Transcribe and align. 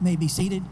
may 0.00 0.16
be 0.16 0.28
seated. 0.28 0.62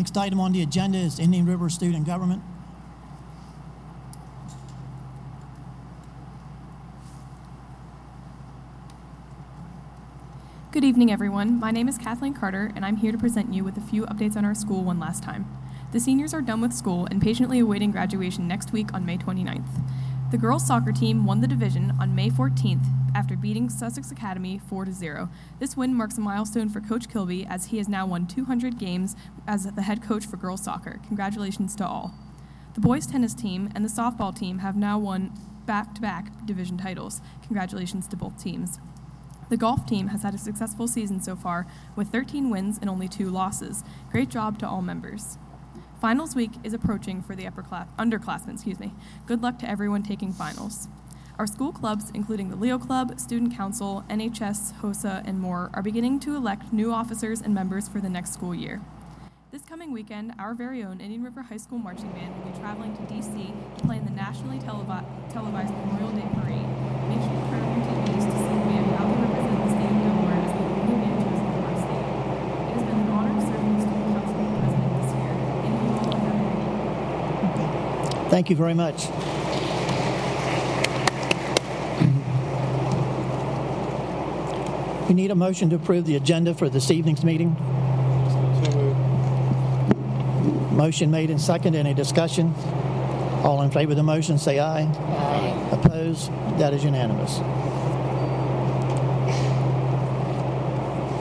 Next 0.00 0.16
item 0.16 0.40
on 0.40 0.52
the 0.52 0.62
agenda 0.62 0.96
is 0.96 1.18
Indian 1.20 1.44
River 1.44 1.68
Student 1.68 2.06
Government. 2.06 2.42
Good 10.80 10.86
evening, 10.86 11.12
everyone. 11.12 11.60
My 11.60 11.70
name 11.70 11.90
is 11.90 11.98
Kathleen 11.98 12.32
Carter, 12.32 12.72
and 12.74 12.86
I'm 12.86 12.96
here 12.96 13.12
to 13.12 13.18
present 13.18 13.52
you 13.52 13.64
with 13.64 13.76
a 13.76 13.82
few 13.82 14.06
updates 14.06 14.34
on 14.34 14.46
our 14.46 14.54
school 14.54 14.82
one 14.82 14.98
last 14.98 15.22
time. 15.22 15.46
The 15.92 16.00
seniors 16.00 16.32
are 16.32 16.40
done 16.40 16.62
with 16.62 16.72
school 16.72 17.06
and 17.10 17.20
patiently 17.20 17.58
awaiting 17.58 17.90
graduation 17.90 18.48
next 18.48 18.72
week 18.72 18.94
on 18.94 19.04
May 19.04 19.18
29th. 19.18 19.68
The 20.30 20.38
girls' 20.38 20.66
soccer 20.66 20.90
team 20.90 21.26
won 21.26 21.42
the 21.42 21.46
division 21.46 21.92
on 22.00 22.14
May 22.14 22.30
14th 22.30 22.86
after 23.14 23.36
beating 23.36 23.68
Sussex 23.68 24.10
Academy 24.10 24.58
4 24.70 24.90
0. 24.90 25.28
This 25.58 25.76
win 25.76 25.94
marks 25.94 26.16
a 26.16 26.22
milestone 26.22 26.70
for 26.70 26.80
Coach 26.80 27.10
Kilby 27.10 27.44
as 27.44 27.66
he 27.66 27.76
has 27.76 27.86
now 27.86 28.06
won 28.06 28.26
200 28.26 28.78
games 28.78 29.16
as 29.46 29.64
the 29.64 29.82
head 29.82 30.02
coach 30.02 30.24
for 30.24 30.38
girls' 30.38 30.64
soccer. 30.64 30.98
Congratulations 31.06 31.76
to 31.76 31.86
all. 31.86 32.14
The 32.72 32.80
boys' 32.80 33.06
tennis 33.06 33.34
team 33.34 33.68
and 33.74 33.84
the 33.84 33.90
softball 33.90 34.34
team 34.34 34.60
have 34.60 34.76
now 34.76 34.98
won 34.98 35.30
back 35.66 35.94
to 35.96 36.00
back 36.00 36.46
division 36.46 36.78
titles. 36.78 37.20
Congratulations 37.42 38.08
to 38.08 38.16
both 38.16 38.42
teams. 38.42 38.78
The 39.50 39.56
golf 39.56 39.84
team 39.84 40.06
has 40.08 40.22
had 40.22 40.32
a 40.32 40.38
successful 40.38 40.86
season 40.86 41.20
so 41.20 41.34
far 41.34 41.66
with 41.96 42.12
13 42.12 42.50
wins 42.50 42.78
and 42.80 42.88
only 42.88 43.08
two 43.08 43.30
losses. 43.30 43.82
Great 44.12 44.28
job 44.28 44.60
to 44.60 44.68
all 44.68 44.80
members. 44.80 45.38
Finals 46.00 46.36
week 46.36 46.52
is 46.62 46.72
approaching 46.72 47.20
for 47.20 47.34
the 47.34 47.48
upper 47.48 47.60
class, 47.60 47.88
underclassmen, 47.98 48.54
excuse 48.54 48.78
me. 48.78 48.94
Good 49.26 49.42
luck 49.42 49.58
to 49.58 49.68
everyone 49.68 50.04
taking 50.04 50.32
finals. 50.32 50.86
Our 51.36 51.48
school 51.48 51.72
clubs, 51.72 52.12
including 52.14 52.48
the 52.48 52.54
Leo 52.54 52.78
Club, 52.78 53.18
Student 53.18 53.56
Council, 53.56 54.04
NHS, 54.08 54.74
HOSA, 54.82 55.24
and 55.26 55.40
more, 55.40 55.70
are 55.74 55.82
beginning 55.82 56.20
to 56.20 56.36
elect 56.36 56.72
new 56.72 56.92
officers 56.92 57.40
and 57.40 57.52
members 57.52 57.88
for 57.88 58.00
the 58.00 58.08
next 58.08 58.32
school 58.32 58.54
year. 58.54 58.80
This 59.50 59.62
coming 59.62 59.90
weekend, 59.90 60.32
our 60.38 60.54
very 60.54 60.84
own 60.84 61.00
Indian 61.00 61.24
River 61.24 61.42
High 61.42 61.56
School 61.56 61.78
Marching 61.78 62.12
Band 62.12 62.36
will 62.38 62.52
be 62.52 62.56
traveling 62.60 62.96
to 62.96 63.02
D.C. 63.12 63.52
to 63.78 63.84
play 63.84 63.96
in 63.96 64.04
the 64.04 64.12
nationally 64.12 64.60
televi- 64.60 65.04
televised 65.32 65.74
Memorial 65.74 66.12
Day 66.12 66.28
Parade. 66.38 66.70
Make 67.10 67.18
sure 67.18 67.34
to 67.34 67.50
turn 67.50 67.58
on 67.58 67.82
your 67.82 67.98
TVs 67.98 68.30
to 68.30 68.36
see 68.38 68.46
the 68.46 68.62
band 68.70 68.86
proudly 68.94 69.18
represent 69.26 69.58
the 69.58 69.70
state 69.74 69.90
of 69.90 69.98
Delaware 70.06 70.38
as 70.38 70.52
the 70.54 70.62
only 70.70 70.94
band 71.02 71.18
chosen 71.18 71.50
from 71.50 71.66
our 71.66 71.74
state. 71.82 72.06
It 72.62 72.78
has 72.78 72.84
been 72.86 72.98
an 73.02 73.10
honor 73.10 73.34
to 73.34 73.42
serve 73.42 73.66
as 73.74 73.82
student 73.82 74.06
council 74.14 74.38
president 74.54 74.92
this 75.02 75.10
year. 75.18 75.34
Thank 75.34 75.74
you 75.82 75.98
all 75.98 76.14
and 76.14 76.22
have 76.30 76.38
a 76.38 76.46
great 76.46 76.62
evening. 76.62 76.94
Thank 78.30 78.48
you 78.48 78.54
very 78.54 78.74
much. 78.74 79.08
We 85.08 85.14
need 85.14 85.32
a 85.32 85.34
motion 85.34 85.68
to 85.70 85.76
approve 85.76 86.06
the 86.06 86.14
agenda 86.14 86.54
for 86.54 86.68
this 86.68 86.92
evening's 86.92 87.24
meeting. 87.24 87.56
Motion 90.70 91.10
made 91.10 91.30
and 91.30 91.40
second. 91.40 91.74
Any 91.74 91.92
discussion? 91.92 92.54
All 93.42 93.62
in 93.62 93.72
favor 93.72 93.90
of 93.90 93.96
the 93.96 94.04
motion, 94.04 94.38
say 94.38 94.60
aye. 94.60 94.82
Aye. 94.82 95.68
Opposed? 95.72 96.30
That 96.58 96.72
is 96.72 96.84
unanimous. 96.84 97.40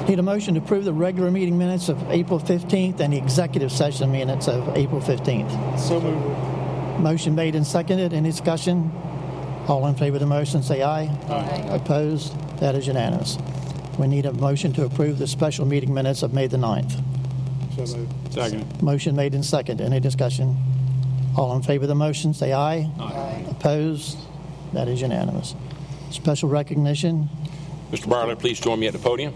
Need 0.07 0.19
a 0.19 0.23
motion 0.23 0.53
to 0.53 0.59
approve 0.59 0.85
the 0.85 0.93
regular 0.93 1.31
meeting 1.31 1.57
minutes 1.57 1.89
of 1.89 2.11
April 2.11 2.39
15th 2.39 2.99
and 2.99 3.13
the 3.13 3.17
executive 3.17 3.71
session 3.71 4.11
minutes 4.11 4.47
of 4.47 4.77
April 4.77 5.01
15th. 5.01 5.79
So 5.79 5.99
moved. 5.99 6.48
Motion 6.99 7.33
made 7.33 7.55
and 7.55 7.65
seconded. 7.65 8.13
Any 8.13 8.29
discussion? 8.29 8.91
All 9.67 9.87
in 9.87 9.95
favor 9.95 10.17
of 10.17 10.19
the 10.19 10.25
motion, 10.25 10.61
say 10.63 10.83
aye. 10.83 11.05
Aye. 11.29 11.75
Opposed? 11.75 12.33
That 12.59 12.75
is 12.75 12.87
unanimous. 12.87 13.37
We 13.97 14.07
need 14.07 14.25
a 14.25 14.33
motion 14.33 14.73
to 14.73 14.85
approve 14.85 15.17
the 15.17 15.27
special 15.27 15.65
meeting 15.65 15.93
minutes 15.93 16.23
of 16.23 16.33
May 16.33 16.47
the 16.47 16.57
9th. 16.57 16.91
So 17.75 17.97
moved. 17.97 18.33
Second. 18.33 18.81
Motion 18.81 19.15
made 19.15 19.33
and 19.33 19.45
seconded. 19.45 19.85
Any 19.85 19.99
discussion? 19.99 20.57
All 21.37 21.55
in 21.55 21.61
favor 21.61 21.83
of 21.85 21.89
the 21.89 21.95
motion, 21.95 22.33
say 22.33 22.51
aye. 22.51 22.89
Aye. 22.99 23.45
Opposed? 23.49 24.17
That 24.73 24.87
is 24.87 25.01
unanimous. 25.01 25.55
Special 26.11 26.49
recognition. 26.49 27.29
Mr. 27.91 28.09
Barlow, 28.09 28.35
please 28.35 28.59
join 28.59 28.79
me 28.79 28.87
at 28.87 28.93
the 28.93 28.99
podium. 28.99 29.33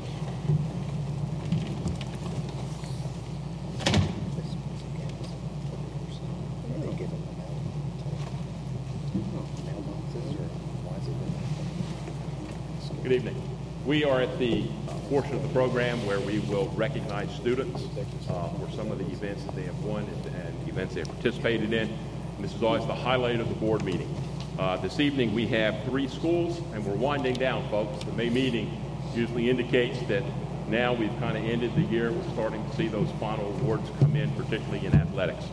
Good 13.04 13.12
evening. 13.12 13.42
We 13.86 14.03
are 14.14 14.22
at 14.22 14.38
the 14.38 14.64
uh, 14.88 14.94
portion 15.10 15.34
of 15.34 15.42
the 15.42 15.50
program 15.50 15.98
where 16.06 16.20
we 16.20 16.38
will 16.42 16.68
recognize 16.76 17.34
students 17.34 17.82
uh, 18.30 18.48
for 18.50 18.70
some 18.76 18.92
of 18.92 19.00
the 19.00 19.06
events 19.06 19.44
that 19.44 19.56
they 19.56 19.64
have 19.64 19.84
won 19.84 20.04
and, 20.04 20.26
and 20.36 20.70
events 20.70 20.94
they 20.94 21.00
have 21.00 21.10
participated 21.10 21.74
in. 21.74 21.90
And 21.90 22.44
this 22.44 22.54
is 22.54 22.62
always 22.62 22.86
the 22.86 22.94
highlight 22.94 23.40
of 23.40 23.50
the 23.50 23.56
board 23.56 23.84
meeting. 23.84 24.16
Uh, 24.60 24.78
this 24.78 25.00
evening 25.00 25.34
we 25.34 25.48
have 25.48 25.84
three 25.86 26.08
schools 26.08 26.60
and 26.74 26.86
we're 26.86 26.94
winding 26.94 27.34
down, 27.34 27.68
folks. 27.72 28.04
The 28.04 28.12
May 28.12 28.30
meeting 28.30 28.80
usually 29.16 29.50
indicates 29.50 30.00
that 30.08 30.22
now 30.68 30.94
we've 30.94 31.18
kind 31.20 31.36
of 31.36 31.44
ended 31.44 31.74
the 31.74 31.82
year. 31.82 32.12
We're 32.12 32.34
starting 32.34 32.64
to 32.70 32.76
see 32.76 32.90
those 32.90 33.10
final 33.20 33.48
awards 33.48 33.90
come 34.00 34.16
in, 34.16 34.30
particularly 34.34 34.86
in 34.86 34.94
athletics. 34.94 35.46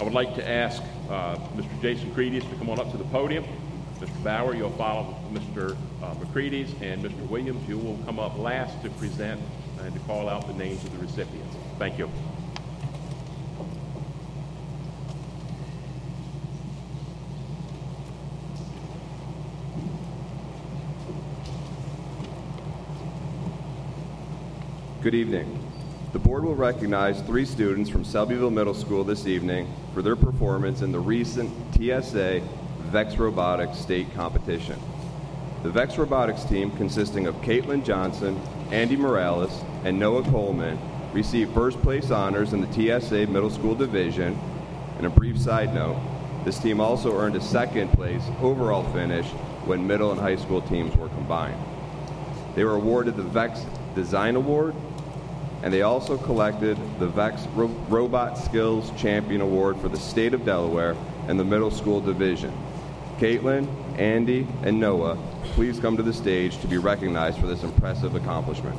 I 0.00 0.04
would 0.04 0.14
like 0.14 0.34
to 0.36 0.48
ask 0.48 0.82
uh, 1.10 1.36
Mr. 1.54 1.82
Jason 1.82 2.14
Creedis 2.14 2.48
to 2.48 2.56
come 2.56 2.70
on 2.70 2.80
up 2.80 2.90
to 2.92 2.96
the 2.96 3.04
podium. 3.04 3.44
Mr. 4.04 4.22
Bauer, 4.22 4.54
you'll 4.54 4.70
follow 4.72 5.16
Mr. 5.32 5.76
Uh, 6.02 6.14
McCready's, 6.16 6.74
and 6.82 7.02
Mr. 7.02 7.26
Williams, 7.28 7.66
you 7.66 7.78
will 7.78 7.98
come 8.04 8.18
up 8.18 8.38
last 8.38 8.82
to 8.82 8.90
present 8.90 9.40
and 9.80 9.94
to 9.94 10.00
call 10.00 10.28
out 10.28 10.46
the 10.46 10.52
names 10.52 10.84
of 10.84 10.92
the 10.92 10.98
recipients. 10.98 11.56
Thank 11.78 11.98
you. 11.98 12.10
Good 25.00 25.14
evening. 25.14 25.60
The 26.12 26.18
board 26.18 26.44
will 26.44 26.54
recognize 26.54 27.20
three 27.22 27.44
students 27.46 27.88
from 27.88 28.04
Selbyville 28.04 28.52
Middle 28.52 28.74
School 28.74 29.02
this 29.02 29.26
evening 29.26 29.72
for 29.94 30.02
their 30.02 30.16
performance 30.16 30.82
in 30.82 30.92
the 30.92 31.00
recent 31.00 31.50
TSA 31.74 32.42
VEX 32.94 33.16
Robotics 33.16 33.76
state 33.76 34.14
competition. 34.14 34.78
The 35.64 35.68
VEX 35.68 35.98
Robotics 35.98 36.44
team, 36.44 36.70
consisting 36.76 37.26
of 37.26 37.34
Caitlin 37.40 37.84
Johnson, 37.84 38.40
Andy 38.70 38.94
Morales, 38.94 39.64
and 39.82 39.98
Noah 39.98 40.22
Coleman, 40.22 40.78
received 41.12 41.52
first 41.52 41.82
place 41.82 42.12
honors 42.12 42.52
in 42.52 42.60
the 42.60 42.72
TSA 42.72 43.26
Middle 43.26 43.50
School 43.50 43.74
Division. 43.74 44.38
And 44.96 45.06
a 45.08 45.10
brief 45.10 45.36
side 45.40 45.74
note 45.74 46.00
this 46.44 46.60
team 46.60 46.80
also 46.80 47.18
earned 47.18 47.34
a 47.34 47.40
second 47.40 47.88
place 47.94 48.22
overall 48.40 48.84
finish 48.92 49.26
when 49.66 49.84
middle 49.84 50.12
and 50.12 50.20
high 50.20 50.36
school 50.36 50.62
teams 50.62 50.96
were 50.96 51.08
combined. 51.08 51.60
They 52.54 52.62
were 52.62 52.76
awarded 52.76 53.16
the 53.16 53.24
VEX 53.24 53.66
Design 53.96 54.36
Award, 54.36 54.72
and 55.64 55.74
they 55.74 55.82
also 55.82 56.16
collected 56.16 56.78
the 57.00 57.08
VEX 57.08 57.44
Ro- 57.56 57.74
Robot 57.88 58.38
Skills 58.38 58.92
Champion 58.96 59.40
Award 59.40 59.80
for 59.80 59.88
the 59.88 59.98
state 59.98 60.32
of 60.32 60.44
Delaware 60.44 60.94
and 61.26 61.40
the 61.40 61.44
middle 61.44 61.72
school 61.72 62.00
division. 62.00 62.56
Caitlin, 63.18 63.68
Andy, 63.98 64.46
and 64.62 64.80
Noah, 64.80 65.16
please 65.54 65.78
come 65.78 65.96
to 65.96 66.02
the 66.02 66.12
stage 66.12 66.58
to 66.58 66.66
be 66.66 66.78
recognized 66.78 67.38
for 67.38 67.46
this 67.46 67.62
impressive 67.62 68.14
accomplishment. 68.14 68.78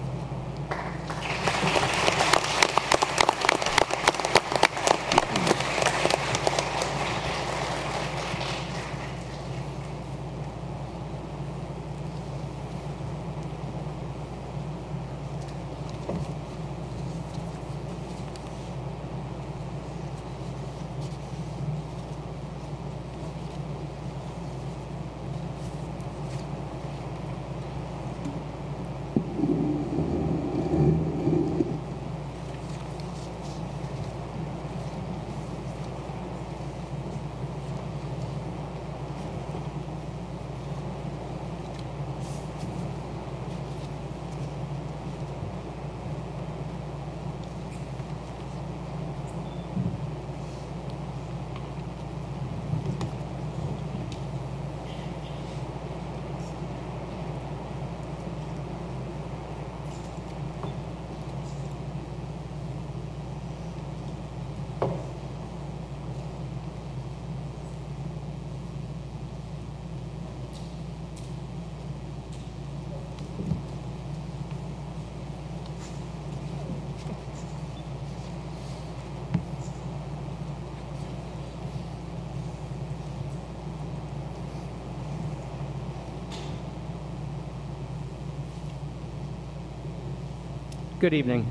Good 91.06 91.14
evening. 91.14 91.46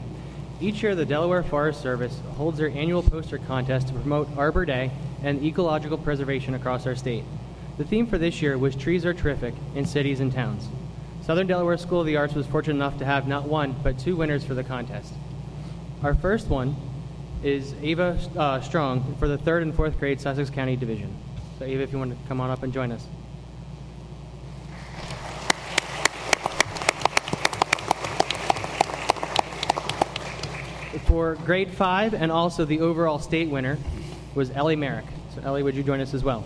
Each 0.60 0.82
year, 0.82 0.96
the 0.96 1.06
Delaware 1.06 1.44
Forest 1.44 1.80
Service 1.80 2.18
holds 2.36 2.58
their 2.58 2.70
annual 2.70 3.04
poster 3.04 3.38
contest 3.38 3.86
to 3.86 3.94
promote 3.94 4.36
Arbor 4.36 4.64
Day 4.64 4.90
and 5.22 5.40
ecological 5.44 5.96
preservation 5.96 6.54
across 6.54 6.88
our 6.88 6.96
state. 6.96 7.22
The 7.78 7.84
theme 7.84 8.08
for 8.08 8.18
this 8.18 8.42
year 8.42 8.58
was 8.58 8.74
Trees 8.74 9.06
Are 9.06 9.14
Terrific 9.14 9.54
in 9.76 9.86
Cities 9.86 10.18
and 10.18 10.32
Towns. 10.32 10.66
Southern 11.22 11.46
Delaware 11.46 11.78
School 11.78 12.00
of 12.00 12.06
the 12.06 12.16
Arts 12.16 12.34
was 12.34 12.48
fortunate 12.48 12.74
enough 12.74 12.98
to 12.98 13.04
have 13.04 13.28
not 13.28 13.46
one, 13.46 13.76
but 13.80 13.96
two 13.96 14.16
winners 14.16 14.44
for 14.44 14.54
the 14.54 14.64
contest. 14.64 15.14
Our 16.02 16.16
first 16.16 16.48
one 16.48 16.74
is 17.44 17.74
Ava 17.80 18.18
uh, 18.36 18.60
Strong 18.60 19.14
for 19.20 19.28
the 19.28 19.38
third 19.38 19.62
and 19.62 19.72
fourth 19.72 20.00
grade 20.00 20.20
Sussex 20.20 20.50
County 20.50 20.74
Division. 20.74 21.16
So, 21.60 21.64
Ava, 21.64 21.84
if 21.84 21.92
you 21.92 21.98
want 21.98 22.10
to 22.10 22.28
come 22.28 22.40
on 22.40 22.50
up 22.50 22.64
and 22.64 22.72
join 22.72 22.90
us. 22.90 23.06
For 31.14 31.36
grade 31.46 31.70
five 31.70 32.12
and 32.12 32.32
also 32.32 32.64
the 32.64 32.80
overall 32.80 33.20
state 33.20 33.48
winner 33.48 33.78
was 34.34 34.50
Ellie 34.50 34.74
Merrick. 34.74 35.04
So, 35.32 35.42
Ellie, 35.42 35.62
would 35.62 35.76
you 35.76 35.84
join 35.84 36.00
us 36.00 36.12
as 36.12 36.24
well? 36.24 36.42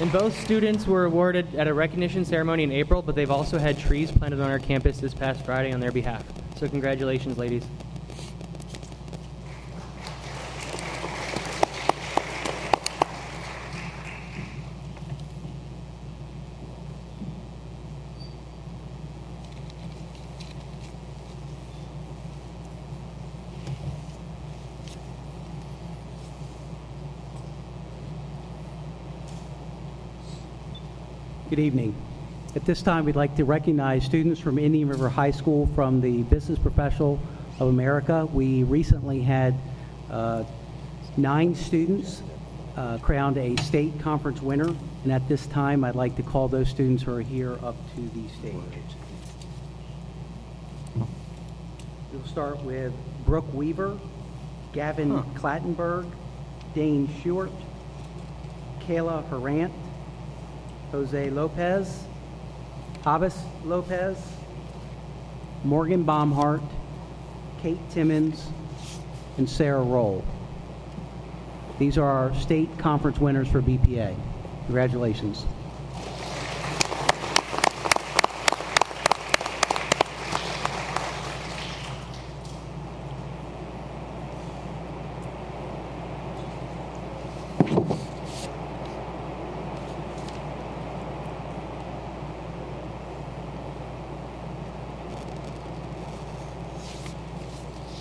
And 0.00 0.10
both 0.10 0.34
students 0.40 0.86
were 0.86 1.04
awarded 1.04 1.54
at 1.54 1.68
a 1.68 1.74
recognition 1.74 2.24
ceremony 2.24 2.62
in 2.62 2.72
April, 2.72 3.02
but 3.02 3.14
they've 3.14 3.30
also 3.30 3.58
had 3.58 3.78
trees 3.78 4.10
planted 4.10 4.40
on 4.40 4.50
our 4.50 4.58
campus 4.58 5.00
this 5.00 5.12
past 5.12 5.44
Friday 5.44 5.70
on 5.70 5.80
their 5.80 5.92
behalf. 5.92 6.24
So, 6.58 6.66
congratulations, 6.66 7.36
ladies. 7.36 7.66
Good 31.56 31.62
evening. 31.62 31.94
At 32.54 32.66
this 32.66 32.82
time, 32.82 33.06
we'd 33.06 33.16
like 33.16 33.34
to 33.36 33.46
recognize 33.46 34.04
students 34.04 34.38
from 34.38 34.58
Indian 34.58 34.90
River 34.90 35.08
High 35.08 35.30
School 35.30 35.66
from 35.74 36.02
the 36.02 36.22
Business 36.24 36.58
Professional 36.58 37.18
of 37.58 37.68
America. 37.68 38.26
We 38.26 38.62
recently 38.64 39.22
had 39.22 39.54
uh, 40.10 40.44
nine 41.16 41.54
students 41.54 42.22
uh, 42.76 42.98
crowned 42.98 43.38
a 43.38 43.56
state 43.62 43.98
conference 44.00 44.42
winner, 44.42 44.68
and 45.02 45.10
at 45.10 45.26
this 45.30 45.46
time, 45.46 45.82
I'd 45.82 45.94
like 45.94 46.14
to 46.16 46.22
call 46.22 46.46
those 46.46 46.68
students 46.68 47.04
who 47.04 47.14
are 47.14 47.22
here 47.22 47.54
up 47.64 47.76
to 47.94 48.02
the 48.02 48.28
stage. 48.34 48.52
We'll 52.12 52.26
start 52.26 52.62
with 52.64 52.92
Brooke 53.24 53.50
Weaver, 53.54 53.98
Gavin 54.74 55.22
Clattenburg, 55.32 56.10
Dane 56.74 57.08
Short, 57.22 57.50
Kayla 58.80 59.26
Harant, 59.30 59.72
Jose 60.92 61.30
Lopez, 61.30 62.04
Abbas 63.04 63.38
Lopez, 63.64 64.16
Morgan 65.64 66.04
Baumhart, 66.04 66.62
Kate 67.60 67.78
Timmons, 67.90 68.46
and 69.38 69.48
Sarah 69.48 69.82
Roll. 69.82 70.24
These 71.78 71.98
are 71.98 72.06
our 72.06 72.34
state 72.34 72.78
conference 72.78 73.18
winners 73.18 73.48
for 73.48 73.60
BPA. 73.60 74.16
Congratulations. 74.66 75.44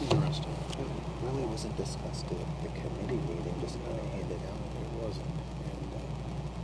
Interesting. 0.01 0.53
It 0.79 0.88
really 1.24 1.45
wasn't 1.45 1.75
discussed 1.77 2.25
at 2.25 2.38
the 2.63 2.69
committee 2.69 3.19
meeting, 3.27 3.55
just 3.62 3.79
kind 3.86 3.98
of 3.98 4.05
handed 4.12 4.39
out. 4.51 4.60
It 4.81 4.89
wasn't. 5.01 5.25
And 5.25 5.88
uh, 5.95 6.00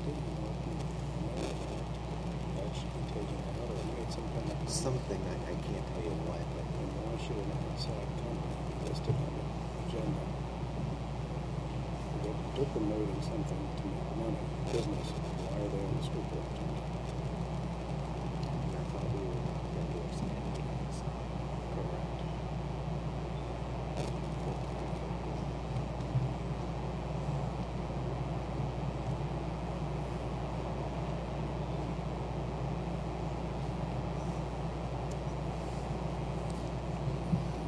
didn't 0.06 0.28
know 0.36 0.52
if 0.52 0.60
you 0.68 0.76
know 0.78 1.48
that 2.60 2.70
should 2.76 2.92
be 2.92 3.04
taken 3.16 3.38
out 3.40 3.72
or 3.72 3.82
made 3.98 4.12
some 4.12 4.28
kind 4.36 4.52
of 4.52 4.70
something. 4.70 5.22
I, 5.32 5.36
I 5.52 5.56
can't 5.64 5.86
tell 5.96 6.04
you 6.06 6.16
what, 6.28 6.44
but 6.54 6.66
you 6.70 6.86
know, 6.92 7.08
I 7.08 7.18
should 7.24 7.40
have 7.40 7.50
outside 7.72 8.08
company 8.20 8.52
listed 8.88 9.16
on 9.16 9.32
the 9.32 9.46
agenda. 9.88 10.24
They 12.22 12.34
took 12.60 12.70
the 12.76 12.82
note 12.86 13.10
in 13.10 13.22
something 13.24 13.62
to 13.80 13.84
make 13.90 14.10
money, 14.20 14.44
business. 14.72 15.08
Why 15.50 15.56
are 15.56 15.70
they 15.72 15.82
on 15.82 15.94
the 15.98 16.04
school 16.04 16.26
board 16.30 16.46
agenda? 16.52 16.84
And 18.54 18.76
I 18.76 18.84
thought 18.92 19.08
we 19.12 19.24
were 19.24 19.40
going 19.40 19.88
to 19.88 19.98
do 19.98 20.02
something. 20.14 20.40
Correct. 21.74 22.20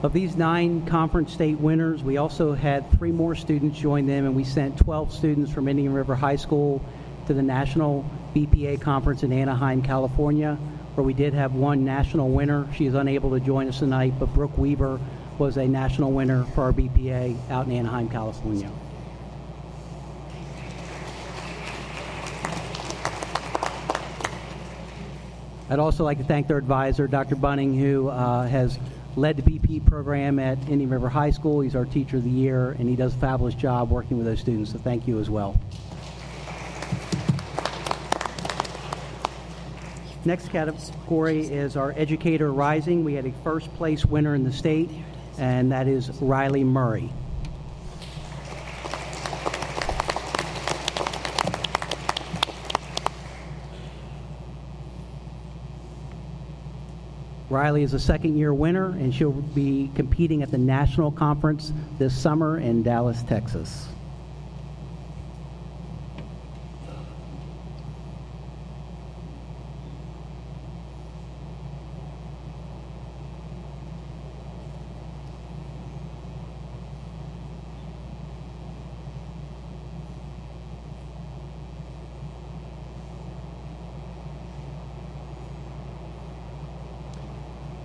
Of 0.04 0.12
these 0.12 0.36
nine 0.36 0.86
conference 0.86 1.32
state 1.32 1.58
winners, 1.58 2.04
we 2.04 2.18
also 2.18 2.52
had 2.52 2.92
three 2.92 3.14
more 3.14 3.36
students 3.36 3.80
join 3.80 4.06
them, 4.06 4.26
and 4.26 4.36
we 4.36 4.44
sent 4.44 4.78
12 4.78 5.14
students 5.14 5.50
from 5.50 5.70
Indian 5.70 5.94
River 5.94 6.14
High 6.14 6.36
School 6.36 6.84
to 7.28 7.34
the 7.34 7.42
National 7.42 8.04
BPA 8.36 8.82
Conference 8.82 9.24
in 9.24 9.32
Anaheim, 9.32 9.82
California, 9.82 10.56
where 10.96 11.06
we 11.06 11.14
did 11.14 11.34
have 11.34 11.56
one 11.56 11.86
national 11.86 12.32
winner. 12.32 12.68
She 12.76 12.86
is 12.86 12.96
unable 12.96 13.30
to 13.32 13.40
join 13.40 13.70
us 13.70 13.80
tonight, 13.80 14.16
but 14.20 14.34
Brooke 14.34 14.58
Weaver 14.58 15.00
was 15.38 15.56
a 15.56 15.66
national 15.66 16.12
winner 16.12 16.44
for 16.54 16.64
our 16.64 16.74
BPA 16.74 17.38
out 17.50 17.68
in 17.68 17.72
Anaheim, 17.72 18.10
California. 18.10 18.70
I'd 25.70 25.80
also 25.80 26.04
like 26.04 26.18
to 26.18 26.26
thank 26.26 26.50
their 26.50 26.58
advisor, 26.58 27.08
Dr. 27.08 27.38
Bunning, 27.38 27.80
who 27.80 28.10
uh, 28.10 28.46
has 28.48 28.78
led 29.16 29.38
the 29.38 29.44
BP 29.44 29.86
program 29.86 30.40
at 30.40 30.58
Indian 30.70 30.90
River 30.90 31.10
High 31.10 31.32
School. 31.32 31.62
He's 31.62 31.76
our 31.76 31.86
Teacher 31.86 32.18
of 32.18 32.24
the 32.24 32.30
Year, 32.30 32.72
and 32.72 32.90
he 32.90 32.96
does 32.96 33.16
a 33.16 33.18
fabulous 33.18 33.54
job 33.56 33.90
working 33.90 34.18
with 34.18 34.26
those 34.26 34.40
students, 34.40 34.72
so 34.72 34.80
thank 34.80 35.08
you 35.08 35.20
as 35.20 35.30
well. 35.30 35.60
Next 40.26 40.50
category 40.50 41.42
is 41.42 41.76
our 41.76 41.94
Educator 41.98 42.52
Rising. 42.52 43.04
We 43.04 43.14
had 43.14 43.26
a 43.26 43.34
first 43.44 43.74
place 43.76 44.06
winner 44.06 44.36
in 44.36 44.44
the 44.46 44.54
state, 44.54 44.90
and 45.38 45.72
that 45.72 45.88
is 45.88 46.10
Riley 46.22 46.64
Murray. 46.64 47.12
Riley 57.54 57.84
is 57.84 57.94
a 57.94 58.00
second 58.00 58.36
year 58.36 58.52
winner, 58.52 58.88
and 58.88 59.14
she'll 59.14 59.32
be 59.32 59.92
competing 59.94 60.42
at 60.42 60.50
the 60.50 60.58
national 60.58 61.12
conference 61.12 61.72
this 62.00 62.18
summer 62.18 62.58
in 62.58 62.82
Dallas, 62.82 63.22
Texas. 63.24 63.93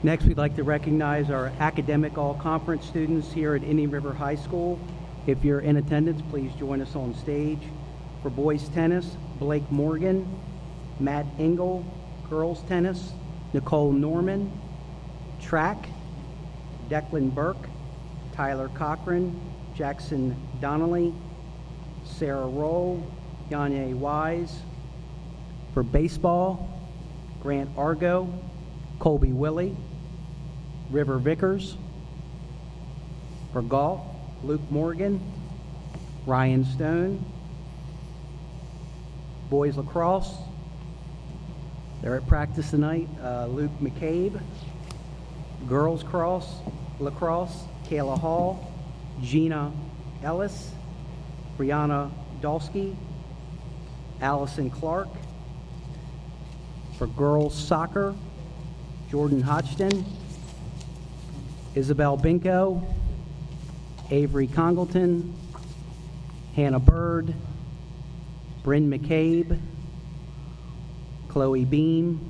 Next, 0.09 0.25
we'd 0.25 0.39
like 0.39 0.57
to 0.57 0.63
recognize 0.63 1.31
our 1.31 1.49
academic 1.61 2.17
all-conference 2.17 2.87
students 2.87 3.31
here 3.31 3.55
at 3.55 3.63
Indian 3.63 3.91
River 3.91 4.15
High 4.15 4.37
School. 4.37 4.81
If 5.27 5.45
you're 5.45 5.61
in 5.61 5.77
attendance, 5.77 6.23
please 6.31 6.51
join 6.55 6.81
us 6.81 6.97
on 6.97 7.15
stage. 7.15 7.59
For 8.23 8.31
boys 8.31 8.71
tennis, 8.71 9.19
Blake 9.39 9.71
Morgan, 9.71 10.27
Matt 10.99 11.27
Engel, 11.39 11.85
girls 12.31 12.63
tennis, 12.69 13.13
Nicole 13.53 13.93
Norman, 13.93 14.51
track, 15.43 15.91
Declan 16.89 17.35
Burke, 17.35 17.69
Tyler 18.33 18.71
Cochran, 18.71 19.39
Jackson 19.77 20.35
Donnelly, 20.59 21.13
Sarah 22.07 22.49
Roll, 22.49 23.07
Yanye 23.51 23.93
Wise. 23.93 24.61
For 25.75 25.83
baseball, 25.83 26.67
Grant 27.43 27.69
Argo, 27.77 28.33
Colby 29.01 29.35
Willie, 29.35 29.77
River 30.91 31.19
Vickers. 31.19 31.77
For 33.53 33.63
golf, 33.63 34.01
Luke 34.43 34.61
Morgan, 34.71 35.21
Ryan 36.27 36.65
Stone. 36.65 37.25
Boys 39.51 39.77
lacrosse, 39.77 40.35
they're 42.03 42.17
at 42.17 42.27
practice 42.27 42.71
tonight. 42.71 43.09
Uh, 43.23 43.47
Luke 43.47 43.71
McCabe. 43.81 44.41
Girls 45.67 46.03
cross, 46.03 46.61
lacrosse, 47.01 47.65
Kayla 47.89 48.19
Hall, 48.19 48.73
Gina 49.21 49.73
Ellis, 50.23 50.73
Brianna 51.59 52.11
Dolsky, 52.41 52.95
Allison 54.21 54.71
Clark. 54.71 55.09
For 56.97 57.07
girls 57.07 57.55
soccer, 57.57 58.15
Jordan 59.11 59.41
Hodgson, 59.41 60.05
Isabel 61.75 62.17
Binko, 62.17 62.83
Avery 64.11 64.47
Congleton, 64.47 65.35
Hannah 66.55 66.81
Bird, 66.81 67.35
Bryn 68.63 68.91
McCabe, 68.91 69.59
Chloe 71.29 71.65
Beam, 71.65 72.21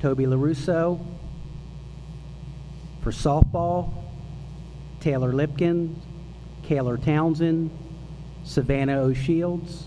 Toby 0.00 0.24
LaRusso. 0.24 1.04
For 3.02 3.10
softball, 3.10 3.92
Taylor 5.00 5.32
Lipkin, 5.32 5.96
Kaylor 6.62 7.04
Townsend, 7.04 7.70
Savannah 8.44 9.00
O'Shields, 9.00 9.86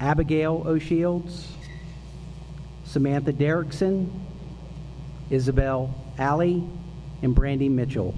Abigail 0.00 0.64
O'Shields, 0.66 1.46
Samantha 2.84 3.32
Derrickson, 3.32 4.08
Isabel 5.30 5.94
Alley, 6.20 6.62
and 7.22 7.34
Brandy 7.34 7.68
Mitchell. 7.68 8.14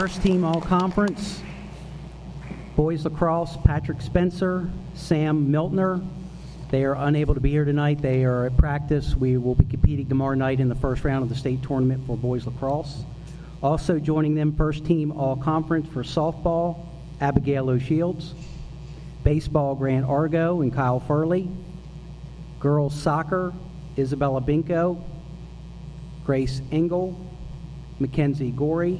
First 0.00 0.22
team 0.22 0.46
all 0.46 0.62
conference. 0.62 1.42
Boys 2.74 3.04
lacrosse, 3.04 3.58
Patrick 3.66 4.00
Spencer, 4.00 4.70
Sam 4.94 5.52
Miltner. 5.52 6.02
They 6.70 6.84
are 6.84 6.94
unable 6.94 7.34
to 7.34 7.40
be 7.40 7.50
here 7.50 7.66
tonight. 7.66 8.00
They 8.00 8.24
are 8.24 8.46
at 8.46 8.56
practice. 8.56 9.14
We 9.14 9.36
will 9.36 9.54
be 9.54 9.66
competing 9.66 10.08
tomorrow 10.08 10.34
night 10.34 10.58
in 10.58 10.70
the 10.70 10.74
first 10.74 11.04
round 11.04 11.22
of 11.22 11.28
the 11.28 11.34
state 11.34 11.62
tournament 11.62 12.06
for 12.06 12.16
boys 12.16 12.46
lacrosse. 12.46 13.04
Also 13.62 13.98
joining 13.98 14.34
them, 14.34 14.56
first 14.56 14.86
team 14.86 15.12
all 15.12 15.36
conference 15.36 15.86
for 15.86 16.02
softball, 16.02 16.86
Abigail 17.20 17.68
O'Shields. 17.68 18.32
Baseball, 19.22 19.74
Grant 19.74 20.06
Argo 20.06 20.62
and 20.62 20.72
Kyle 20.72 21.00
Furley. 21.00 21.50
Girls 22.58 22.98
soccer, 22.98 23.52
Isabella 23.98 24.40
Binko, 24.40 25.04
Grace 26.24 26.62
Engel, 26.72 27.22
Mackenzie 27.98 28.50
Gorey, 28.50 28.98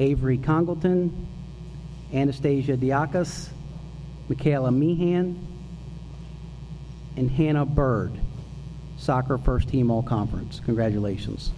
Avery 0.00 0.38
Congleton, 0.38 1.28
Anastasia 2.12 2.76
Diakas, 2.76 3.50
Michaela 4.28 4.72
Meehan, 4.72 5.46
and 7.16 7.30
Hannah 7.30 7.66
Bird. 7.66 8.18
Soccer 8.96 9.38
first 9.38 9.68
team 9.68 9.90
all 9.90 10.02
conference. 10.02 10.60
Congratulations. 10.64 11.52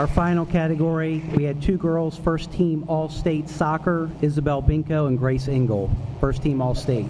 Our 0.00 0.06
final 0.06 0.46
category, 0.46 1.22
we 1.36 1.44
had 1.44 1.60
two 1.60 1.76
girls, 1.76 2.16
first 2.16 2.50
team 2.52 2.86
All-State 2.88 3.50
Soccer, 3.50 4.10
Isabel 4.22 4.62
Binko 4.62 5.06
and 5.06 5.18
Grace 5.18 5.46
Engel. 5.46 5.90
First 6.22 6.42
team 6.42 6.62
All-State. 6.62 7.04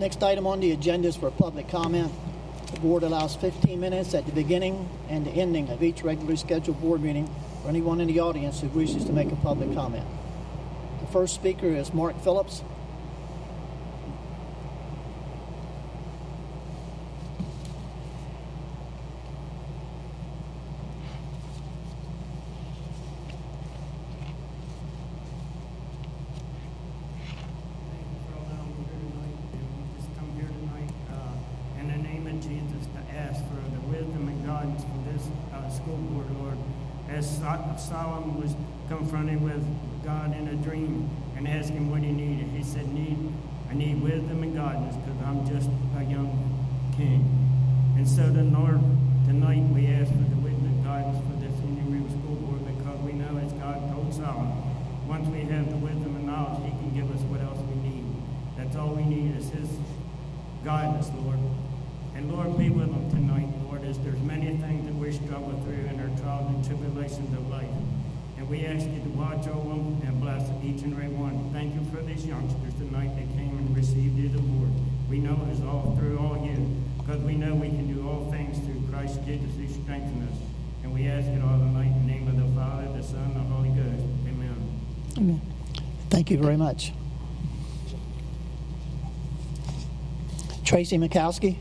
Next 0.00 0.22
item 0.22 0.46
on 0.46 0.60
the 0.60 0.72
agenda 0.72 1.08
is 1.08 1.16
for 1.16 1.30
public 1.30 1.68
comment. 1.68 2.10
The 2.72 2.80
board 2.80 3.02
allows 3.02 3.36
15 3.36 3.78
minutes 3.78 4.14
at 4.14 4.24
the 4.24 4.32
beginning 4.32 4.88
and 5.10 5.26
the 5.26 5.30
ending 5.30 5.68
of 5.68 5.82
each 5.82 6.02
regularly 6.02 6.36
scheduled 6.36 6.80
board 6.80 7.02
meeting 7.02 7.28
for 7.62 7.68
anyone 7.68 8.00
in 8.00 8.08
the 8.08 8.18
audience 8.20 8.62
who 8.62 8.68
wishes 8.68 9.04
to 9.04 9.12
make 9.12 9.30
a 9.30 9.36
public 9.36 9.74
comment. 9.74 10.06
The 11.00 11.06
first 11.08 11.34
speaker 11.34 11.66
is 11.66 11.92
Mark 11.92 12.18
Phillips. 12.22 12.62
for 28.26 28.36
allowing 28.38 28.76
me 28.76 28.84
here 28.86 28.98
tonight, 28.98 29.36
and 29.52 29.66
we 29.76 29.82
just 29.96 30.10
come 30.16 30.30
here 30.36 30.48
tonight, 30.48 30.90
uh, 31.10 31.80
in 31.80 31.88
the 31.88 31.98
name 32.08 32.26
of 32.26 32.36
Jesus 32.40 32.86
to 32.94 33.00
ask 33.16 33.40
for 33.48 33.60
the 33.70 33.80
wisdom 33.88 34.28
and 34.28 34.46
guidance 34.46 34.82
for 34.84 35.12
this, 35.12 35.28
uh, 35.52 35.68
school 35.70 35.96
board, 35.96 36.26
Lord. 36.38 36.58
As 37.08 37.38
Sol- 37.38 37.76
Solomon 37.78 38.40
was 38.40 38.54
confronted 38.88 39.42
with 39.42 39.64
God 40.04 40.36
in 40.36 40.48
a 40.48 40.54
dream 40.56 41.08
and 41.36 41.48
asked 41.48 41.70
him 41.70 41.90
what 41.90 42.02
he 42.02 42.12
needed, 42.12 42.48
he 42.54 42.62
said, 42.62 42.86
need, 42.92 43.18
I 43.70 43.74
need 43.74 44.00
because 44.96 45.20
I'm 45.22 45.46
just 45.46 45.70
a 45.96 46.04
young 46.04 46.30
king. 46.96 47.26
And 47.96 48.06
so 48.08 48.30
the 48.30 48.44
Lord, 48.44 48.80
tonight 49.26 49.62
we 49.74 49.86
ask 49.88 50.10
for 50.10 50.26
the 50.30 50.40
wisdom 50.40 50.66
and 50.66 50.84
guidance 50.84 51.18
for 51.18 51.36
this 51.38 51.54
Indian 51.60 51.90
River 51.92 52.10
School 52.10 52.36
Board 52.36 52.64
because 52.64 52.98
we 53.00 53.12
know 53.12 53.36
as 53.38 53.52
God 53.54 53.78
told 53.92 54.14
Solomon, 54.14 54.56
once 55.06 55.28
we 55.28 55.40
have 55.50 55.68
the 55.68 55.76
wisdom 55.76 56.16
and 56.16 56.26
knowledge, 56.26 56.64
he 56.64 56.70
can 56.70 56.94
give 56.94 57.10
us 57.14 57.20
what 57.28 57.40
else 57.40 57.58
we 57.68 57.76
need. 57.82 58.04
That's 58.56 58.76
all 58.76 58.94
we 58.94 59.04
need 59.04 59.36
is 59.36 59.50
his 59.50 59.68
guidance, 60.64 61.10
Lord. 61.22 61.38
And 62.14 62.32
Lord, 62.32 62.56
be 62.58 62.70
with 62.70 62.90
them 62.90 63.10
tonight, 63.10 63.48
Lord, 63.64 63.84
as 63.84 63.98
there's 64.00 64.20
many 64.20 64.56
things 64.58 64.86
that 64.86 64.94
we 64.94 65.12
struggle 65.12 65.58
through 65.64 65.88
in 65.88 66.00
our 66.00 66.10
trials 66.20 66.48
and 66.54 66.64
tribulations 66.64 67.32
of 67.36 67.48
life. 67.48 67.68
And 68.40 68.48
we 68.48 68.64
ask 68.64 68.86
you 68.86 69.00
to 69.02 69.08
watch 69.10 69.46
over 69.48 69.68
them 69.68 70.00
and 70.02 70.18
bless 70.18 70.48
each 70.64 70.80
and 70.80 70.94
every 70.94 71.08
one. 71.08 71.52
Thank 71.52 71.74
you 71.74 71.84
for 71.92 72.00
these 72.02 72.24
youngsters 72.24 72.72
tonight 72.72 73.14
that 73.14 73.28
came 73.36 73.52
and 73.58 73.76
received 73.76 74.16
you, 74.16 74.30
the 74.30 74.40
Lord. 74.40 74.70
We 75.10 75.18
know 75.18 75.38
it 75.46 75.52
is 75.52 75.60
all 75.60 75.94
through 76.00 76.18
all 76.18 76.42
you, 76.42 76.56
because 76.96 77.20
we 77.20 77.34
know 77.34 77.54
we 77.54 77.68
can 77.68 77.92
do 77.92 78.08
all 78.08 78.30
things 78.32 78.56
through 78.64 78.82
Christ 78.90 79.20
Jesus 79.26 79.54
who 79.58 79.68
strengthens 79.68 80.32
us. 80.32 80.38
And 80.82 80.94
we 80.94 81.06
ask 81.06 81.26
it 81.26 81.42
all 81.42 81.58
tonight 81.58 81.88
in 81.88 82.06
the 82.06 82.12
name 82.14 82.28
of 82.28 82.38
the 82.38 82.48
Father, 82.58 82.88
the 82.96 83.02
Son, 83.02 83.20
and 83.20 83.36
the 83.36 83.40
Holy 83.40 83.68
Ghost. 83.76 84.06
Amen. 84.26 84.56
Amen. 85.18 85.40
Thank 86.08 86.30
you 86.30 86.38
very 86.38 86.56
much. 86.56 86.94
Tracy 90.64 90.96
Mikowski. 90.96 91.58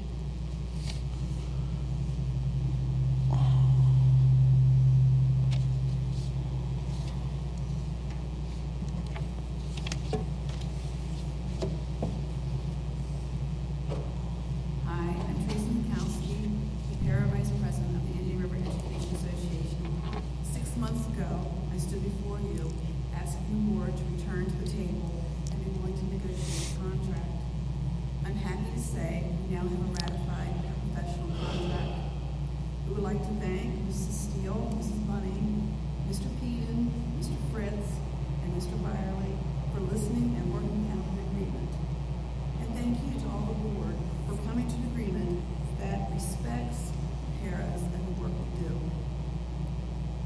Hi, 14.85 15.15
I'm 15.15 15.45
Tracy 15.45 15.69
Mikowski, 15.69 16.49
the 16.89 16.97
Para 17.05 17.25
Vice 17.27 17.49
President 17.61 17.95
of 17.95 18.03
the 18.07 18.13
Indian 18.19 18.41
River 18.41 18.57
Education 18.57 19.15
Association. 19.15 19.91
Six 20.43 20.75
months 20.77 21.07
ago, 21.07 21.51
I 21.73 21.77
stood 21.77 22.03
before 22.03 22.39
you 22.39 22.71
asking 23.15 23.45
the 23.49 23.71
board 23.73 23.97
to 23.97 24.03
return 24.13 24.45
to 24.45 24.55
the 24.63 24.69
table 24.69 25.23
and 25.51 25.57
be 25.65 25.71
willing 25.79 25.97
to 25.97 26.05
negotiate 26.13 26.73
a 26.73 26.79
contract. 26.81 27.33
I'm 28.25 28.35
happy 28.35 28.69
to 28.75 28.79
say 28.79 29.23
we 29.49 29.55
now 29.55 29.61
have 29.61 29.71
a 29.71 29.93
ratified 29.97 30.53
professional 30.93 31.29
contract. 31.41 31.93
We 32.87 32.93
would 32.93 33.03
like 33.03 33.21
to 33.21 33.33
thank 33.41 33.73
Mrs. 33.89 34.29
Steele, 34.29 34.69
Mrs. 34.77 35.05
Bunning, 35.07 35.73
Mr. 36.09 36.29
Peden, 36.41 36.91
Mr. 37.19 37.37
Fritz, 37.51 37.89
and 38.43 38.53
Mr. 38.53 38.73
Byerly 38.81 39.33
for 39.73 39.81
listening 39.81 40.35
and 40.37 40.53
working 40.53 40.89
out 40.93 41.05
an 41.05 41.17
agreement. 41.29 41.69
And 42.61 42.69
thank 42.75 42.97
you 43.05 43.13
to 43.21 43.25
all 43.29 43.45
the 43.49 43.57
board 43.69 43.95
for 44.27 44.35
coming 44.47 44.67
to 44.67 44.75
an 44.75 44.85
agreement 44.93 45.41
that 45.79 46.11
respects 46.13 46.91
paras 47.41 47.81
and 47.81 48.01
the 48.05 48.21
work 48.21 48.31
we 48.33 48.61
do. 48.61 48.73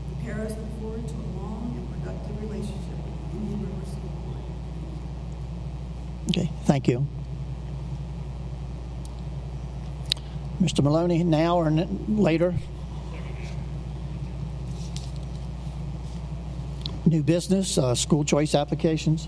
The 0.09 0.15
paras 0.25 0.55
look 0.57 0.71
forward 0.81 1.07
to 1.07 1.15
a 1.15 1.29
long 1.39 1.71
and 1.75 1.87
productive 1.91 2.35
relationship 2.41 2.97
with 2.99 3.15
the 3.31 3.37
Indian 3.37 3.59
River 3.63 3.85
School 3.87 4.11
Board. 4.27 4.43
Okay, 6.29 6.47
thank 6.73 6.87
you. 6.87 7.05
Mr. 10.59 10.83
Maloney, 10.83 11.23
now 11.23 11.57
or 11.57 11.69
later? 11.69 12.55
New 17.05 17.21
business, 17.21 17.77
uh, 17.77 17.93
school 17.93 18.25
choice 18.25 18.55
applications. 18.55 19.27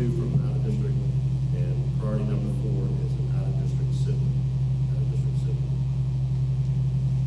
Two 0.00 0.08
from 0.16 0.32
out 0.48 0.56
of 0.56 0.64
district, 0.64 0.96
and 1.60 1.76
priority 2.00 2.24
number 2.24 2.48
four 2.64 2.88
is 3.04 3.12
an 3.20 3.36
out 3.36 3.44
of 3.44 3.52
district 3.60 3.92
sibling, 3.92 4.40
out 4.96 5.04
of 5.04 5.12
district 5.12 5.36
sibling. 5.44 5.76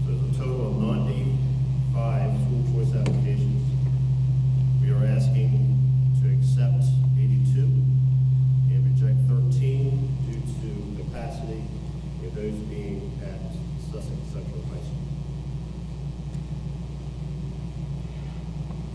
So 0.01 0.09
there's 0.09 0.25
a 0.25 0.41
total 0.41 0.73
of 0.73 0.81
ninety-five 0.81 2.33
school 2.33 2.65
choice 2.73 2.89
applications. 2.97 3.61
We 4.81 4.89
are 4.89 5.05
asking 5.05 5.53
to 6.17 6.33
accept 6.33 6.89
eighty-two 7.13 7.69
and 8.73 8.81
reject 8.89 9.21
thirteen 9.29 10.09
due 10.25 10.41
to 10.41 10.69
capacity, 10.97 11.61
with 12.25 12.33
those 12.33 12.57
being 12.73 13.05
at 13.21 13.53
Sussex 13.85 14.17
Central 14.33 14.65
High 14.73 14.81
School. 14.81 15.05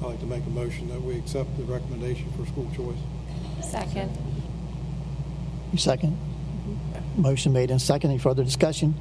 I'd 0.03 0.19
like 0.19 0.19
to 0.19 0.27
make 0.27 0.43
a 0.47 0.51
motion 0.51 0.91
that 0.91 1.01
we 1.01 1.15
accept 1.15 1.57
the 1.57 1.63
recommendation 1.63 2.27
for 2.35 2.43
school 2.45 2.67
choice. 2.75 2.99
Second. 3.69 4.11
You 5.73 5.79
second? 5.79 6.13
Mm-hmm. 6.17 7.23
Motion 7.23 7.53
made 7.53 7.71
and 7.71 7.81
second. 7.81 8.11
Any 8.11 8.19
further 8.19 8.43
discussion? 8.45 8.95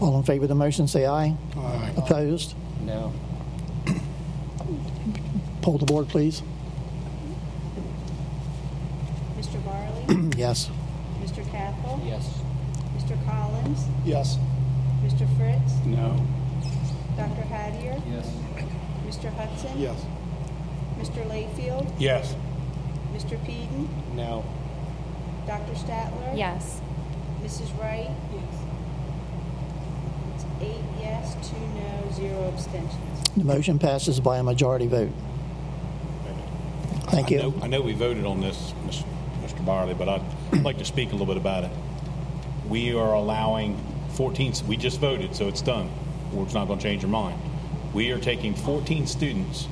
All 0.00 0.16
in 0.16 0.22
favor 0.24 0.44
of 0.44 0.48
the 0.48 0.54
motion, 0.54 0.88
say 0.88 1.06
aye. 1.06 1.36
Aye. 1.56 1.92
Opposed? 1.96 2.54
No. 2.80 3.12
Poll 5.62 5.76
the 5.78 5.84
board, 5.84 6.08
please. 6.08 6.42
Mr. 9.38 9.62
Barley? 9.64 10.04
Barley? 10.06 10.30
Yes. 10.38 10.70
Mr. 11.20 11.44
Cathell? 11.50 12.00
Yes. 12.06 12.40
Mr. 12.96 13.26
Collins? 13.26 13.84
Yes. 14.06 14.38
Mr. 15.04 15.26
Fritz? 15.36 15.74
No. 15.84 16.16
Dr. 17.16 17.42
Hattier? 17.42 18.00
Yes. 18.10 18.30
Mr. 19.06 19.30
Hudson? 19.34 19.78
Yes. 19.78 20.02
Mr. 20.98 21.26
Layfield? 21.28 21.92
Yes. 21.98 22.34
Mr. 23.20 23.38
Peden? 23.44 23.88
No. 24.16 24.44
Dr. 25.46 25.72
Statler? 25.74 26.36
Yes. 26.36 26.80
Mrs. 27.42 27.78
Wright? 27.78 28.10
Yes. 28.32 28.54
It's 30.34 30.44
eight 30.62 30.84
yes, 30.98 31.34
two 31.50 31.60
no, 31.74 32.12
zero 32.12 32.48
abstentions. 32.48 33.24
The 33.36 33.44
motion 33.44 33.78
passes 33.78 34.20
by 34.20 34.38
a 34.38 34.42
majority 34.42 34.86
vote. 34.86 35.10
Thank 37.08 37.26
I 37.26 37.30
you. 37.30 37.38
know, 37.38 37.54
I 37.62 37.66
know 37.66 37.82
we 37.82 37.92
voted 37.92 38.24
on 38.24 38.40
this, 38.40 38.72
Ms- 38.86 39.04
Mr. 39.42 39.64
Barley, 39.66 39.94
but 39.94 40.08
I'd 40.08 40.62
like 40.62 40.78
to 40.78 40.84
speak 40.84 41.08
a 41.08 41.12
little 41.12 41.26
bit 41.26 41.36
about 41.36 41.64
it. 41.64 41.70
We 42.68 42.94
are 42.94 43.14
allowing 43.14 43.76
14, 44.12 44.54
we 44.66 44.76
just 44.76 44.98
voted, 44.98 45.34
so 45.34 45.46
it's 45.48 45.60
done. 45.60 45.90
Board's 46.32 46.54
not 46.54 46.68
going 46.68 46.78
to 46.78 46.82
change 46.82 47.02
your 47.02 47.10
mind. 47.10 47.38
We 47.92 48.12
are 48.12 48.18
taking 48.18 48.54
14 48.54 49.06
students 49.06 49.66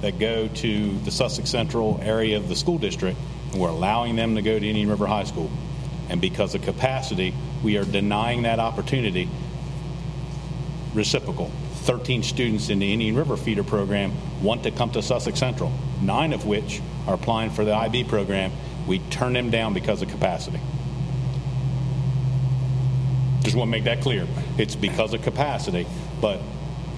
that 0.00 0.18
go 0.18 0.48
to 0.48 0.98
the 1.00 1.10
Sussex 1.10 1.50
Central 1.50 2.00
area 2.02 2.36
of 2.36 2.48
the 2.48 2.56
school 2.56 2.78
district, 2.78 3.18
and 3.52 3.60
we're 3.60 3.68
allowing 3.68 4.16
them 4.16 4.34
to 4.36 4.42
go 4.42 4.58
to 4.58 4.66
Indian 4.66 4.88
River 4.88 5.06
High 5.06 5.24
School. 5.24 5.50
And 6.08 6.20
because 6.20 6.54
of 6.54 6.62
capacity, 6.62 7.34
we 7.62 7.76
are 7.76 7.84
denying 7.84 8.42
that 8.42 8.58
opportunity 8.58 9.28
reciprocal. 10.94 11.50
13 11.82 12.22
students 12.22 12.68
in 12.68 12.78
the 12.78 12.92
Indian 12.92 13.16
River 13.16 13.36
feeder 13.36 13.64
program 13.64 14.12
want 14.42 14.64
to 14.64 14.70
come 14.70 14.90
to 14.90 15.02
Sussex 15.02 15.38
Central, 15.38 15.72
nine 16.02 16.32
of 16.32 16.46
which 16.46 16.80
are 17.06 17.14
applying 17.14 17.50
for 17.50 17.64
the 17.64 17.74
IB 17.74 18.04
program. 18.04 18.52
We 18.86 18.98
turn 18.98 19.32
them 19.32 19.50
down 19.50 19.72
because 19.72 20.02
of 20.02 20.08
capacity. 20.08 20.60
Just 23.42 23.56
want 23.56 23.68
to 23.68 23.72
make 23.72 23.84
that 23.84 24.02
clear. 24.02 24.26
It's 24.58 24.76
because 24.76 25.14
of 25.14 25.22
capacity, 25.22 25.86
but 26.20 26.40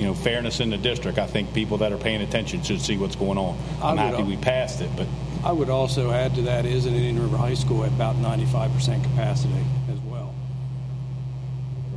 you 0.02 0.08
know, 0.08 0.14
fairness 0.14 0.58
in 0.58 0.68
the 0.68 0.76
district. 0.76 1.18
I 1.18 1.28
think 1.28 1.54
people 1.54 1.78
that 1.78 1.92
are 1.92 1.96
paying 1.96 2.22
attention 2.22 2.60
should 2.64 2.80
see 2.80 2.98
what's 2.98 3.14
going 3.14 3.38
on. 3.38 3.56
I'm 3.80 3.96
happy 3.96 4.24
we 4.24 4.36
passed 4.36 4.80
it, 4.80 4.90
but 4.96 5.06
I 5.44 5.52
would 5.52 5.70
also 5.70 6.10
add 6.10 6.34
to 6.34 6.42
that 6.42 6.66
is 6.66 6.86
at 6.86 6.92
Indian 6.92 7.22
River 7.22 7.36
High 7.36 7.54
School 7.54 7.84
at 7.84 7.90
about 7.90 8.16
95% 8.16 9.00
capacity 9.04 9.64
as 9.92 10.00
well. 10.00 10.34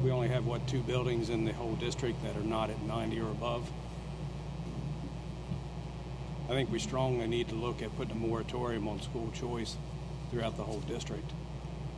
We 0.04 0.12
only 0.12 0.28
have, 0.28 0.46
what, 0.46 0.68
two 0.68 0.82
buildings 0.82 1.32
in 1.32 1.46
the 1.46 1.54
whole 1.54 1.74
district 1.78 2.22
that 2.22 2.38
are 2.38 2.44
not 2.48 2.70
at 2.70 2.80
90 2.84 3.20
or 3.22 3.32
above? 3.32 3.68
I 6.48 6.50
think 6.50 6.72
we 6.72 6.78
strongly 6.78 7.26
need 7.26 7.50
to 7.50 7.56
look 7.56 7.82
at 7.82 7.96
putting 7.98 8.12
a 8.12 8.20
moratorium 8.20 8.88
on 8.88 9.02
school 9.02 9.32
choice 9.32 9.78
throughout 10.30 10.58
the 10.58 10.63
whole 10.63 10.82
district. 10.82 11.32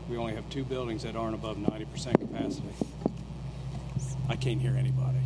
We 0.09 0.15
only 0.15 0.35
have 0.35 0.49
two 0.49 0.63
buildings 0.63 1.03
that 1.03 1.17
aren't 1.17 1.35
above 1.35 1.57
90% 1.57 2.17
capacity. 2.17 2.69
I 4.29 4.37
can't 4.37 4.61
hear 4.61 4.77
anybody. 4.77 5.16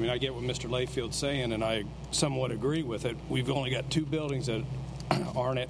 I 0.00 0.02
mean, 0.02 0.12
I 0.12 0.16
get 0.16 0.34
what 0.34 0.42
Mr. 0.42 0.70
Layfield's 0.70 1.14
saying, 1.14 1.52
and 1.52 1.62
I 1.62 1.84
somewhat 2.10 2.52
agree 2.52 2.82
with 2.82 3.04
it. 3.04 3.18
We've 3.28 3.50
only 3.50 3.68
got 3.68 3.90
two 3.90 4.06
buildings 4.06 4.46
that 4.46 4.64
aren't 5.36 5.68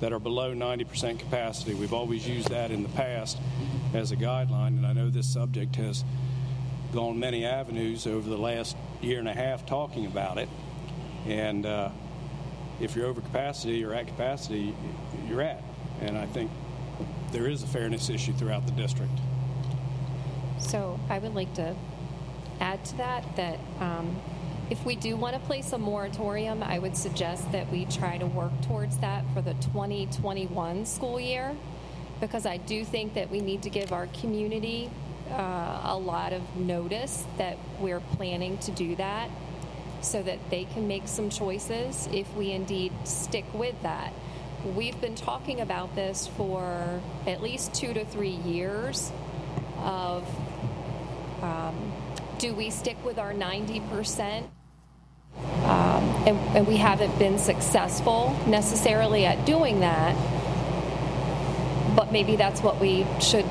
that 0.00 0.12
are 0.12 0.18
below 0.18 0.54
90% 0.54 1.18
capacity. 1.18 1.72
We've 1.72 1.94
always 1.94 2.28
used 2.28 2.50
that 2.50 2.70
in 2.70 2.82
the 2.82 2.90
past 2.90 3.38
as 3.94 4.12
a 4.12 4.16
guideline, 4.16 4.76
and 4.76 4.86
I 4.86 4.92
know 4.92 5.08
this 5.08 5.26
subject 5.26 5.76
has 5.76 6.04
gone 6.92 7.18
many 7.18 7.46
avenues 7.46 8.06
over 8.06 8.28
the 8.28 8.36
last 8.36 8.76
year 9.00 9.18
and 9.18 9.26
a 9.26 9.32
half 9.32 9.64
talking 9.64 10.04
about 10.04 10.36
it. 10.36 10.50
And 11.24 11.64
uh, 11.64 11.88
if 12.82 12.94
you're 12.94 13.06
over 13.06 13.22
capacity 13.22 13.82
or 13.82 13.94
at 13.94 14.08
capacity, 14.08 14.74
you're 15.26 15.40
at. 15.40 15.64
And 16.02 16.18
I 16.18 16.26
think 16.26 16.50
there 17.32 17.46
is 17.46 17.62
a 17.62 17.66
fairness 17.66 18.10
issue 18.10 18.34
throughout 18.34 18.66
the 18.66 18.72
district. 18.72 19.18
So 20.58 21.00
I 21.08 21.18
would 21.18 21.34
like 21.34 21.54
to 21.54 21.74
add 22.60 22.84
to 22.86 22.96
that 22.98 23.36
that 23.36 23.58
um, 23.80 24.16
if 24.70 24.84
we 24.84 24.94
do 24.94 25.16
want 25.16 25.34
to 25.34 25.40
place 25.40 25.72
a 25.72 25.78
moratorium, 25.78 26.62
I 26.62 26.78
would 26.78 26.96
suggest 26.96 27.50
that 27.52 27.70
we 27.72 27.86
try 27.86 28.18
to 28.18 28.26
work 28.26 28.52
towards 28.62 28.98
that 28.98 29.24
for 29.34 29.42
the 29.42 29.54
2021 29.54 30.86
school 30.86 31.18
year 31.18 31.56
because 32.20 32.46
I 32.46 32.58
do 32.58 32.84
think 32.84 33.14
that 33.14 33.30
we 33.30 33.40
need 33.40 33.62
to 33.62 33.70
give 33.70 33.92
our 33.92 34.06
community 34.20 34.90
uh, 35.30 35.80
a 35.84 35.96
lot 35.96 36.32
of 36.32 36.56
notice 36.56 37.24
that 37.38 37.56
we're 37.80 38.00
planning 38.00 38.58
to 38.58 38.70
do 38.70 38.94
that 38.96 39.30
so 40.02 40.22
that 40.22 40.38
they 40.50 40.64
can 40.64 40.86
make 40.86 41.08
some 41.08 41.30
choices 41.30 42.08
if 42.12 42.32
we 42.34 42.52
indeed 42.52 42.92
stick 43.04 43.44
with 43.52 43.80
that. 43.82 44.12
We've 44.76 45.00
been 45.00 45.14
talking 45.14 45.60
about 45.60 45.94
this 45.94 46.26
for 46.26 47.00
at 47.26 47.42
least 47.42 47.74
two 47.74 47.94
to 47.94 48.04
three 48.04 48.28
years 48.28 49.10
of 49.78 50.28
um, 51.42 51.92
do 52.40 52.54
we 52.54 52.70
stick 52.70 52.96
with 53.04 53.18
our 53.18 53.34
90%? 53.34 54.44
Um, 55.36 56.04
and, 56.26 56.38
and 56.56 56.66
we 56.66 56.78
haven't 56.78 57.16
been 57.18 57.38
successful 57.38 58.34
necessarily 58.46 59.26
at 59.26 59.44
doing 59.44 59.80
that, 59.80 60.16
but 61.94 62.10
maybe 62.10 62.36
that's 62.36 62.62
what 62.62 62.80
we 62.80 63.06
should, 63.20 63.44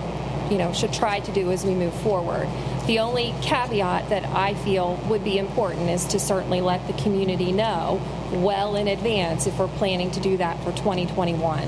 you 0.49 0.58
know, 0.58 0.73
should 0.73 0.91
try 0.91 1.19
to 1.19 1.32
do 1.32 1.52
as 1.52 1.63
we 1.63 1.75
move 1.75 1.93
forward. 2.02 2.49
The 2.88 2.97
only 2.99 3.36
caveat 3.43 4.10
that 4.10 4.25
I 4.25 4.56
feel 4.56 4.95
would 5.08 5.23
be 5.23 5.38
important 5.38 5.89
is 5.91 6.06
to 6.06 6.19
certainly 6.19 6.60
let 6.60 6.86
the 6.88 6.93
community 6.93 7.52
know 7.52 8.02
well 8.32 8.75
in 8.75 8.88
advance 8.88 9.45
if 9.45 9.60
we're 9.60 9.67
planning 9.67 10.10
to 10.12 10.19
do 10.19 10.38
that 10.38 10.58
for 10.63 10.71
2021. 10.71 11.60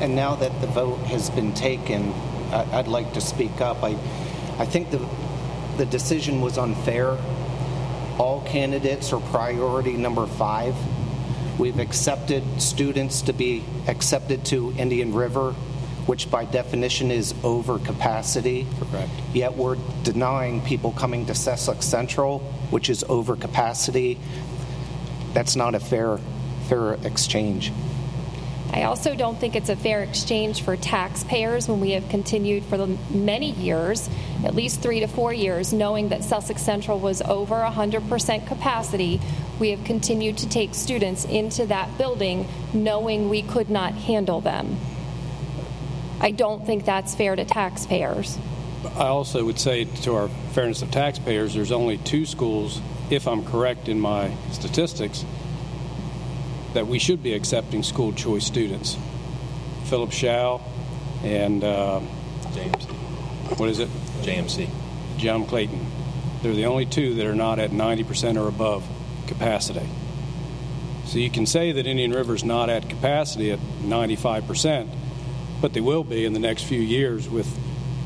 And 0.00 0.16
now 0.16 0.34
that 0.34 0.60
the 0.60 0.66
vote 0.66 0.98
has 1.06 1.30
been 1.30 1.54
taken, 1.54 2.12
I'd 2.50 2.88
like 2.88 3.12
to 3.12 3.20
speak 3.20 3.60
up. 3.60 3.82
I, 3.84 3.96
I 4.58 4.64
think 4.64 4.90
the, 4.90 5.06
the 5.76 5.86
decision 5.86 6.40
was 6.40 6.58
unfair. 6.58 7.18
All 8.18 8.42
candidates 8.46 9.12
are 9.12 9.20
priority 9.20 9.92
number 9.92 10.26
five. 10.26 10.74
We've 11.58 11.78
accepted 11.78 12.60
students 12.60 13.22
to 13.22 13.32
be 13.32 13.64
accepted 13.88 14.44
to 14.46 14.72
Indian 14.78 15.14
River, 15.14 15.52
which 16.06 16.30
by 16.30 16.44
definition 16.44 17.10
is 17.10 17.34
over 17.42 17.78
capacity. 17.78 18.66
Correct. 18.78 19.10
Yet 19.34 19.56
we're 19.56 19.76
denying 20.02 20.62
people 20.62 20.92
coming 20.92 21.26
to 21.26 21.34
Sussex 21.34 21.84
Central, 21.84 22.38
which 22.70 22.88
is 22.88 23.04
over 23.08 23.36
capacity. 23.36 24.18
That's 25.34 25.56
not 25.56 25.74
a 25.74 25.80
fair, 25.80 26.18
fair 26.68 26.94
exchange. 27.04 27.72
I 28.72 28.82
also 28.82 29.14
don't 29.14 29.38
think 29.38 29.56
it's 29.56 29.68
a 29.68 29.76
fair 29.76 30.02
exchange 30.02 30.62
for 30.62 30.76
taxpayers 30.76 31.68
when 31.68 31.80
we 31.80 31.92
have 31.92 32.08
continued 32.08 32.64
for 32.64 32.86
many 33.10 33.52
years, 33.52 34.08
at 34.44 34.54
least 34.54 34.82
three 34.82 35.00
to 35.00 35.06
four 35.06 35.32
years, 35.32 35.72
knowing 35.72 36.08
that 36.10 36.24
Sussex 36.24 36.62
Central 36.62 36.98
was 36.98 37.22
over 37.22 37.54
100% 37.54 38.46
capacity. 38.46 39.20
We 39.58 39.70
have 39.70 39.84
continued 39.84 40.38
to 40.38 40.48
take 40.48 40.74
students 40.74 41.24
into 41.24 41.66
that 41.66 41.96
building 41.96 42.48
knowing 42.74 43.28
we 43.28 43.42
could 43.42 43.70
not 43.70 43.94
handle 43.94 44.40
them. 44.40 44.76
I 46.20 46.30
don't 46.30 46.64
think 46.66 46.84
that's 46.84 47.14
fair 47.14 47.36
to 47.36 47.44
taxpayers. 47.44 48.38
I 48.96 49.06
also 49.06 49.44
would 49.44 49.58
say, 49.58 49.84
to 49.84 50.14
our 50.14 50.28
fairness 50.52 50.82
of 50.82 50.90
taxpayers, 50.90 51.54
there's 51.54 51.72
only 51.72 51.98
two 51.98 52.24
schools, 52.26 52.80
if 53.10 53.26
I'm 53.26 53.44
correct 53.44 53.88
in 53.88 54.00
my 54.00 54.32
statistics, 54.52 55.24
that 56.76 56.86
we 56.86 56.98
should 56.98 57.22
be 57.22 57.32
accepting 57.32 57.82
school 57.82 58.12
choice 58.12 58.44
students 58.44 58.98
Phillip 59.86 60.10
Showell 60.10 60.60
and 61.22 61.64
uh, 61.64 62.00
JMC. 62.52 63.58
what 63.58 63.70
is 63.70 63.78
it? 63.78 63.88
JMC. 64.20 64.68
John 65.16 65.46
Clayton. 65.46 65.86
They're 66.42 66.52
the 66.52 66.66
only 66.66 66.84
two 66.84 67.14
that 67.14 67.26
are 67.26 67.34
not 67.34 67.58
at 67.58 67.70
90% 67.70 68.38
or 68.38 68.46
above 68.46 68.86
capacity. 69.26 69.88
So 71.06 71.18
you 71.18 71.30
can 71.30 71.46
say 71.46 71.72
that 71.72 71.86
Indian 71.86 72.12
River 72.12 72.34
is 72.34 72.44
not 72.44 72.68
at 72.68 72.90
capacity 72.90 73.52
at 73.52 73.58
95%, 73.80 74.90
but 75.62 75.72
they 75.72 75.80
will 75.80 76.04
be 76.04 76.26
in 76.26 76.34
the 76.34 76.40
next 76.40 76.64
few 76.64 76.80
years 76.80 77.26
with 77.26 77.48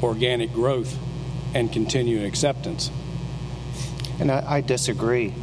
organic 0.00 0.52
growth 0.52 0.96
and 1.54 1.72
continuing 1.72 2.24
acceptance. 2.24 2.88
And 4.20 4.30
I, 4.30 4.44
I 4.46 4.60
disagree. 4.60 5.34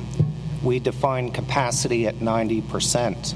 We 0.64 0.80
define 0.80 1.32
capacity 1.32 2.08
at 2.08 2.16
90%. 2.16 3.36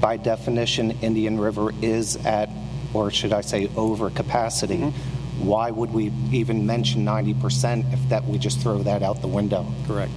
By 0.00 0.16
definition, 0.16 0.92
Indian 1.00 1.38
River 1.40 1.72
is 1.80 2.16
at, 2.26 2.50
or 2.92 3.10
should 3.10 3.32
I 3.32 3.40
say, 3.40 3.70
over 3.76 4.10
capacity. 4.10 4.78
Mm-hmm. 4.78 5.46
Why 5.46 5.70
would 5.70 5.92
we 5.92 6.12
even 6.32 6.66
mention 6.66 7.04
90% 7.04 7.92
if 7.92 8.08
that 8.08 8.24
we 8.26 8.38
just 8.38 8.60
throw 8.60 8.82
that 8.82 9.02
out 9.02 9.20
the 9.20 9.28
window? 9.28 9.66
Correct. 9.86 10.12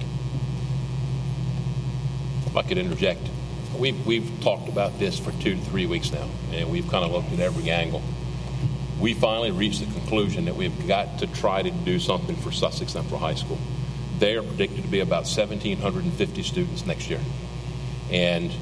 If 2.46 2.56
I 2.56 2.62
could 2.62 2.78
interject, 2.78 3.20
we've, 3.78 4.06
we've 4.06 4.30
talked 4.40 4.68
about 4.68 4.98
this 4.98 5.18
for 5.18 5.32
two 5.32 5.54
to 5.56 5.60
three 5.62 5.86
weeks 5.86 6.12
now, 6.12 6.28
and 6.52 6.70
we've 6.70 6.88
kind 6.88 7.04
of 7.04 7.12
looked 7.12 7.32
at 7.32 7.40
every 7.40 7.70
angle. 7.70 8.02
We 8.98 9.14
finally 9.14 9.50
reached 9.50 9.80
the 9.80 9.92
conclusion 9.92 10.44
that 10.46 10.56
we've 10.56 10.86
got 10.86 11.20
to 11.20 11.26
try 11.26 11.62
to 11.62 11.70
do 11.70 11.98
something 11.98 12.36
for 12.36 12.52
Sussex 12.52 12.92
Central 12.92 13.18
High 13.18 13.34
School. 13.34 13.58
They 14.20 14.36
are 14.36 14.42
predicted 14.42 14.84
to 14.84 14.88
be 14.88 15.00
about 15.00 15.24
1,750 15.24 16.42
students 16.42 16.86
next 16.86 17.10
year. 17.10 17.20
And 18.12 18.52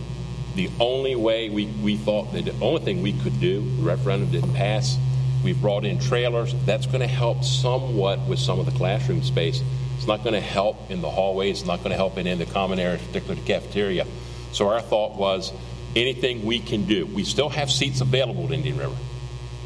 the 0.54 0.70
only 0.80 1.16
way 1.16 1.50
we, 1.50 1.66
we 1.66 1.96
thought 1.96 2.32
that 2.32 2.44
the 2.44 2.54
only 2.64 2.80
thing 2.80 3.02
we 3.02 3.12
could 3.12 3.38
do, 3.40 3.60
the 3.76 3.82
referendum 3.82 4.30
didn't 4.30 4.54
pass. 4.54 4.96
We've 5.44 5.60
brought 5.60 5.84
in 5.84 5.98
trailers. 5.98 6.54
That's 6.64 6.86
going 6.86 7.00
to 7.00 7.06
help 7.06 7.44
somewhat 7.44 8.20
with 8.20 8.38
some 8.38 8.58
of 8.58 8.66
the 8.66 8.72
classroom 8.72 9.22
space. 9.22 9.62
It's 9.96 10.06
not 10.06 10.22
going 10.22 10.34
to 10.34 10.40
help 10.40 10.90
in 10.90 11.00
the 11.00 11.10
hallways. 11.10 11.60
It's 11.60 11.66
not 11.66 11.78
going 11.78 11.90
to 11.90 11.96
help 11.96 12.18
in, 12.18 12.26
in 12.28 12.38
the 12.38 12.46
common 12.46 12.78
areas, 12.78 13.02
particularly 13.06 13.40
the 13.40 13.46
cafeteria. 13.46 14.06
So 14.52 14.68
our 14.68 14.80
thought 14.80 15.16
was 15.16 15.52
anything 15.96 16.44
we 16.44 16.60
can 16.60 16.84
do. 16.84 17.06
We 17.06 17.24
still 17.24 17.48
have 17.48 17.70
seats 17.70 18.00
available 18.00 18.44
at 18.44 18.52
Indian 18.52 18.78
River, 18.78 18.96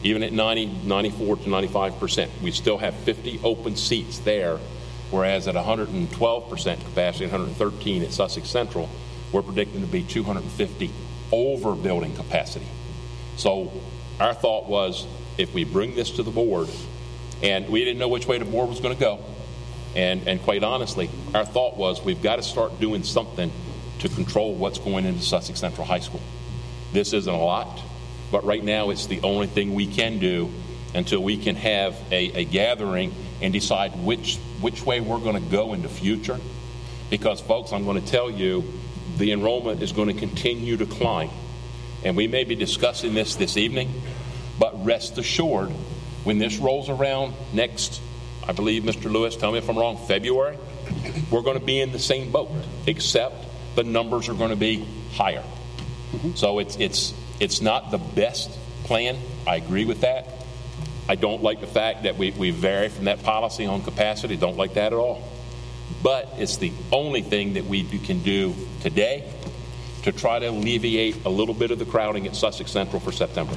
even 0.02 0.22
at 0.22 0.32
90, 0.32 0.66
94 0.84 1.36
to 1.36 1.48
95 1.50 1.98
percent. 1.98 2.30
We 2.42 2.50
still 2.50 2.78
have 2.78 2.94
50 2.94 3.40
open 3.44 3.76
seats 3.76 4.18
there, 4.20 4.58
whereas 5.12 5.46
at 5.46 5.54
112 5.54 6.50
percent 6.50 6.80
capacity, 6.80 7.26
113 7.26 8.02
at 8.02 8.12
Sussex 8.12 8.48
Central, 8.48 8.88
we're 9.30 9.42
predicting 9.42 9.80
to 9.80 9.86
be 9.86 10.02
250 10.02 10.90
over 11.30 11.74
building 11.74 12.14
capacity. 12.16 12.66
So 13.36 13.72
our 14.18 14.34
thought 14.34 14.68
was 14.68 15.06
if 15.38 15.54
we 15.54 15.64
bring 15.64 15.94
this 15.94 16.10
to 16.12 16.22
the 16.22 16.30
board, 16.30 16.68
and 17.42 17.68
we 17.68 17.84
didn't 17.84 17.98
know 17.98 18.08
which 18.08 18.26
way 18.26 18.38
the 18.38 18.44
board 18.44 18.68
was 18.68 18.80
going 18.80 18.94
to 18.94 19.00
go, 19.00 19.20
and, 19.94 20.26
and 20.26 20.42
quite 20.42 20.62
honestly, 20.62 21.10
our 21.34 21.44
thought 21.44 21.76
was 21.76 22.02
we've 22.02 22.22
got 22.22 22.36
to 22.36 22.42
start 22.42 22.80
doing 22.80 23.02
something 23.02 23.52
to 24.00 24.08
control 24.08 24.54
what's 24.54 24.78
going 24.78 25.04
into 25.04 25.22
Sussex 25.22 25.60
Central 25.60 25.86
High 25.86 26.00
School. 26.00 26.20
This 26.92 27.12
isn't 27.12 27.32
a 27.32 27.38
lot, 27.38 27.80
but 28.30 28.44
right 28.44 28.62
now 28.62 28.90
it's 28.90 29.06
the 29.06 29.20
only 29.22 29.46
thing 29.46 29.74
we 29.74 29.86
can 29.86 30.18
do 30.18 30.50
until 30.94 31.22
we 31.22 31.36
can 31.36 31.56
have 31.56 31.96
a, 32.10 32.40
a 32.40 32.44
gathering 32.44 33.14
and 33.40 33.52
decide 33.52 33.92
which, 34.04 34.38
which 34.62 34.86
way 34.86 35.00
we're 35.00 35.18
going 35.18 35.42
to 35.42 35.50
go 35.50 35.74
in 35.74 35.82
the 35.82 35.88
future. 35.88 36.38
Because, 37.10 37.40
folks, 37.40 37.72
I'm 37.72 37.84
going 37.84 38.02
to 38.02 38.06
tell 38.10 38.30
you, 38.30 38.64
the 39.18 39.32
enrollment 39.32 39.82
is 39.82 39.92
going 39.92 40.08
to 40.08 40.14
continue 40.14 40.78
to 40.78 40.86
climb. 40.86 41.30
And 42.04 42.16
we 42.16 42.26
may 42.26 42.44
be 42.44 42.54
discussing 42.54 43.14
this 43.14 43.36
this 43.36 43.56
evening, 43.56 43.92
but 44.58 44.84
rest 44.84 45.18
assured, 45.18 45.70
when 46.24 46.38
this 46.38 46.58
rolls 46.58 46.88
around 46.88 47.34
next, 47.52 48.00
I 48.46 48.52
believe, 48.52 48.84
Mr. 48.84 49.10
Lewis, 49.10 49.36
tell 49.36 49.52
me 49.52 49.58
if 49.58 49.68
I'm 49.68 49.76
wrong, 49.76 49.98
February, 50.08 50.56
we're 51.30 51.42
going 51.42 51.58
to 51.58 51.64
be 51.64 51.80
in 51.80 51.92
the 51.92 51.98
same 51.98 52.32
boat, 52.32 52.50
except 52.86 53.34
the 53.74 53.84
numbers 53.84 54.28
are 54.28 54.34
going 54.34 54.50
to 54.50 54.56
be 54.56 54.86
higher. 55.12 55.44
Mm-hmm. 56.12 56.34
So 56.34 56.58
it's, 56.58 56.76
it's, 56.76 57.14
it's 57.40 57.60
not 57.60 57.90
the 57.90 57.98
best 57.98 58.50
plan. 58.84 59.16
I 59.46 59.56
agree 59.56 59.84
with 59.84 60.02
that. 60.02 60.26
I 61.08 61.16
don't 61.16 61.42
like 61.42 61.60
the 61.60 61.66
fact 61.66 62.04
that 62.04 62.16
we, 62.16 62.30
we 62.30 62.50
vary 62.50 62.88
from 62.88 63.04
that 63.04 63.22
policy 63.22 63.66
on 63.66 63.82
capacity. 63.82 64.36
Don't 64.36 64.56
like 64.56 64.74
that 64.74 64.92
at 64.92 64.98
all. 64.98 65.22
But 66.02 66.28
it's 66.38 66.56
the 66.56 66.72
only 66.90 67.22
thing 67.22 67.54
that 67.54 67.64
we 67.66 67.84
can 67.98 68.22
do 68.22 68.54
today 68.80 69.30
to 70.02 70.12
try 70.12 70.38
to 70.38 70.46
alleviate 70.46 71.24
a 71.24 71.28
little 71.28 71.54
bit 71.54 71.70
of 71.70 71.78
the 71.78 71.84
crowding 71.84 72.26
at 72.26 72.34
Sussex 72.34 72.70
Central 72.70 73.00
for 73.00 73.12
September. 73.12 73.56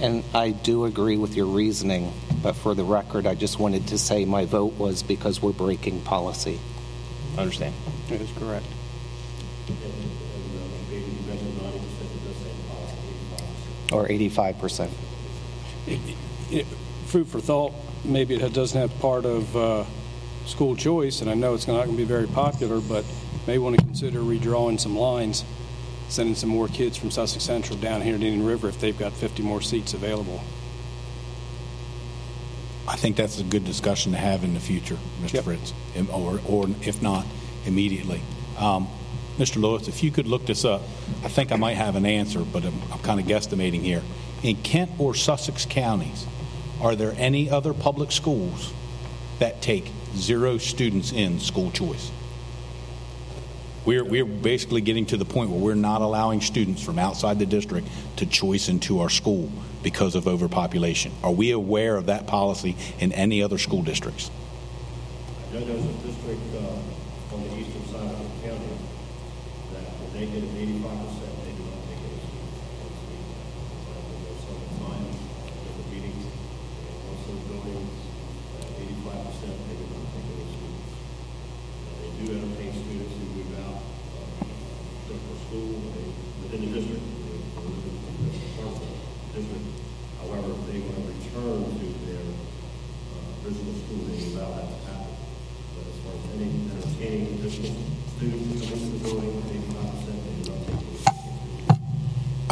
And 0.00 0.22
I 0.32 0.50
do 0.50 0.84
agree 0.84 1.16
with 1.16 1.34
your 1.34 1.46
reasoning, 1.46 2.12
but 2.42 2.54
for 2.54 2.74
the 2.74 2.84
record, 2.84 3.26
I 3.26 3.34
just 3.34 3.58
wanted 3.58 3.88
to 3.88 3.98
say 3.98 4.24
my 4.24 4.44
vote 4.44 4.74
was 4.74 5.02
because 5.02 5.42
we're 5.42 5.52
breaking 5.52 6.02
policy. 6.02 6.60
I 7.36 7.42
understand. 7.42 7.74
That 8.08 8.20
is 8.20 8.30
correct. 8.38 8.66
Or 13.90 14.06
85%. 14.06 14.90
It- 16.50 16.66
food 17.06 17.26
for 17.26 17.40
thought, 17.40 17.72
maybe 18.04 18.34
it 18.34 18.52
doesn't 18.52 18.78
have 18.78 19.00
part 19.00 19.24
of 19.24 19.56
uh, 19.56 19.84
school 20.44 20.76
choice, 20.76 21.20
and 21.20 21.30
I 21.30 21.34
know 21.34 21.54
it's 21.54 21.66
not 21.66 21.86
going 21.86 21.92
to 21.92 21.96
be 21.96 22.04
very 22.04 22.26
popular, 22.26 22.80
but 22.80 23.04
may 23.46 23.58
want 23.58 23.78
to 23.78 23.84
consider 23.84 24.20
redrawing 24.20 24.78
some 24.78 24.96
lines, 24.96 25.44
sending 26.08 26.34
some 26.34 26.50
more 26.50 26.68
kids 26.68 26.96
from 26.96 27.10
Sussex 27.10 27.42
Central 27.42 27.78
down 27.78 28.02
here 28.02 28.18
to 28.18 28.24
Indian 28.24 28.46
River 28.46 28.68
if 28.68 28.78
they've 28.78 28.98
got 28.98 29.12
50 29.14 29.42
more 29.42 29.62
seats 29.62 29.94
available. 29.94 30.40
I 32.86 32.96
think 32.96 33.16
that's 33.16 33.38
a 33.40 33.44
good 33.44 33.64
discussion 33.64 34.12
to 34.12 34.18
have 34.18 34.44
in 34.44 34.54
the 34.54 34.60
future, 34.60 34.98
Mr. 35.20 35.42
Fritz, 35.42 35.72
or, 36.10 36.40
or 36.46 36.68
if 36.82 37.02
not, 37.02 37.26
immediately. 37.66 38.22
Um, 38.58 38.88
Mr. 39.36 39.60
Lewis, 39.60 39.88
if 39.88 40.02
you 40.02 40.10
could 40.10 40.26
look 40.26 40.46
this 40.46 40.64
up, 40.64 40.82
I 41.22 41.28
think 41.28 41.52
I 41.52 41.56
might 41.56 41.76
have 41.76 41.96
an 41.96 42.06
answer, 42.06 42.40
but 42.40 42.64
I'm, 42.64 42.80
I'm 42.90 42.98
kind 43.00 43.20
of 43.20 43.26
guesstimating 43.26 43.82
here. 43.82 44.02
In 44.42 44.56
Kent 44.56 44.90
or 44.98 45.14
Sussex 45.14 45.66
counties, 45.66 46.26
are 46.80 46.94
there 46.94 47.12
any 47.16 47.50
other 47.50 47.74
public 47.74 48.12
schools 48.12 48.72
that 49.40 49.60
take 49.60 49.90
zero 50.14 50.58
students 50.58 51.12
in 51.12 51.40
school 51.40 51.70
choice? 51.72 52.10
We're, 53.84 54.04
we're 54.04 54.24
basically 54.24 54.80
getting 54.80 55.06
to 55.06 55.16
the 55.16 55.24
point 55.24 55.50
where 55.50 55.58
we're 55.58 55.74
not 55.74 56.02
allowing 56.02 56.40
students 56.40 56.82
from 56.82 56.98
outside 56.98 57.38
the 57.38 57.46
district 57.46 57.88
to 58.16 58.26
choice 58.26 58.68
into 58.68 59.00
our 59.00 59.08
school 59.08 59.50
because 59.82 60.14
of 60.14 60.28
overpopulation. 60.28 61.12
Are 61.22 61.32
we 61.32 61.50
aware 61.52 61.96
of 61.96 62.06
that 62.06 62.26
policy 62.26 62.76
in 62.98 63.12
any 63.12 63.42
other 63.42 63.58
school 63.58 63.82
districts? 63.82 64.30
I 65.50 65.54
know 65.54 65.64
there's 65.64 65.84
a 65.84 65.92
district 66.06 66.42
uh, 66.54 67.34
on 67.34 67.42
the 67.42 67.56
eastern 67.56 67.86
side 67.86 68.12
of 68.12 68.42
the 68.42 68.48
county 68.48 68.68
that 69.72 70.12
they 70.12 70.26
get 70.26 70.42
85% 70.44 71.17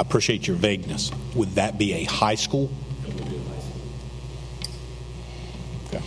appreciate 0.06 0.46
your 0.46 0.56
vagueness. 0.56 1.10
Would 1.34 1.56
that 1.56 1.78
be 1.78 1.92
a 1.94 2.04
high 2.04 2.36
school? 2.36 2.70
It 3.06 3.14
would 3.14 3.28
be 3.28 3.36
a 3.36 3.40
high 3.40 3.58
school. 3.58 3.80
Okay. 5.88 6.02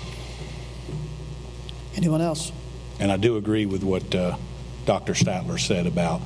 Anyone 1.95 2.21
else? 2.21 2.51
And 2.99 3.11
I 3.11 3.17
do 3.17 3.37
agree 3.37 3.65
with 3.65 3.83
what 3.83 4.13
uh, 4.15 4.37
Dr. 4.85 5.13
Statler 5.13 5.59
said 5.59 5.85
about 5.85 6.21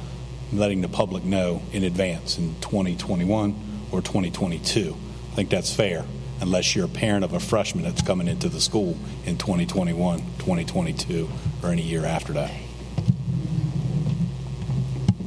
letting 0.52 0.82
the 0.82 0.88
public 0.88 1.24
know 1.24 1.62
in 1.72 1.84
advance 1.84 2.38
in 2.38 2.56
2021 2.62 3.56
or 3.92 4.02
2022. 4.02 4.96
I 5.32 5.36
think 5.36 5.50
that's 5.50 5.74
fair, 5.74 6.06
unless 6.42 6.76
you're 6.76 6.86
a 6.86 6.90
parent 6.90 7.24
of 7.26 7.34
a 7.34 7.40
freshman 7.40 7.84
that's 7.84 8.02
coming 8.04 8.28
into 8.28 8.50
the 8.50 8.62
school 8.62 8.98
in 9.26 9.38
2021, 9.38 10.20
2022, 10.20 11.28
or 11.64 11.70
any 11.70 11.82
year 11.82 12.06
after 12.06 12.34
that. 12.34 12.52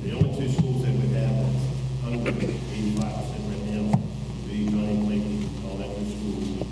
The 0.03 0.13
only 0.13 0.37
two 0.39 0.49
schools 0.53 0.83
that 0.85 0.93
we 0.93 1.09
have 1.15 1.53
that's 1.53 1.67
under 2.07 2.31
eighty-five 2.31 3.15
percent 3.15 3.43
right 3.51 3.65
now 3.67 3.83
would 3.91 4.49
be 4.49 4.67
John 4.67 4.85
M. 4.87 5.07
Clayton 5.07 5.37
Elementary 5.65 6.07
School 6.15 6.39
and 6.47 6.71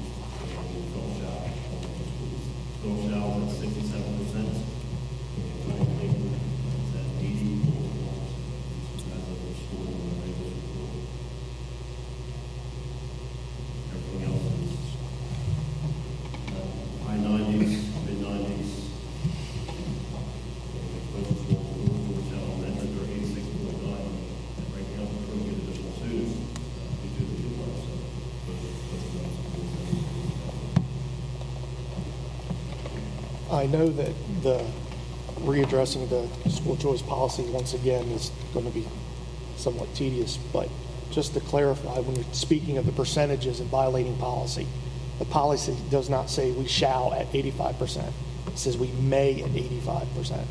Phillip 0.94 1.12
Showell 1.18 1.50
Elementary 1.66 2.06
School. 2.14 2.30
Phillip 2.82 3.00
Showell 3.10 3.42
is 3.42 3.50
at 3.50 3.58
sixty-seven 3.60 4.10
percent, 4.18 4.48
and 4.54 5.46
John 5.66 5.78
M. 5.78 5.90
Clayton 5.98 6.26
is 6.30 6.94
at 6.94 7.06
eighty-four. 7.22 7.82
That's 9.10 9.26
a 9.26 9.36
school 9.66 9.82
in 9.82 9.98
the 9.98 10.14
regular 10.22 10.54
school. 10.62 10.90
Everything 13.90 14.22
else 14.30 14.46
is 14.62 14.74
uh, 16.54 17.06
high 17.06 17.18
nineties, 17.18 17.74
mid 18.06 18.18
nineties. 18.22 18.72
I 33.50 33.63
know 33.76 33.88
that 33.88 34.12
the 34.42 34.64
readdressing 35.40 36.08
the 36.08 36.50
school 36.50 36.76
choice 36.76 37.02
policy 37.02 37.42
once 37.50 37.74
again 37.74 38.04
is 38.08 38.30
going 38.52 38.66
to 38.66 38.72
be 38.72 38.86
somewhat 39.56 39.92
tedious, 39.94 40.36
but 40.52 40.68
just 41.10 41.34
to 41.34 41.40
clarify, 41.40 41.98
when 42.00 42.16
you're 42.16 42.24
speaking 42.32 42.78
of 42.78 42.86
the 42.86 42.92
percentages 42.92 43.60
and 43.60 43.68
violating 43.70 44.16
policy, 44.18 44.66
the 45.18 45.24
policy 45.24 45.76
does 45.90 46.08
not 46.10 46.28
say 46.28 46.50
we 46.50 46.66
shall 46.66 47.12
at 47.14 47.30
85%. 47.32 48.12
It 48.48 48.58
says 48.58 48.76
we 48.76 48.88
may 48.92 49.42
at 49.42 49.50
85%. 49.50 50.44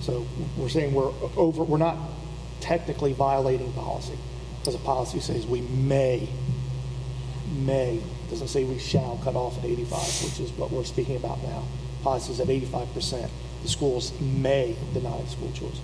So 0.00 0.26
we're 0.56 0.68
saying 0.68 0.94
we're 0.94 1.12
over, 1.36 1.64
we're 1.64 1.78
not 1.78 1.96
technically 2.60 3.12
violating 3.12 3.72
policy 3.72 4.18
because 4.60 4.74
the 4.74 4.84
policy 4.84 5.20
says 5.20 5.46
we 5.46 5.62
may, 5.62 6.28
may, 7.56 8.00
doesn't 8.30 8.48
say 8.48 8.64
we 8.64 8.78
shall 8.78 9.20
cut 9.24 9.34
off 9.34 9.58
at 9.58 9.64
85, 9.64 9.90
which 10.24 10.40
is 10.40 10.50
what 10.52 10.70
we're 10.70 10.84
speaking 10.84 11.16
about 11.16 11.42
now. 11.42 11.64
Policy 12.04 12.32
is 12.32 12.40
at 12.40 12.48
85%. 12.48 13.30
The 13.62 13.68
schools 13.68 14.12
may 14.20 14.76
deny 14.92 15.24
school 15.24 15.50
choice. 15.52 15.80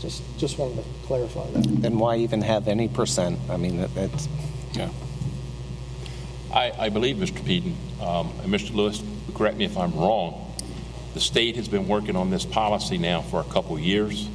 Just, 0.00 0.20
just 0.36 0.58
wanted 0.58 0.78
to 0.78 0.84
clarify 1.06 1.48
that. 1.52 1.62
Then 1.82 2.00
why 2.00 2.16
even 2.16 2.42
have 2.42 2.66
any 2.66 2.88
percent? 2.88 3.38
I 3.48 3.56
mean, 3.56 3.80
that- 3.80 3.94
that's, 3.94 4.28
Yeah. 4.74 4.88
I, 6.52 6.72
I 6.76 6.88
believe, 6.88 7.16
Mr. 7.16 7.42
Peden, 7.46 7.76
um, 8.00 8.32
and 8.42 8.52
Mr. 8.52 8.74
Lewis, 8.74 9.00
correct 9.34 9.56
me 9.56 9.64
if 9.64 9.78
I'm 9.78 9.94
wrong, 9.94 10.52
the 11.14 11.20
state 11.20 11.54
has 11.54 11.68
been 11.68 11.86
working 11.86 12.16
on 12.16 12.28
this 12.28 12.44
policy 12.44 12.98
now 12.98 13.22
for 13.22 13.40
a 13.40 13.44
couple 13.44 13.76
of 13.76 13.80
years, 13.82 14.28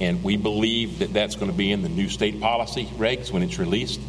and 0.00 0.22
we 0.22 0.36
believe 0.36 0.98
that 0.98 1.14
that's 1.14 1.34
going 1.34 1.50
to 1.50 1.56
be 1.56 1.72
in 1.72 1.80
the 1.80 1.88
new 1.88 2.10
state 2.10 2.42
policy 2.42 2.84
regs 2.98 3.32
when 3.32 3.42
it's 3.42 3.58
released, 3.58 4.00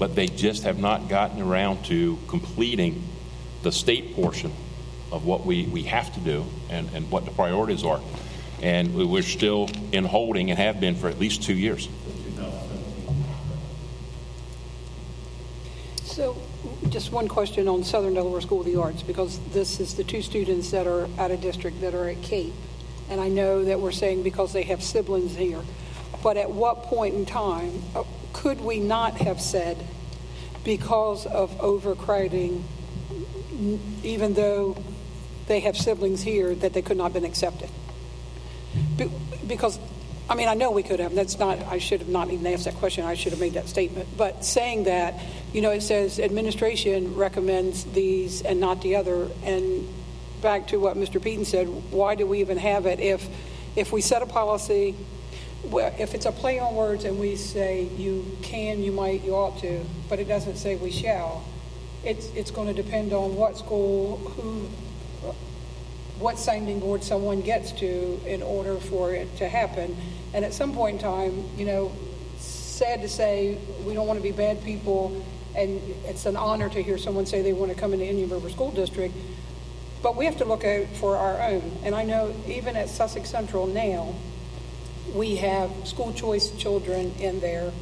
but 0.00 0.16
they 0.16 0.26
just 0.26 0.64
have 0.64 0.80
not 0.80 1.08
gotten 1.08 1.40
around 1.40 1.84
to 1.84 2.18
completing 2.26 3.04
the 3.62 3.70
state 3.70 4.16
portion 4.16 4.52
of 5.12 5.24
what 5.26 5.44
we, 5.46 5.66
we 5.66 5.84
have 5.84 6.12
to 6.14 6.20
do 6.20 6.44
and, 6.70 6.88
and 6.94 7.10
what 7.10 7.24
the 7.26 7.30
priorities 7.30 7.84
are. 7.84 8.00
And 8.62 8.94
we- 8.94 9.04
we're 9.04 9.22
still 9.22 9.68
in 9.92 10.04
holding 10.04 10.50
and 10.50 10.58
have 10.58 10.80
been 10.80 10.96
for 10.96 11.08
at 11.08 11.20
least 11.20 11.42
two 11.42 11.54
years. 11.54 11.88
So, 16.04 16.36
just 16.90 17.10
one 17.10 17.26
question 17.26 17.68
on 17.68 17.84
Southern 17.84 18.14
Delaware 18.14 18.42
School 18.42 18.60
of 18.60 18.66
the 18.66 18.76
Arts, 18.76 19.02
because 19.02 19.38
this 19.52 19.80
is 19.80 19.94
the 19.94 20.04
two 20.04 20.20
students 20.20 20.70
that 20.70 20.86
are 20.86 21.08
out 21.18 21.30
of 21.30 21.40
district 21.40 21.80
that 21.80 21.94
are 21.94 22.08
at 22.08 22.20
Cape. 22.22 22.52
And 23.08 23.20
I 23.20 23.28
know 23.28 23.64
that 23.64 23.80
we're 23.80 23.92
saying 23.92 24.22
because 24.22 24.52
they 24.52 24.62
have 24.64 24.82
siblings 24.82 25.34
here. 25.34 25.62
But 26.22 26.36
at 26.36 26.50
what 26.50 26.84
point 26.84 27.14
in 27.14 27.24
time 27.26 27.82
uh, 27.94 28.04
could 28.32 28.60
we 28.60 28.78
not 28.78 29.16
have 29.16 29.40
said, 29.40 29.76
because 30.64 31.26
of 31.26 31.58
overcrowding, 31.60 32.64
even 34.02 34.34
though 34.34 34.76
they 35.46 35.60
have 35.60 35.76
siblings 35.76 36.22
here, 36.22 36.54
that 36.56 36.72
they 36.72 36.82
could 36.82 36.96
not 36.96 37.04
have 37.04 37.12
been 37.14 37.24
accepted? 37.24 37.68
Be- 38.96 39.10
Because, 39.46 39.78
I 40.30 40.34
mean, 40.34 40.48
I 40.48 40.54
know 40.54 40.70
we 40.70 40.82
could 40.82 41.00
have, 41.00 41.14
that's 41.14 41.38
not, 41.38 41.58
I 41.66 41.78
should 41.78 42.00
have 42.00 42.08
not 42.08 42.30
even 42.30 42.46
asked 42.46 42.64
that 42.64 42.74
question, 42.76 43.04
I 43.04 43.14
should 43.14 43.32
have 43.32 43.40
made 43.40 43.54
that 43.54 43.68
statement. 43.68 44.08
But 44.16 44.44
saying 44.44 44.84
that, 44.84 45.20
you 45.52 45.60
know, 45.60 45.70
it 45.70 45.82
says 45.82 46.18
administration 46.18 47.14
recommends 47.14 47.84
these 47.84 48.42
and 48.42 48.60
not 48.60 48.82
the 48.82 48.96
other. 48.96 49.28
And 49.44 49.86
back 50.40 50.68
to 50.68 50.78
what 50.78 50.96
Mr. 50.96 51.22
Peden 51.22 51.44
said, 51.44 51.66
why 51.90 52.14
do 52.14 52.26
we 52.26 52.40
even 52.40 52.58
have 52.58 52.86
it 52.86 53.00
if, 53.00 53.28
if 53.76 53.92
we 53.92 54.00
set 54.00 54.22
a 54.22 54.26
policy, 54.26 54.94
if 55.64 56.14
it's 56.14 56.26
a 56.26 56.32
play 56.32 56.58
on 56.58 56.74
words 56.74 57.04
and 57.04 57.18
we 57.18 57.36
say 57.36 57.84
you 57.96 58.24
can, 58.42 58.82
you 58.82 58.92
might, 58.92 59.22
you 59.22 59.34
ought 59.34 59.58
to, 59.60 59.84
but 60.08 60.18
it 60.18 60.26
doesn't 60.26 60.56
say 60.56 60.76
we 60.76 60.90
shall, 60.90 61.44
it's, 62.04 62.26
it's 62.34 62.50
going 62.50 62.74
to 62.74 62.82
depend 62.82 63.12
on 63.12 63.36
what 63.36 63.56
school, 63.56 64.18
who, 64.18 64.68
what 66.18 66.38
sounding 66.38 66.80
board 66.80 67.02
someone 67.02 67.40
gets 67.40 67.72
to 67.72 68.20
in 68.26 68.42
order 68.42 68.76
for 68.76 69.12
it 69.12 69.36
to 69.38 69.48
happen. 69.48 69.96
And 70.34 70.44
at 70.44 70.54
some 70.54 70.72
point 70.72 70.96
in 70.96 71.02
time, 71.02 71.44
you 71.56 71.66
know, 71.66 71.92
sad 72.38 73.02
to 73.02 73.08
say, 73.08 73.58
we 73.84 73.94
don't 73.94 74.06
want 74.06 74.18
to 74.18 74.22
be 74.22 74.32
bad 74.32 74.62
people, 74.64 75.24
and 75.54 75.80
it's 76.04 76.26
an 76.26 76.36
honor 76.36 76.68
to 76.68 76.82
hear 76.82 76.98
someone 76.98 77.26
say 77.26 77.42
they 77.42 77.52
want 77.52 77.72
to 77.72 77.78
come 77.78 77.92
into 77.92 78.06
Indian 78.06 78.28
River 78.30 78.50
School 78.50 78.70
District, 78.70 79.14
but 80.02 80.16
we 80.16 80.24
have 80.24 80.38
to 80.38 80.44
look 80.44 80.64
out 80.64 80.86
for 80.98 81.16
our 81.16 81.40
own. 81.40 81.78
And 81.84 81.94
I 81.94 82.04
know 82.04 82.34
even 82.46 82.76
at 82.76 82.88
Sussex 82.88 83.30
Central 83.30 83.66
now, 83.66 84.14
we 85.14 85.36
have 85.36 85.70
school 85.86 86.12
choice 86.12 86.50
children 86.56 87.12
in 87.18 87.40
there, 87.40 87.72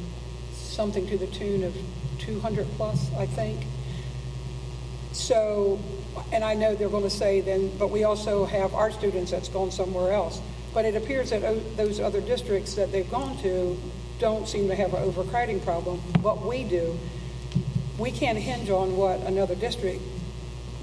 something 0.53 1.07
to 1.07 1.17
the 1.17 1.27
tune 1.27 1.63
of 1.63 1.75
200 2.19 2.67
plus, 2.77 3.09
I 3.15 3.25
think. 3.25 3.65
So, 5.13 5.79
and 6.31 6.43
I 6.43 6.53
know 6.53 6.75
they're 6.75 6.89
going 6.89 7.03
to 7.03 7.09
say 7.09 7.41
then, 7.41 7.71
but 7.77 7.89
we 7.89 8.03
also 8.03 8.45
have 8.45 8.73
our 8.73 8.91
students 8.91 9.31
that's 9.31 9.49
gone 9.49 9.71
somewhere 9.71 10.13
else. 10.13 10.41
But 10.73 10.85
it 10.85 10.95
appears 10.95 11.31
that 11.31 11.43
o- 11.43 11.59
those 11.75 11.99
other 11.99 12.21
districts 12.21 12.75
that 12.75 12.91
they've 12.91 13.09
gone 13.09 13.37
to 13.39 13.77
don't 14.19 14.47
seem 14.47 14.67
to 14.67 14.75
have 14.75 14.93
an 14.93 15.03
overcrowding 15.03 15.61
problem, 15.61 16.01
but 16.21 16.45
we 16.45 16.63
do. 16.63 16.97
We 17.97 18.11
can't 18.11 18.37
hinge 18.37 18.69
on 18.69 18.97
what 18.97 19.19
another 19.21 19.55
district 19.55 20.01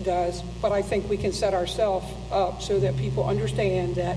does, 0.03 0.43
but 0.62 0.72
I 0.72 0.83
think 0.83 1.09
we 1.09 1.16
can 1.16 1.33
set 1.33 1.55
ourselves 1.55 2.07
up 2.31 2.62
so 2.62 2.79
that 2.81 2.97
people 2.97 3.24
understand 3.26 3.97
that 3.97 4.16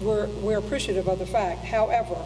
we're, 0.00 0.26
we're 0.26 0.58
appreciative 0.58 1.08
of 1.08 1.18
the 1.18 1.26
fact. 1.26 1.64
However, 1.64 2.16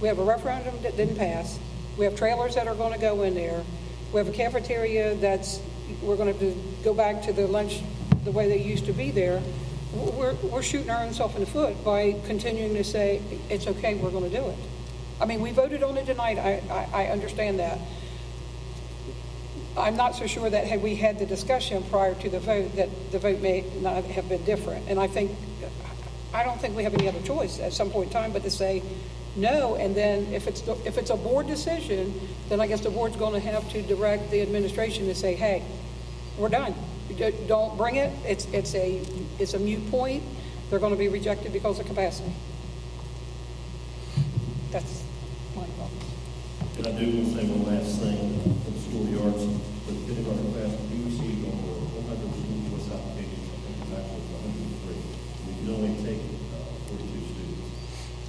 we 0.00 0.08
have 0.08 0.18
a 0.18 0.24
referendum 0.24 0.82
that 0.82 0.96
didn't 0.96 1.16
pass. 1.16 1.58
We 1.96 2.04
have 2.04 2.16
trailers 2.16 2.54
that 2.54 2.66
are 2.66 2.74
going 2.74 2.92
to 2.92 2.98
go 2.98 3.22
in 3.22 3.34
there. 3.34 3.62
We 4.12 4.18
have 4.18 4.28
a 4.28 4.32
cafeteria 4.32 5.14
that's, 5.14 5.60
we're 6.02 6.16
going 6.16 6.36
to 6.38 6.56
go 6.84 6.92
back 6.92 7.22
to 7.22 7.32
the 7.32 7.46
lunch 7.46 7.80
the 8.24 8.30
way 8.30 8.48
they 8.48 8.62
used 8.62 8.86
to 8.86 8.92
be 8.92 9.10
there. 9.10 9.42
We're, 9.94 10.34
we're 10.34 10.62
shooting 10.62 10.90
ourselves 10.90 11.34
in 11.34 11.40
the 11.40 11.46
foot 11.46 11.84
by 11.84 12.16
continuing 12.26 12.74
to 12.74 12.84
say, 12.84 13.20
it's 13.50 13.66
okay, 13.66 13.94
we're 13.94 14.10
going 14.10 14.30
to 14.30 14.36
do 14.36 14.44
it. 14.46 14.56
I 15.20 15.26
mean, 15.26 15.40
we 15.40 15.52
voted 15.52 15.82
on 15.82 15.96
it 15.98 16.06
tonight, 16.06 16.38
I, 16.38 16.62
I, 16.70 17.04
I 17.04 17.06
understand 17.08 17.58
that. 17.60 17.78
I'm 19.76 19.96
not 19.96 20.16
so 20.16 20.26
sure 20.26 20.50
that 20.50 20.66
had 20.66 20.82
we 20.82 20.96
had 20.96 21.18
the 21.18 21.26
discussion 21.26 21.82
prior 21.84 22.14
to 22.16 22.28
the 22.28 22.40
vote, 22.40 22.76
that 22.76 22.88
the 23.10 23.18
vote 23.18 23.40
may 23.40 23.64
not 23.80 24.04
have 24.04 24.28
been 24.28 24.44
different. 24.44 24.88
And 24.88 24.98
I 24.98 25.06
think, 25.06 25.30
I 26.34 26.44
don't 26.44 26.60
think 26.60 26.76
we 26.76 26.82
have 26.82 26.94
any 26.94 27.08
other 27.08 27.22
choice 27.22 27.60
at 27.60 27.72
some 27.72 27.90
point 27.90 28.08
in 28.08 28.12
time 28.12 28.32
but 28.32 28.42
to 28.42 28.50
say 28.50 28.82
no, 29.34 29.76
and 29.76 29.94
then 29.94 30.32
if 30.32 30.46
it's, 30.46 30.62
if 30.84 30.98
it's 30.98 31.10
a 31.10 31.16
board 31.16 31.46
decision, 31.46 32.12
then 32.48 32.60
I 32.60 32.66
guess 32.66 32.80
the 32.80 32.90
board's 32.90 33.16
going 33.16 33.32
to 33.32 33.40
have 33.40 33.70
to 33.72 33.82
direct 33.82 34.30
the 34.30 34.42
administration 34.42 35.06
to 35.06 35.14
say, 35.14 35.34
hey, 35.34 35.62
we're 36.38 36.48
done. 36.48 36.74
Don't 37.46 37.76
bring 37.76 37.96
it, 37.96 38.12
it's, 38.24 38.46
it's 38.46 38.74
a, 38.74 39.02
it's 39.38 39.54
a 39.54 39.58
mute 39.58 39.90
point, 39.90 40.22
they're 40.70 40.78
going 40.78 40.92
to 40.92 40.98
be 40.98 41.08
rejected 41.08 41.52
because 41.52 41.78
of 41.78 41.86
capacity. 41.86 42.32
That's 44.70 45.04
my 45.54 45.64
thought. 45.64 45.90
And 46.78 46.86
I 46.86 46.92
do 46.98 47.04
want 47.12 47.28
to 47.28 47.34
say 47.36 47.44
one 47.44 47.64
last 47.68 48.00
thing 48.00 48.16
for 48.64 48.70
the 48.70 48.80
school 48.80 49.02
of 49.04 49.10
the 49.12 49.20
arts. 49.20 49.44
For 49.84 49.92
the 49.92 50.02
kindergarten 50.06 50.48
class, 50.54 50.72
we 50.88 51.02
received 51.10 51.42
over 51.42 51.74
100 52.06 52.22
school 52.38 52.62
applications. 52.88 53.50
I 53.50 53.58
think 53.66 53.82
it's 53.82 53.92
actually 53.92 54.24
103. 54.30 54.94
We 55.42 55.52
can 55.58 55.68
only 55.74 55.92
take 56.06 56.22
uh, 56.54 56.86
42 56.86 57.18
students. 57.34 57.66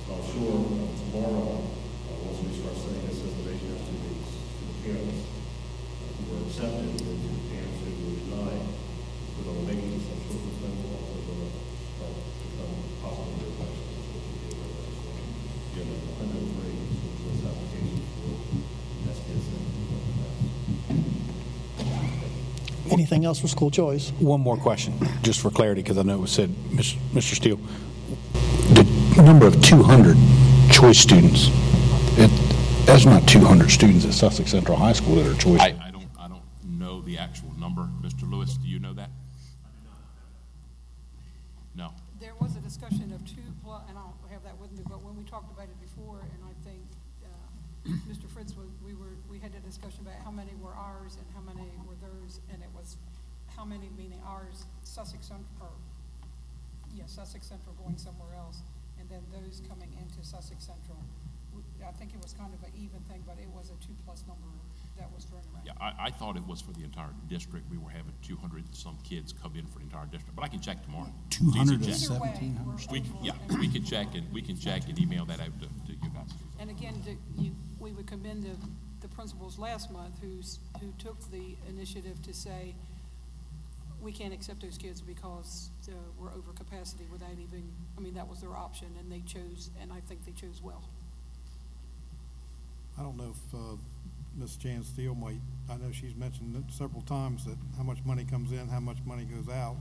I'm 0.09 0.23
sure 0.33 0.65
uh, 0.65 0.89
tomorrow, 0.97 1.61
uh, 1.61 2.25
once 2.25 2.41
we 2.41 2.51
start 2.57 2.73
sending 2.73 3.05
this 3.05 3.21
information 3.21 3.69
out 3.69 3.85
to 3.85 3.93
the, 3.95 4.11
to 4.17 4.63
the 4.65 4.77
parents 4.81 5.19
uh, 5.23 6.27
were 6.27 6.41
accepted, 6.43 6.89
and 6.89 6.99
to 6.99 7.29
the 7.37 7.43
parents 7.53 7.79
who 7.85 7.91
were 8.03 8.17
denied, 8.17 8.65
we're 9.37 9.45
going 9.45 9.61
to 9.61 9.67
make 9.69 9.79
this, 9.93 10.09
I'm 10.09 10.19
sure 10.25 10.41
this 10.41 10.57
will 10.57 10.97
also 10.97 11.21
going 11.23 11.43
to 11.43 11.51
start 11.53 12.17
to 12.17 12.43
become 12.49 12.73
possible 12.99 13.37
their 13.37 13.53
questions. 13.61 13.93
You 15.73 15.85
have 15.85 16.01
103 16.17 16.33
school 16.97 17.13
choice 17.21 17.45
applications 17.45 18.09
for 18.17 18.41
SDSA. 19.13 19.73
Anything 22.93 23.25
else 23.25 23.39
for 23.39 23.47
school 23.47 23.71
choice? 23.71 24.11
One 24.19 24.39
more 24.41 24.55
question, 24.57 24.93
just 25.23 25.41
for 25.41 25.49
clarity, 25.49 25.81
because 25.81 25.97
I 25.97 26.03
know 26.03 26.13
it 26.15 26.21
was 26.21 26.31
said, 26.31 26.49
Mr. 26.49 27.35
Steele. 27.35 27.59
The 29.15 29.23
number 29.23 29.47
of 29.47 29.59
200 29.61 30.15
choice 30.71 30.99
students, 30.99 31.47
it, 32.17 32.29
that's 32.85 33.05
not 33.05 33.27
200 33.27 33.69
students 33.71 34.05
at 34.05 34.13
Sussex 34.13 34.51
Central 34.51 34.77
High 34.77 34.93
School 34.93 35.15
that 35.15 35.25
are 35.25 35.35
choice. 35.39 35.59
I, 35.59 35.75
I 35.81 35.91
don't, 35.91 36.07
I 36.19 36.27
don't 36.27 36.41
know 36.65 37.01
the 37.01 37.17
actual 37.17 37.51
number. 37.59 37.89
Mr. 38.01 38.29
Lewis, 38.29 38.57
do 38.57 38.67
you 38.67 38.79
know 38.79 38.93
that? 38.93 39.09
No. 41.75 41.89
There 42.19 42.33
was 42.39 42.55
a 42.55 42.59
discussion 42.59 43.11
of 43.13 43.25
two 43.25 43.41
plus, 43.63 43.81
and 43.89 43.97
I 43.97 44.01
don't 44.01 44.31
have 44.31 44.43
that 44.43 44.59
with 44.59 44.71
me, 44.71 44.83
but 44.87 45.01
when 45.03 45.17
we 45.17 45.23
talked 45.23 45.51
about 45.51 45.65
it 45.65 45.81
before, 45.81 46.19
and 46.21 46.43
I 46.45 46.53
think 46.63 46.81
uh, 47.25 47.89
Mr. 48.11 48.29
Fritz, 48.29 48.55
was- 48.55 48.69
we 48.85 48.93
were, 48.93 49.17
we 49.29 49.39
had 49.39 49.51
a 49.55 49.59
discussion 49.65 50.01
about 50.01 50.15
how 50.23 50.31
many 50.31 50.51
were 50.61 50.73
ours 50.73 51.17
and 51.17 51.25
how 51.33 51.41
many 51.41 51.67
were 51.87 51.95
theirs, 52.01 52.39
and 52.53 52.61
it 52.61 52.69
was 52.75 52.97
how 53.55 53.65
many 53.65 53.89
meaning 53.97 54.21
ours, 54.25 54.65
Sussex 54.83 55.27
Central, 55.27 55.47
or, 55.61 55.69
yeah, 56.95 57.02
Sussex 57.13 57.45
Central 57.47 57.75
going 57.75 57.97
somewhere 57.97 58.33
else, 58.35 58.61
and 58.99 59.07
then 59.09 59.21
those 59.31 59.61
coming 59.69 59.89
into 60.01 60.25
Sussex 60.25 60.65
Central. 60.65 60.97
I 61.85 61.91
think 61.91 62.15
it 62.15 62.21
was 62.23 62.33
kind 62.33 62.51
of 62.51 62.63
an 62.63 62.73
even 62.75 62.99
thing, 63.11 63.21
but 63.27 63.37
it 63.37 63.49
was 63.53 63.69
a 63.69 63.77
two-plus 63.85 64.23
number 64.27 64.47
that 64.97 65.11
was 65.13 65.25
thrown 65.25 65.41
around. 65.53 65.65
Yeah, 65.65 65.73
I, 65.79 66.07
I 66.07 66.09
thought 66.09 66.35
it 66.35 66.47
was 66.47 66.61
for 66.61 66.71
the 66.71 66.83
entire 66.83 67.13
district. 67.29 67.69
We 67.69 67.77
were 67.77 67.91
having 67.91 68.13
200 68.23 68.65
and 68.65 68.75
some 68.75 68.97
kids 69.03 69.33
come 69.33 69.53
in 69.55 69.67
for 69.67 69.77
the 69.77 69.85
entire 69.85 70.05
district, 70.05 70.35
but 70.35 70.43
I 70.43 70.47
can 70.47 70.61
check 70.61 70.83
tomorrow. 70.83 71.13
200 71.29 71.81
Easy 71.81 71.91
and 71.91 72.01
check. 72.01 72.19
1700 72.19 72.91
We, 72.91 73.03
yeah, 73.21 73.33
we 73.59 73.67
can 73.67 73.83
check 73.83 74.15
and, 74.15 74.31
we 74.33 74.41
can 74.41 74.57
check 74.57 74.87
and 74.89 74.97
email 74.97 75.25
that 75.25 75.39
out 75.39 75.53
to, 75.61 75.67
to 75.67 75.93
you 75.93 76.09
guys. 76.09 76.33
And 76.59 76.71
again, 76.71 76.95
to- 77.05 77.41
you, 77.41 77.51
we 77.79 77.91
would 77.91 78.07
commend 78.07 78.43
the, 78.43 78.55
the 79.01 79.07
principals 79.13 79.59
last 79.59 79.91
month 79.91 80.15
who's, 80.21 80.57
who 80.79 80.91
took 80.97 81.19
the 81.29 81.55
initiative 81.69 82.19
to 82.23 82.33
say, 82.33 82.73
we 84.03 84.11
can't 84.11 84.33
accept 84.33 84.61
those 84.61 84.77
kids 84.77 85.01
because 85.01 85.69
uh, 85.87 85.93
we're 86.19 86.29
over 86.33 86.51
capacity 86.53 87.05
without 87.11 87.31
even, 87.41 87.63
I 87.97 88.01
mean, 88.01 88.13
that 88.15 88.27
was 88.27 88.41
their 88.41 88.55
option, 88.55 88.87
and 88.99 89.11
they 89.11 89.21
chose, 89.21 89.69
and 89.81 89.91
I 89.93 90.01
think 90.01 90.25
they 90.25 90.33
chose 90.33 90.61
well. 90.61 90.83
I 92.99 93.01
don't 93.01 93.17
know 93.17 93.31
if 93.33 93.53
uh, 93.55 93.75
Ms. 94.37 94.57
Jan 94.57 94.83
Steele 94.83 95.15
might, 95.15 95.39
I 95.69 95.77
know 95.77 95.91
she's 95.91 96.15
mentioned 96.15 96.55
it 96.55 96.71
several 96.73 97.01
times 97.03 97.45
that 97.45 97.55
how 97.77 97.83
much 97.83 97.99
money 98.05 98.25
comes 98.25 98.51
in, 98.51 98.67
how 98.67 98.79
much 98.81 98.97
money 99.05 99.23
goes 99.23 99.47
out. 99.53 99.77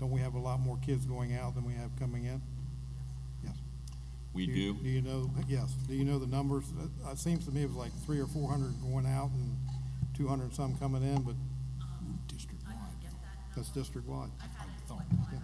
Don't 0.00 0.10
we 0.10 0.20
have 0.20 0.34
a 0.34 0.38
lot 0.40 0.58
more 0.58 0.78
kids 0.84 1.04
going 1.04 1.34
out 1.36 1.54
than 1.54 1.64
we 1.64 1.74
have 1.74 1.90
coming 2.00 2.24
in? 2.24 2.40
Yes. 3.44 3.54
We 4.32 4.44
you- 4.46 4.54
do. 4.74 4.74
Do 4.82 4.88
you 4.88 5.02
know, 5.02 5.30
yes, 5.46 5.74
do 5.86 5.94
you 5.94 6.04
know 6.04 6.18
the 6.18 6.26
numbers? 6.26 6.64
It- 6.82 7.10
It 7.12 7.18
seems 7.18 7.44
to 7.44 7.52
me 7.52 7.62
it 7.62 7.66
was 7.68 7.76
like 7.76 7.92
three 8.06 8.18
or 8.18 8.26
four 8.26 8.50
hundred 8.50 8.72
going 8.82 9.06
out 9.06 9.30
and 9.30 9.56
two 10.16 10.26
hundred 10.26 10.54
some 10.54 10.74
coming 10.78 11.02
in, 11.02 11.22
but. 11.22 11.34
District-wide. 13.54 14.30
That's 14.38 14.54
district-wide. 14.88 15.06
Yeah. 15.32 15.38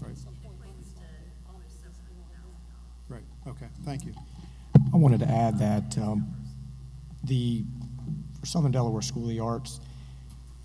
Right. 0.00 0.16
Right, 3.08 3.22
okay, 3.46 3.66
thank 3.84 4.04
you. 4.04 4.14
I 4.92 4.96
wanted 4.96 5.20
to 5.20 5.28
add 5.28 5.58
that 5.58 5.98
um, 5.98 6.34
the 7.24 7.64
for 8.40 8.46
Southern 8.46 8.72
Delaware 8.72 9.02
School 9.02 9.24
of 9.24 9.28
the 9.28 9.40
Arts, 9.40 9.80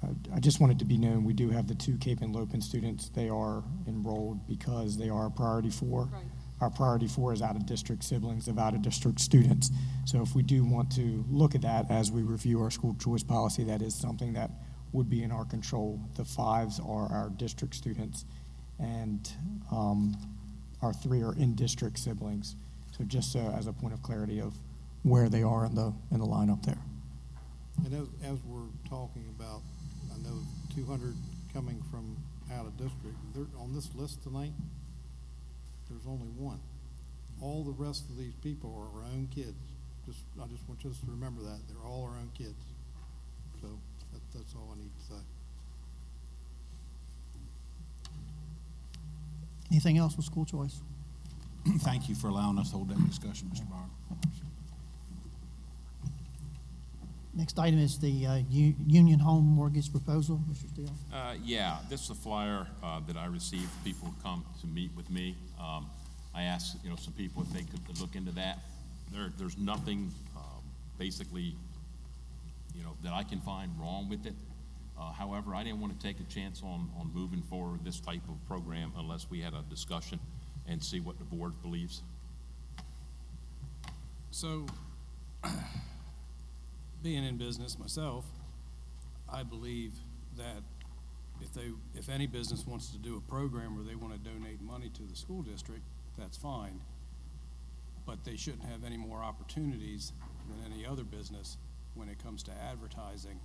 uh, 0.04 0.08
I 0.34 0.40
just 0.40 0.60
wanted 0.60 0.80
to 0.80 0.86
be 0.86 0.98
known, 0.98 1.24
we 1.24 1.34
do 1.34 1.50
have 1.50 1.68
the 1.68 1.76
two 1.76 1.98
Cape 1.98 2.22
Henlopen 2.22 2.64
students. 2.64 3.10
They 3.10 3.30
are 3.30 3.64
enrolled 3.88 4.48
because 4.48 4.98
they 4.98 5.10
are 5.10 5.28
a 5.28 5.32
priority 5.32 5.70
four. 5.70 6.10
Our 6.62 6.70
priority 6.70 7.08
four 7.08 7.34
is 7.34 7.42
out-of-district 7.42 8.04
siblings 8.04 8.48
of 8.48 8.58
out-of-district 8.58 9.20
students. 9.20 9.70
So 10.06 10.22
if 10.22 10.34
we 10.34 10.42
do 10.42 10.64
want 10.64 10.92
to 10.94 11.24
look 11.30 11.54
at 11.54 11.62
that 11.62 11.92
as 11.92 12.12
we 12.12 12.24
review 12.24 12.62
our 12.64 12.72
school 12.72 12.96
choice 12.96 13.24
policy, 13.24 13.64
that 13.66 13.82
is 13.82 13.94
something 13.94 14.34
that 14.34 14.50
would 14.94 15.10
be 15.10 15.24
in 15.24 15.32
our 15.32 15.46
control. 15.46 16.00
The 16.16 16.26
fives 16.26 16.80
are 16.80 17.12
our 17.12 17.32
district 17.38 17.76
students, 17.76 18.26
and 18.80 19.32
um, 19.72 20.16
our 20.82 20.94
three 20.94 21.22
are 21.22 21.36
in-district 21.36 21.98
siblings. 22.00 22.56
So 22.98 23.04
just 23.04 23.32
so 23.32 23.54
as 23.58 23.68
a 23.68 23.74
point 23.74 23.94
of 23.94 24.02
clarity 24.02 24.40
of 24.40 24.54
where 25.04 25.30
they 25.30 25.44
are 25.44 25.66
in 25.66 25.76
the, 25.76 25.94
in 26.12 26.20
the 26.20 26.26
lineup 26.26 26.66
there. 26.66 26.82
And 27.86 27.94
as, 27.94 28.08
as 28.24 28.40
we're 28.44 28.72
talking 28.90 29.26
about, 29.38 29.62
I 30.12 30.18
know 30.28 30.40
two 30.74 30.86
hundred 30.86 31.16
coming 31.54 31.84
from 31.92 32.18
out 32.52 32.66
of 32.66 32.76
district, 32.78 33.16
they're 33.36 33.46
on 33.60 33.74
this 33.74 33.90
list 33.94 34.24
tonight, 34.24 34.54
there's 35.90 36.06
only 36.08 36.28
one. 36.38 36.60
All 37.42 37.64
the 37.64 37.72
rest 37.72 38.10
of 38.10 38.18
these 38.18 38.34
people 38.42 38.74
are 38.76 39.00
our 39.00 39.06
own 39.14 39.28
kids. 39.34 39.58
Just, 40.06 40.20
I 40.42 40.48
just 40.48 40.68
want 40.68 40.84
us 40.86 41.00
to 41.02 41.12
remember 41.12 41.42
that, 41.44 41.60
they're 41.68 41.86
all 41.86 42.10
our 42.10 42.18
own 42.18 42.32
kids. 42.34 42.56
So, 44.38 44.44
that, 44.44 44.46
that's 44.46 44.56
all 44.56 44.74
I 44.76 44.80
need 44.80 44.92
to 44.94 45.04
say. 45.06 45.22
Anything 49.72 49.98
else 49.98 50.16
with 50.16 50.26
school 50.26 50.46
choice? 50.46 50.82
Thank 51.80 52.08
you 52.10 52.16
for 52.16 52.28
allowing 52.28 52.58
us 52.58 52.70
to 52.72 52.78
hold 52.78 52.90
that 52.90 53.08
discussion, 53.08 53.50
Mr. 53.54 53.70
Byron. 53.70 53.90
Next 57.34 57.60
item 57.60 57.80
is 57.80 58.00
the 58.00 58.26
uh, 58.26 58.36
U- 58.50 58.74
Union 58.88 59.20
Home 59.20 59.44
Mortgage 59.44 59.92
Proposal, 59.92 60.42
Mr. 60.50 60.70
Steele. 60.70 60.90
Uh, 61.14 61.36
yeah, 61.44 61.78
this 61.90 62.02
is 62.04 62.10
a 62.10 62.16
flyer 62.16 62.66
uh, 62.82 63.00
that 63.06 63.16
I 63.16 63.26
received. 63.28 63.70
People 63.84 64.08
would 64.08 64.24
come 64.24 64.44
to 64.62 64.68
meet 64.68 64.90
with 64.96 65.10
me. 65.12 65.36
Um, 65.62 65.88
I 66.34 66.44
asked, 66.44 66.78
you 66.84 66.90
know, 66.90 66.96
some 66.96 67.14
people 67.14 67.44
if 67.44 67.50
they 67.50 67.62
could 67.62 68.00
look 68.02 68.16
into 68.16 68.32
that. 68.32 68.60
There, 69.14 69.32
there's 69.38 69.58
nothing, 69.58 70.12
um, 70.36 70.64
basically, 70.98 71.56
you 72.78 72.84
know, 72.84 72.96
that 73.04 73.14
I 73.14 73.24
can 73.24 73.42
find 73.42 73.72
wrong 73.80 74.08
with 74.08 74.26
it. 74.26 74.36
Uh, 75.00 75.12
however, 75.12 75.56
I 75.56 75.64
didn't 75.64 75.80
want 75.80 76.00
to 76.00 76.06
take 76.06 76.20
a 76.20 76.24
chance 76.24 76.62
on, 76.64 76.90
on 77.00 77.12
moving 77.14 77.42
forward 77.42 77.84
this 77.84 78.00
type 78.00 78.22
of 78.30 78.46
program 78.48 78.92
unless 78.98 79.30
we 79.30 79.42
had 79.42 79.54
a 79.54 79.64
discussion 79.70 80.20
and 80.68 80.84
see 80.84 81.00
what 81.00 81.18
the 81.18 81.24
board 81.24 81.62
believes. 81.62 82.04
So, 84.32 84.68
being 87.04 87.24
in 87.24 87.38
business 87.38 87.78
myself, 87.80 88.26
I 89.32 89.44
believe 89.44 89.94
that 90.38 90.64
if 91.42 91.54
they, 91.54 91.72
if 91.96 92.10
any 92.10 92.28
business 92.28 92.66
wants 92.66 92.90
to 92.90 92.98
do 92.98 93.18
a 93.18 93.30
program 93.30 93.76
where 93.76 93.86
they 93.86 93.96
want 93.96 94.14
to 94.14 94.30
donate 94.30 94.62
money 94.62 94.90
to 94.90 95.04
the 95.04 95.16
school 95.16 95.42
district, 95.42 95.84
that's 96.18 96.38
fine. 96.38 96.82
But 98.06 98.24
they 98.24 98.36
shouldn't 98.36 98.66
have 98.66 98.84
any 98.84 98.98
more 98.98 99.22
opportunities 99.24 100.12
than 100.50 100.72
any 100.72 100.86
other 100.86 101.04
business 101.04 101.58
when 101.98 102.10
it 102.10 102.22
comes 102.24 102.44
to 102.44 102.52
advertising, 102.70 103.40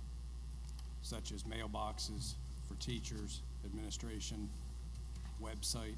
such 1.01 1.31
as 1.31 1.43
mailboxes 1.43 2.35
for 2.67 2.75
teachers, 2.75 3.41
administration, 3.65 4.49
website, 5.41 5.95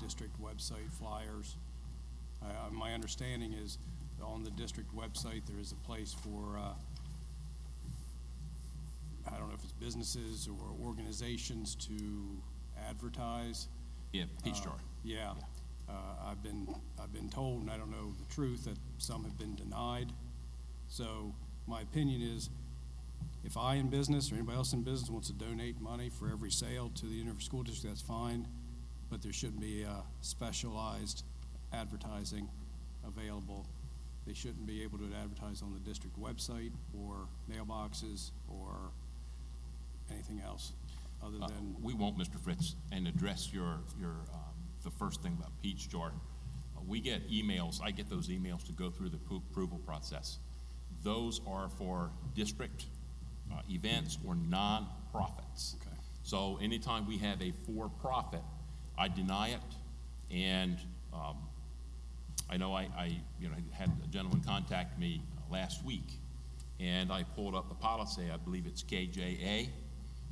district 0.00 0.40
website, 0.40 0.90
flyers. 0.98 1.56
Uh, 2.42 2.70
my 2.72 2.92
understanding 2.94 3.52
is 3.52 3.78
on 4.22 4.44
the 4.44 4.50
district 4.52 4.94
website, 4.96 5.42
there 5.46 5.58
is 5.60 5.72
a 5.72 5.86
place 5.86 6.14
for, 6.14 6.56
uh, 6.56 6.74
I 9.26 9.38
don't 9.38 9.48
know 9.48 9.54
if 9.54 9.64
it's 9.64 9.72
businesses 9.72 10.48
or 10.48 10.86
organizations 10.86 11.74
to 11.86 12.36
advertise. 12.88 13.68
Yeah, 14.12 14.24
Peach 14.44 14.60
Uh, 14.60 14.64
Jar. 14.64 14.74
Yeah. 15.04 15.34
Uh, 15.88 15.92
I've 16.26 16.42
been, 16.42 16.72
I've 17.02 17.12
been 17.12 17.28
told, 17.28 17.62
and 17.62 17.70
I 17.70 17.76
don't 17.76 17.90
know 17.90 18.12
the 18.18 18.34
truth, 18.34 18.64
that 18.64 18.78
some 18.98 19.24
have 19.24 19.36
been 19.38 19.54
denied. 19.56 20.12
So 20.88 21.34
my 21.66 21.80
opinion 21.82 22.22
is, 22.22 22.50
if 23.44 23.56
I 23.56 23.74
in 23.76 23.88
business 23.88 24.30
or 24.30 24.36
anybody 24.36 24.56
else 24.56 24.72
in 24.72 24.82
business 24.82 25.10
wants 25.10 25.28
to 25.28 25.34
donate 25.34 25.80
money 25.80 26.08
for 26.10 26.30
every 26.30 26.50
sale 26.50 26.90
to 26.96 27.06
the 27.06 27.12
Union 27.14 27.38
School 27.40 27.62
District, 27.62 27.94
that's 27.94 28.02
fine. 28.06 28.46
But 29.10 29.22
there 29.22 29.32
shouldn't 29.32 29.60
be, 29.60 29.84
uh, 29.84 30.02
specialized 30.20 31.24
advertising 31.72 32.48
available. 33.04 33.66
They 34.26 34.34
shouldn't 34.34 34.66
be 34.66 34.82
able 34.82 34.98
to 34.98 35.08
advertise 35.20 35.62
on 35.62 35.72
the 35.72 35.80
district 35.80 36.18
website 36.20 36.70
or 36.96 37.26
mailboxes 37.50 38.30
or 38.48 38.92
anything 40.10 40.40
else 40.40 40.72
other 41.22 41.38
Uh, 41.42 41.48
than. 41.48 41.82
We 41.82 41.94
won't, 41.94 42.16
Mr. 42.16 42.38
Fritz, 42.38 42.76
and 42.92 43.06
address 43.08 43.52
your, 43.52 43.80
your, 43.98 44.12
um, 44.32 44.54
the 44.82 44.90
first 44.90 45.20
thing 45.22 45.34
about 45.34 45.52
Peachjar. 45.62 46.12
Uh, 46.76 46.80
We 46.86 47.00
get 47.00 47.28
emails, 47.28 47.80
I 47.82 47.90
get 47.90 48.08
those 48.08 48.28
emails 48.28 48.64
to 48.64 48.72
go 48.72 48.90
through 48.90 49.10
the 49.10 49.18
approval 49.36 49.78
process. 49.78 50.38
Those 51.02 51.40
are 51.46 51.68
for 51.68 52.10
district 52.34 52.86
uh, 53.52 53.60
events 53.68 54.18
or 54.26 54.34
nonprofits. 54.34 55.74
Okay. 55.76 55.96
So 56.22 56.58
anytime 56.62 57.06
we 57.06 57.18
have 57.18 57.42
a 57.42 57.52
for-profit, 57.66 58.42
I 58.96 59.08
deny 59.08 59.48
it, 59.48 59.60
and 60.30 60.78
um, 61.12 61.36
I 62.48 62.56
know 62.56 62.74
I, 62.74 62.82
I, 62.96 63.16
you 63.40 63.48
know, 63.48 63.54
had 63.72 63.90
a 64.04 64.06
gentleman 64.08 64.42
contact 64.46 64.98
me 64.98 65.22
last 65.50 65.84
week, 65.84 66.18
and 66.78 67.12
I 67.12 67.24
pulled 67.24 67.54
up 67.54 67.68
the 67.68 67.74
policy, 67.74 68.30
I 68.32 68.36
believe 68.36 68.66
it's 68.66 68.82
KJA, 68.82 69.68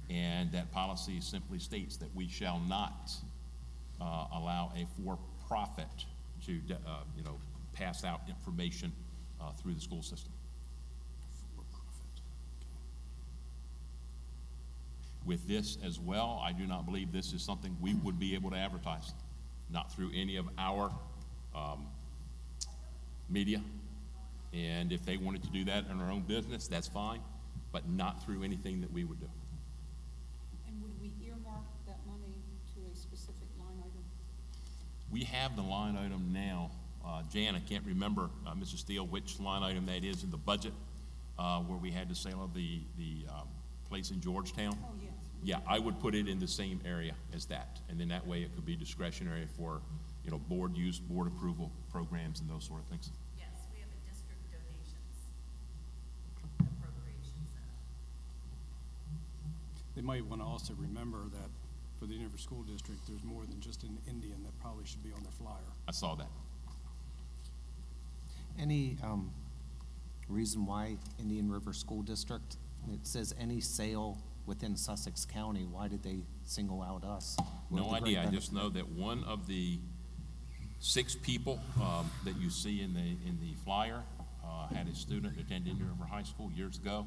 and 0.09 0.53
that 0.53 0.71
policy 0.73 1.21
simply 1.21 1.59
states 1.59 1.97
that 1.97 2.15
we 2.15 2.29
shall 2.29 2.61
not 2.69 3.11
uh, 4.01 4.27
allow 4.35 4.73
a 4.77 4.87
for-profit 5.03 5.87
to, 6.47 6.59
de- 6.59 6.75
uh, 6.75 7.03
you 7.17 7.25
know, 7.25 7.39
pass 7.73 8.05
out 8.05 8.23
information 8.29 8.93
uh, 9.41 9.51
through 9.53 9.75
the 9.75 9.81
school 9.81 10.03
system. 10.03 10.33
With 15.27 15.47
this 15.47 15.77
as 15.85 16.01
well, 16.01 16.43
I 16.43 16.53
do 16.53 16.67
not 16.67 16.87
believe 16.87 17.13
this 17.13 17.33
is 17.33 17.43
something 17.43 17.77
we 17.81 17.95
would 17.95 18.19
be 18.19 18.35
able 18.35 18.51
to 18.51 18.57
advertise, 18.57 19.13
not 19.71 19.93
through 19.93 20.11
any 20.15 20.37
of 20.37 20.47
our 20.59 20.91
um, 21.55 21.87
media. 23.29 23.63
And 24.53 24.93
if 24.93 25.05
they 25.05 25.17
wanted 25.17 25.43
to 25.43 25.51
do 25.51 25.65
that 25.65 25.85
in 25.91 25.99
their 25.99 26.11
own 26.11 26.23
business, 26.23 26.67
that's 26.67 26.89
fine, 26.89 27.21
but 27.71 27.89
not 27.89 28.25
through 28.25 28.43
anything 28.43 28.81
that 28.81 28.93
we 28.93 29.05
would 29.05 29.21
do. 29.21 29.29
And 30.67 30.83
would 30.83 31.01
we 31.01 31.13
earmark 31.25 31.65
that 31.87 31.99
money 32.07 32.35
to 32.75 32.93
a 32.93 32.97
specific 32.97 33.49
line 33.59 33.79
item? 33.79 34.03
We 35.13 35.25
have 35.25 35.55
the 35.55 35.63
line 35.63 35.97
item 35.97 36.33
now. 36.33 36.71
Uh, 37.05 37.23
Jan, 37.33 37.55
I 37.55 37.61
can't 37.61 37.85
remember, 37.87 38.31
uh, 38.47 38.55
Mrs. 38.55 38.79
Steele, 38.79 39.07
which 39.07 39.39
line 39.39 39.63
item 39.63 39.87
that 39.87 40.03
is 40.03 40.25
in 40.25 40.31
the 40.31 40.37
budget, 40.37 40.73
uh, 41.39 41.61
where 41.61 41.79
we 41.79 41.91
had 41.91 42.09
the 42.09 42.15
sale 42.15 42.43
of 42.43 42.55
the, 42.55 42.81
the, 42.99 43.27
um, 43.31 43.49
place 43.91 44.11
in 44.13 44.21
Georgetown. 44.21 44.79
Oh, 44.85 44.95
yes. 45.03 45.10
Yeah, 45.43 45.61
I 45.67 45.79
would 45.79 45.99
put 46.01 46.15
it 46.15 46.29
in 46.29 46.39
the 46.39 46.49
same 46.49 46.81
area 46.85 47.15
as 47.35 47.47
that, 47.47 47.81
and 47.89 47.99
then 47.99 48.09
that 48.09 48.27
way 48.27 48.43
it 48.43 48.55
could 48.55 48.67
be 48.67 48.77
discretionary 48.77 49.47
for, 49.57 49.81
you 50.25 50.31
know, 50.31 50.39
board 50.39 50.77
use, 50.77 50.99
board 50.99 51.29
approval 51.29 51.73
programs 51.91 52.41
and 52.41 52.51
those 52.51 52.65
sort 52.65 52.81
of 52.81 52.87
things. 52.89 53.11
Yes, 53.39 53.49
we 53.73 53.81
have 53.81 53.89
a 53.89 54.09
district 54.09 54.43
donations 54.53 55.17
appropriations. 56.61 57.49
They 59.97 60.03
might 60.03 60.25
want 60.27 60.43
to 60.43 60.47
also 60.47 60.75
remember 60.75 61.25
that 61.33 61.49
for 61.99 62.07
the 62.07 62.13
Union 62.15 62.37
School 62.39 62.63
District, 62.63 63.01
there's 63.09 63.25
more 63.25 63.45
than 63.47 63.61
just 63.61 63.83
an 63.83 63.99
Indian 64.09 64.43
that 64.45 64.59
probably 64.61 64.85
should 64.85 65.03
be 65.03 65.13
on 65.13 65.23
their 65.23 65.33
flyer. 65.33 65.57
I 65.89 65.93
saw 65.93 66.15
that. 66.17 66.29
Any 68.59 68.99
um, 69.03 69.31
reason 70.29 70.67
why 70.67 70.97
Indian 71.19 71.51
River 71.51 71.73
School 71.73 72.03
District? 72.03 72.57
It 72.93 73.07
says 73.07 73.35
any 73.39 73.61
sale 73.61 74.19
within 74.47 74.77
Sussex 74.77 75.25
County. 75.25 75.67
Why 75.71 75.89
did 75.89 76.03
they 76.03 76.25
single 76.45 76.83
out 76.83 77.05
us? 77.05 77.37
No 77.71 77.85
the 77.85 77.89
great 78.01 78.03
idea, 78.03 78.23
I 78.23 78.27
just 78.27 78.53
know 78.53 78.69
that 78.71 78.89
one 78.89 79.25
of 79.25 79.47
the 79.47 79.79
six 80.81 81.15
people 81.15 81.61
um, 81.81 82.11
that 82.25 82.37
you 82.37 82.51
see 82.51 82.83
in 82.83 82.95
the, 82.95 83.01
in 83.01 83.39
the 83.41 83.55
flyer 83.65 84.03
uh, 84.45 84.67
had 84.75 84.89
a 84.89 84.95
student 84.95 85.39
attend 85.39 85.67
Indian 85.69 85.89
River 85.89 86.09
High 86.11 86.23
School 86.23 86.51
years 86.55 86.79
ago. 86.79 87.07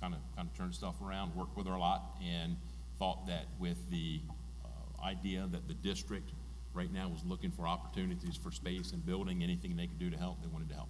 Kind 0.00 0.14
of, 0.14 0.20
kind 0.36 0.48
of 0.48 0.56
turned 0.56 0.74
stuff 0.76 0.94
around, 1.02 1.34
worked 1.34 1.56
with 1.56 1.66
her 1.66 1.72
a 1.72 1.78
lot, 1.78 2.16
and 2.24 2.56
thought 3.00 3.26
that 3.26 3.46
with 3.58 3.78
the 3.90 4.20
uh, 4.64 5.04
idea 5.04 5.48
that 5.50 5.66
the 5.66 5.74
district 5.74 6.30
right 6.72 6.92
now 6.92 7.08
was 7.08 7.24
looking 7.24 7.50
for 7.50 7.66
opportunities 7.66 8.36
for 8.36 8.52
space 8.52 8.92
and 8.92 9.04
building, 9.04 9.42
anything 9.42 9.74
they 9.76 9.88
could 9.88 9.98
do 9.98 10.08
to 10.08 10.16
help, 10.16 10.40
they 10.40 10.46
wanted 10.46 10.68
to 10.68 10.76
help. 10.76 10.88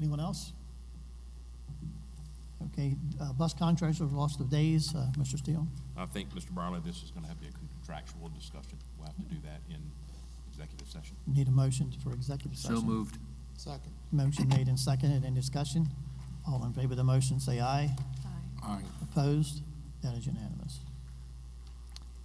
Anyone 0.00 0.20
else? 0.20 0.52
Okay, 2.72 2.94
uh, 3.20 3.32
bus 3.32 3.52
contracts 3.54 3.98
for 3.98 4.04
lost 4.04 4.40
of 4.40 4.48
days, 4.48 4.94
uh, 4.94 5.06
Mr. 5.18 5.38
Steele. 5.38 5.66
I 5.96 6.06
think, 6.06 6.30
Mr. 6.34 6.54
Barley, 6.54 6.80
this 6.84 7.02
is 7.02 7.10
going 7.10 7.22
to 7.22 7.28
have 7.28 7.38
to 7.38 7.42
be 7.44 7.48
a 7.48 7.58
contractual 7.58 8.28
discussion. 8.30 8.78
We'll 8.98 9.06
have 9.08 9.16
to 9.16 9.22
do 9.22 9.36
that 9.44 9.60
in 9.68 9.80
executive 10.50 10.88
session. 10.88 11.16
Need 11.26 11.48
a 11.48 11.50
motion 11.50 11.92
for 12.02 12.12
executive 12.12 12.56
session? 12.56 12.76
So 12.76 12.82
moved. 12.82 13.18
Second. 13.56 13.92
Motion 14.12 14.48
made 14.48 14.68
and 14.68 14.78
seconded. 14.78 15.24
Any 15.24 15.34
discussion? 15.34 15.86
All 16.48 16.64
in 16.64 16.72
favor 16.72 16.92
of 16.92 16.96
the 16.96 17.04
motion, 17.04 17.40
say 17.40 17.60
aye. 17.60 17.90
Aye. 18.62 18.80
Opposed? 19.02 19.62
That 20.02 20.16
is 20.16 20.26
unanimous. 20.26 20.80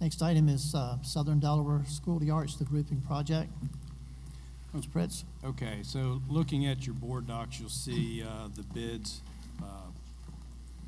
Next 0.00 0.22
item 0.22 0.48
is 0.48 0.74
uh, 0.74 0.96
Southern 1.02 1.40
Delaware 1.40 1.82
School 1.86 2.16
of 2.16 2.22
the 2.22 2.30
Arts, 2.30 2.56
the 2.56 2.64
grouping 2.64 3.00
project. 3.02 3.50
Mr. 4.74 4.90
Fritz? 4.92 5.24
Okay, 5.44 5.78
so 5.82 6.20
looking 6.28 6.66
at 6.66 6.86
your 6.86 6.94
board 6.94 7.26
docs, 7.28 7.58
you'll 7.60 7.68
see 7.68 8.22
uh, 8.22 8.48
the 8.54 8.62
bids 8.74 9.22
uh, 9.62 9.66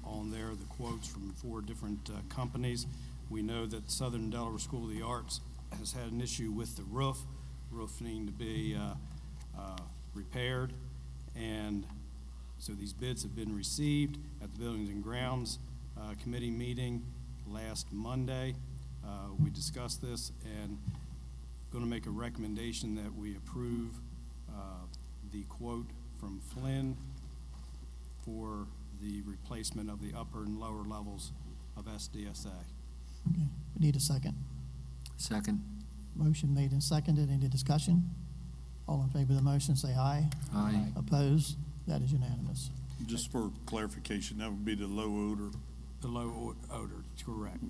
on 0.05 0.31
there, 0.31 0.51
the 0.51 0.67
quotes 0.69 1.09
from 1.09 1.31
four 1.33 1.61
different 1.61 2.11
uh, 2.11 2.35
companies. 2.35 2.87
We 3.31 3.43
know 3.43 3.67
that 3.67 3.91
Southern 3.91 4.31
Delaware 4.31 4.59
School 4.59 4.85
of 4.85 4.91
the 4.91 5.03
Arts 5.03 5.41
has 5.79 5.93
had 5.93 6.11
an 6.13 6.21
issue 6.21 6.51
with 6.51 6.77
the 6.77 6.83
roof, 6.85 7.19
roof 7.71 8.01
needing 8.01 8.27
to 8.27 8.33
be 8.33 8.77
uh, 8.77 8.95
uh, 9.59 9.77
repaired. 10.15 10.73
And 11.37 11.85
so 12.59 12.73
these 12.73 12.93
bids 12.93 13.23
have 13.23 13.37
been 13.37 13.55
received 13.55 14.19
at 14.43 14.53
the 14.53 14.59
Buildings 14.59 14.91
and 14.91 15.03
Grounds 15.03 15.59
uh, 15.97 16.15
Committee 16.23 16.51
meeting 16.51 17.05
last 17.47 17.87
Monday. 17.93 18.55
We 19.39 19.51
discussed 19.51 20.03
this 20.03 20.33
and 20.63 20.79
going 21.79 21.89
to 21.89 21.95
make 21.97 22.07
a 22.07 22.11
recommendation 22.11 22.97
that 22.97 23.15
we 23.15 23.37
approve 23.37 23.91
uh, 24.51 24.63
the 25.33 25.45
quote 25.45 25.87
from 26.19 26.41
Flynn 26.41 26.97
for 28.25 28.67
the 29.01 29.23
replacement 29.23 29.89
of 29.89 30.01
the 30.03 30.13
upper 30.19 30.43
and 30.43 30.59
lower 30.59 30.83
levels 30.83 31.31
of 31.77 31.85
SDSA. 31.87 32.47
Okay, 33.31 33.47
we 33.79 33.87
need 33.87 33.95
a 33.95 34.01
second. 34.01 34.35
Second. 35.19 35.63
Motion 36.17 36.53
made 36.53 36.73
and 36.73 36.83
seconded. 36.83 37.31
Any 37.31 37.47
discussion? 37.47 38.11
All 38.89 39.01
in 39.03 39.09
favor 39.11 39.31
of 39.33 39.37
the 39.37 39.43
motion, 39.43 39.77
say 39.77 39.95
aye. 39.95 40.29
Aye. 40.53 40.83
Opposed? 40.97 41.57
That 41.87 42.03
is 42.03 42.11
unanimous. 42.11 42.71
Just 43.07 43.31
for 43.31 43.53
clarification, 43.67 44.39
that 44.39 44.51
would 44.51 44.65
be 44.65 44.75
the 44.75 44.89
low 44.89 45.31
odor. 45.31 45.57
The 46.01 46.09
low 46.09 46.55
o- 46.73 46.75
odor, 46.75 47.05
correct. 47.25 47.63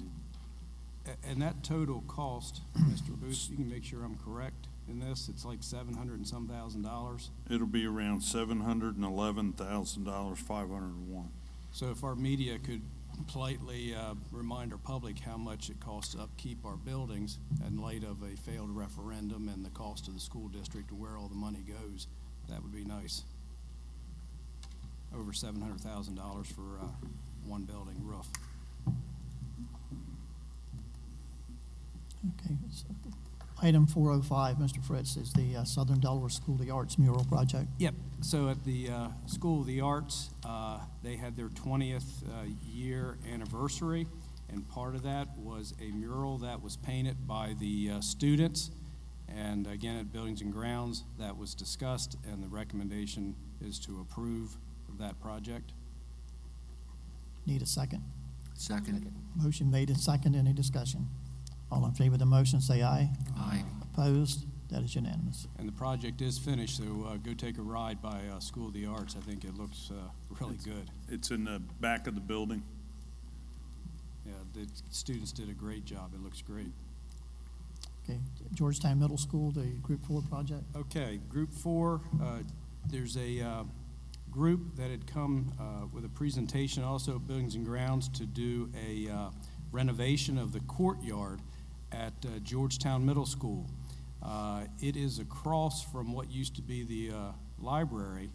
And 1.28 1.40
that 1.42 1.62
total 1.62 2.02
cost, 2.06 2.62
Mr. 2.78 3.10
Booth, 3.10 3.48
you 3.50 3.56
can 3.56 3.68
make 3.68 3.84
sure 3.84 4.04
I'm 4.04 4.18
correct 4.18 4.68
in 4.88 5.00
this, 5.00 5.28
it's 5.28 5.44
like 5.44 5.58
seven 5.60 5.94
hundred 5.94 6.18
and 6.18 6.26
some 6.26 6.48
thousand 6.48 6.82
dollars. 6.82 7.30
It'll 7.50 7.66
be 7.66 7.86
around 7.86 8.22
seven 8.22 8.60
hundred 8.60 8.96
and 8.96 9.04
eleven 9.04 9.52
thousand 9.52 10.04
dollars, 10.04 10.38
five 10.38 10.70
hundred 10.70 10.94
and 10.94 11.10
one. 11.10 11.28
So 11.72 11.90
if 11.90 12.02
our 12.02 12.14
media 12.14 12.58
could 12.58 12.80
politely 13.30 13.94
uh, 13.94 14.14
remind 14.30 14.72
our 14.72 14.78
public 14.78 15.18
how 15.18 15.36
much 15.36 15.70
it 15.70 15.80
costs 15.80 16.14
to 16.14 16.20
upkeep 16.20 16.64
our 16.64 16.76
buildings 16.76 17.38
in 17.66 17.82
light 17.82 18.04
of 18.04 18.22
a 18.22 18.36
failed 18.36 18.74
referendum 18.74 19.48
and 19.48 19.64
the 19.64 19.70
cost 19.70 20.08
of 20.08 20.14
the 20.14 20.20
school 20.20 20.48
district 20.48 20.90
and 20.90 21.00
where 21.00 21.18
all 21.18 21.28
the 21.28 21.34
money 21.34 21.64
goes, 21.66 22.06
that 22.48 22.62
would 22.62 22.72
be 22.72 22.84
nice. 22.84 23.24
Over 25.14 25.32
seven 25.32 25.60
hundred 25.60 25.80
thousand 25.80 26.14
dollars 26.14 26.46
for 26.46 26.78
uh, 26.80 26.86
one 27.46 27.64
building 27.64 27.96
roof. 28.02 28.26
Okay. 32.26 32.54
so 32.70 32.86
Item 33.60 33.86
405, 33.86 34.56
Mr. 34.56 34.84
Fritz, 34.84 35.16
is 35.16 35.32
the 35.32 35.56
uh, 35.56 35.64
Southern 35.64 35.98
Delaware 35.98 36.28
School 36.28 36.54
of 36.54 36.60
the 36.60 36.70
Arts 36.70 36.96
mural 36.96 37.24
project. 37.24 37.66
Yep, 37.78 37.94
so 38.20 38.48
at 38.48 38.64
the 38.64 38.88
uh, 38.88 39.08
School 39.26 39.62
of 39.62 39.66
the 39.66 39.80
Arts, 39.80 40.30
uh, 40.44 40.78
they 41.02 41.16
had 41.16 41.36
their 41.36 41.48
20th 41.48 42.04
uh, 42.24 42.44
year 42.72 43.18
anniversary, 43.32 44.06
and 44.48 44.68
part 44.68 44.94
of 44.94 45.02
that 45.02 45.36
was 45.36 45.74
a 45.80 45.90
mural 45.90 46.38
that 46.38 46.62
was 46.62 46.76
painted 46.76 47.26
by 47.26 47.56
the 47.58 47.90
uh, 47.94 48.00
students. 48.00 48.70
And 49.28 49.66
again, 49.66 49.98
at 49.98 50.12
Buildings 50.12 50.40
and 50.40 50.52
Grounds, 50.52 51.02
that 51.18 51.36
was 51.36 51.52
discussed, 51.54 52.16
and 52.30 52.42
the 52.42 52.48
recommendation 52.48 53.34
is 53.60 53.80
to 53.80 54.00
approve 54.00 54.56
that 55.00 55.20
project. 55.20 55.72
Need 57.44 57.62
a 57.62 57.66
second? 57.66 58.04
Second. 58.54 59.12
Motion 59.36 59.70
made 59.70 59.88
and 59.88 59.98
seconded. 59.98 60.40
Any 60.40 60.52
discussion? 60.52 61.08
All 61.70 61.84
in 61.84 61.92
favor 61.92 62.14
of 62.14 62.18
the 62.18 62.26
motion, 62.26 62.60
say 62.60 62.82
aye. 62.82 63.10
Aye. 63.36 63.62
Opposed? 63.82 64.46
That 64.70 64.82
is 64.82 64.94
unanimous. 64.94 65.46
And 65.58 65.66
the 65.66 65.72
project 65.72 66.20
is 66.20 66.38
finished, 66.38 66.76
so 66.76 67.06
uh, 67.08 67.16
go 67.16 67.32
take 67.32 67.56
a 67.58 67.62
ride 67.62 68.02
by 68.02 68.20
uh, 68.34 68.38
School 68.38 68.68
of 68.68 68.74
the 68.74 68.84
Arts. 68.84 69.16
I 69.16 69.20
think 69.20 69.44
it 69.44 69.56
looks 69.56 69.90
uh, 69.90 70.08
really 70.40 70.58
good. 70.62 70.90
It's 71.08 71.30
in 71.30 71.44
the 71.44 71.60
back 71.80 72.06
of 72.06 72.14
the 72.14 72.20
building. 72.20 72.62
Yeah, 74.26 74.32
the 74.52 74.68
students 74.90 75.32
did 75.32 75.48
a 75.48 75.54
great 75.54 75.86
job. 75.86 76.12
It 76.14 76.22
looks 76.22 76.42
great. 76.42 76.72
Okay, 78.04 78.18
Georgetown 78.52 78.98
Middle 79.00 79.18
School, 79.18 79.50
the 79.52 79.66
Group 79.82 80.04
4 80.06 80.22
project. 80.22 80.62
Okay, 80.76 81.20
Group 81.28 81.52
Four, 81.52 82.00
uh, 82.22 82.38
there's 82.90 83.16
a 83.16 83.40
uh, 83.40 83.64
group 84.30 84.76
that 84.76 84.90
had 84.90 85.06
come 85.06 85.52
uh, 85.58 85.86
with 85.92 86.04
a 86.04 86.08
presentation 86.10 86.82
also 86.82 87.16
at 87.16 87.26
Buildings 87.26 87.54
and 87.54 87.64
Grounds 87.64 88.08
to 88.10 88.24
do 88.24 88.70
a 88.78 89.10
uh, 89.10 89.30
renovation 89.72 90.38
of 90.38 90.52
the 90.52 90.60
courtyard 90.60 91.40
at 91.92 92.12
uh, 92.24 92.38
Georgetown 92.44 93.04
Middle 93.04 93.26
School. 93.26 93.66
Uh, 94.22 94.64
It 94.80 94.96
is 94.96 95.18
across 95.18 95.82
from 95.82 96.12
what 96.12 96.30
used 96.30 96.56
to 96.56 96.62
be 96.62 96.82
the 96.84 97.16
uh, 97.16 97.32
library 97.60 98.30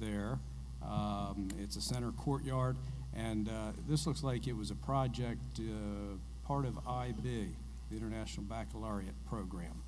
there. 0.00 0.38
Um, 0.82 1.48
It's 1.58 1.76
a 1.76 1.80
center 1.80 2.12
courtyard, 2.12 2.76
and 3.14 3.48
uh, 3.48 3.72
this 3.88 4.06
looks 4.06 4.22
like 4.22 4.46
it 4.46 4.56
was 4.56 4.70
a 4.70 4.74
project, 4.74 5.40
uh, 5.58 6.16
part 6.46 6.66
of 6.66 6.76
IB, 6.86 7.48
the 7.90 7.96
International 7.96 8.44
Baccalaureate 8.44 9.14
Program. 9.28 9.82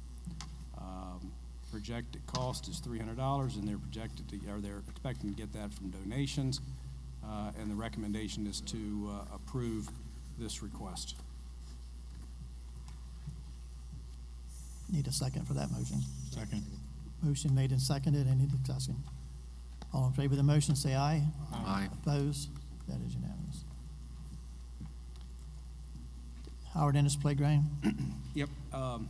Um, 0.78 1.32
Projected 1.70 2.24
cost 2.26 2.68
is 2.68 2.78
three 2.78 3.00
hundred 3.00 3.16
dollars, 3.16 3.56
and 3.56 3.66
they're 3.66 3.78
projected 3.78 4.28
to, 4.28 4.36
or 4.48 4.60
they're 4.60 4.82
expecting 4.88 5.34
to 5.34 5.36
get 5.36 5.52
that 5.54 5.72
from 5.74 5.90
donations. 5.90 6.60
Uh, 7.24 7.50
and 7.58 7.68
the 7.68 7.74
recommendation 7.74 8.46
is 8.46 8.60
to, 8.60 9.10
approve 9.34 9.88
this 10.38 10.62
request. 10.62 11.16
Need 14.94 15.08
a 15.08 15.12
second 15.12 15.44
for 15.48 15.54
that 15.54 15.72
motion. 15.72 16.00
Second. 16.30 16.62
Motion 17.20 17.52
made 17.52 17.72
and 17.72 17.80
seconded. 17.80 18.28
Any 18.28 18.46
discussion? 18.46 18.94
All 19.92 20.06
in 20.06 20.12
favor 20.12 20.34
of 20.34 20.36
the 20.36 20.44
motion, 20.44 20.76
say 20.76 20.94
aye. 20.94 21.24
Aye. 21.52 21.88
Opposed? 21.92 22.48
That 22.86 22.98
is 23.04 23.14
unanimous. 23.14 23.64
Howard 26.74 26.94
Ennis 26.96 27.16
Playground. 27.16 27.64
Yep. 28.36 28.48
Um, 28.72 29.08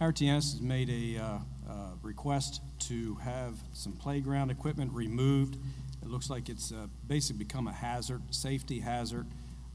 Howard 0.00 0.16
T. 0.16 0.28
Ennis 0.28 0.54
has 0.54 0.60
made 0.60 0.90
a 0.90 1.22
uh, 1.22 1.38
uh, 1.70 1.72
request 2.02 2.60
to 2.80 3.14
have 3.22 3.54
some 3.72 3.92
playground 3.92 4.50
equipment 4.50 4.92
removed. 4.92 5.56
It 6.02 6.08
looks 6.08 6.28
like 6.30 6.48
it's 6.48 6.72
uh, 6.72 6.88
basically 7.06 7.44
become 7.44 7.68
a 7.68 7.72
hazard, 7.72 8.22
safety 8.34 8.80
hazard, 8.80 9.28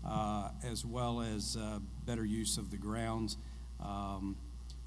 uh, 0.06 0.50
as 0.62 0.86
well 0.86 1.22
as 1.22 1.56
uh, 1.56 1.80
better 2.06 2.26
use 2.26 2.58
of 2.58 2.70
the 2.70 2.76
grounds. 2.76 3.38
Um, 3.80 4.36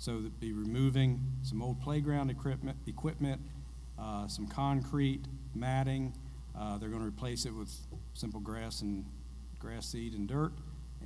So 0.04 0.18
they'd 0.18 0.38
be 0.38 0.52
removing 0.52 1.18
some 1.40 1.62
old 1.62 1.80
playground 1.80 2.28
equipment, 2.28 2.76
equipment, 2.86 3.40
uh, 3.98 4.28
some 4.28 4.46
concrete, 4.46 5.22
matting. 5.54 6.12
Uh, 6.54 6.76
They're 6.76 6.90
going 6.90 7.00
to 7.00 7.08
replace 7.08 7.46
it 7.46 7.54
with 7.54 7.74
simple 8.12 8.38
grass 8.38 8.82
and 8.82 9.06
grass 9.58 9.86
seed 9.86 10.12
and 10.12 10.28
dirt. 10.28 10.52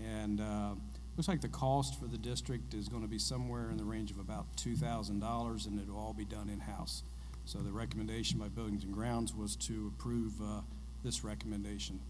And 0.04 0.40
uh, 0.40 0.74
looks 1.16 1.28
like 1.28 1.40
the 1.40 1.48
cost 1.48 2.00
for 2.00 2.08
the 2.08 2.18
district 2.18 2.74
is 2.74 2.88
going 2.88 3.02
to 3.02 3.08
be 3.08 3.20
somewhere 3.20 3.70
in 3.70 3.76
the 3.76 3.84
range 3.84 4.10
of 4.10 4.18
about 4.18 4.46
$2,000, 4.56 5.66
and 5.68 5.80
it'll 5.80 5.96
all 5.96 6.12
be 6.12 6.24
done 6.24 6.48
in-house. 6.48 7.04
So 7.44 7.60
the 7.60 7.70
recommendation 7.70 8.40
by 8.40 8.48
Buildings 8.48 8.82
and 8.82 8.92
Grounds 8.92 9.32
was 9.32 9.54
to 9.54 9.92
approve 9.96 10.32
uh, 10.42 10.62
this 11.04 11.22
recommendation. 11.22 12.00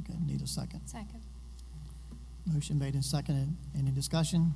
Okay, 0.00 0.18
need 0.24 0.40
a 0.40 0.46
second. 0.46 0.80
Second. 0.86 1.20
Motion 2.46 2.78
made 2.78 2.94
and 2.94 3.04
seconded. 3.04 3.54
Any 3.78 3.90
discussion? 3.90 4.54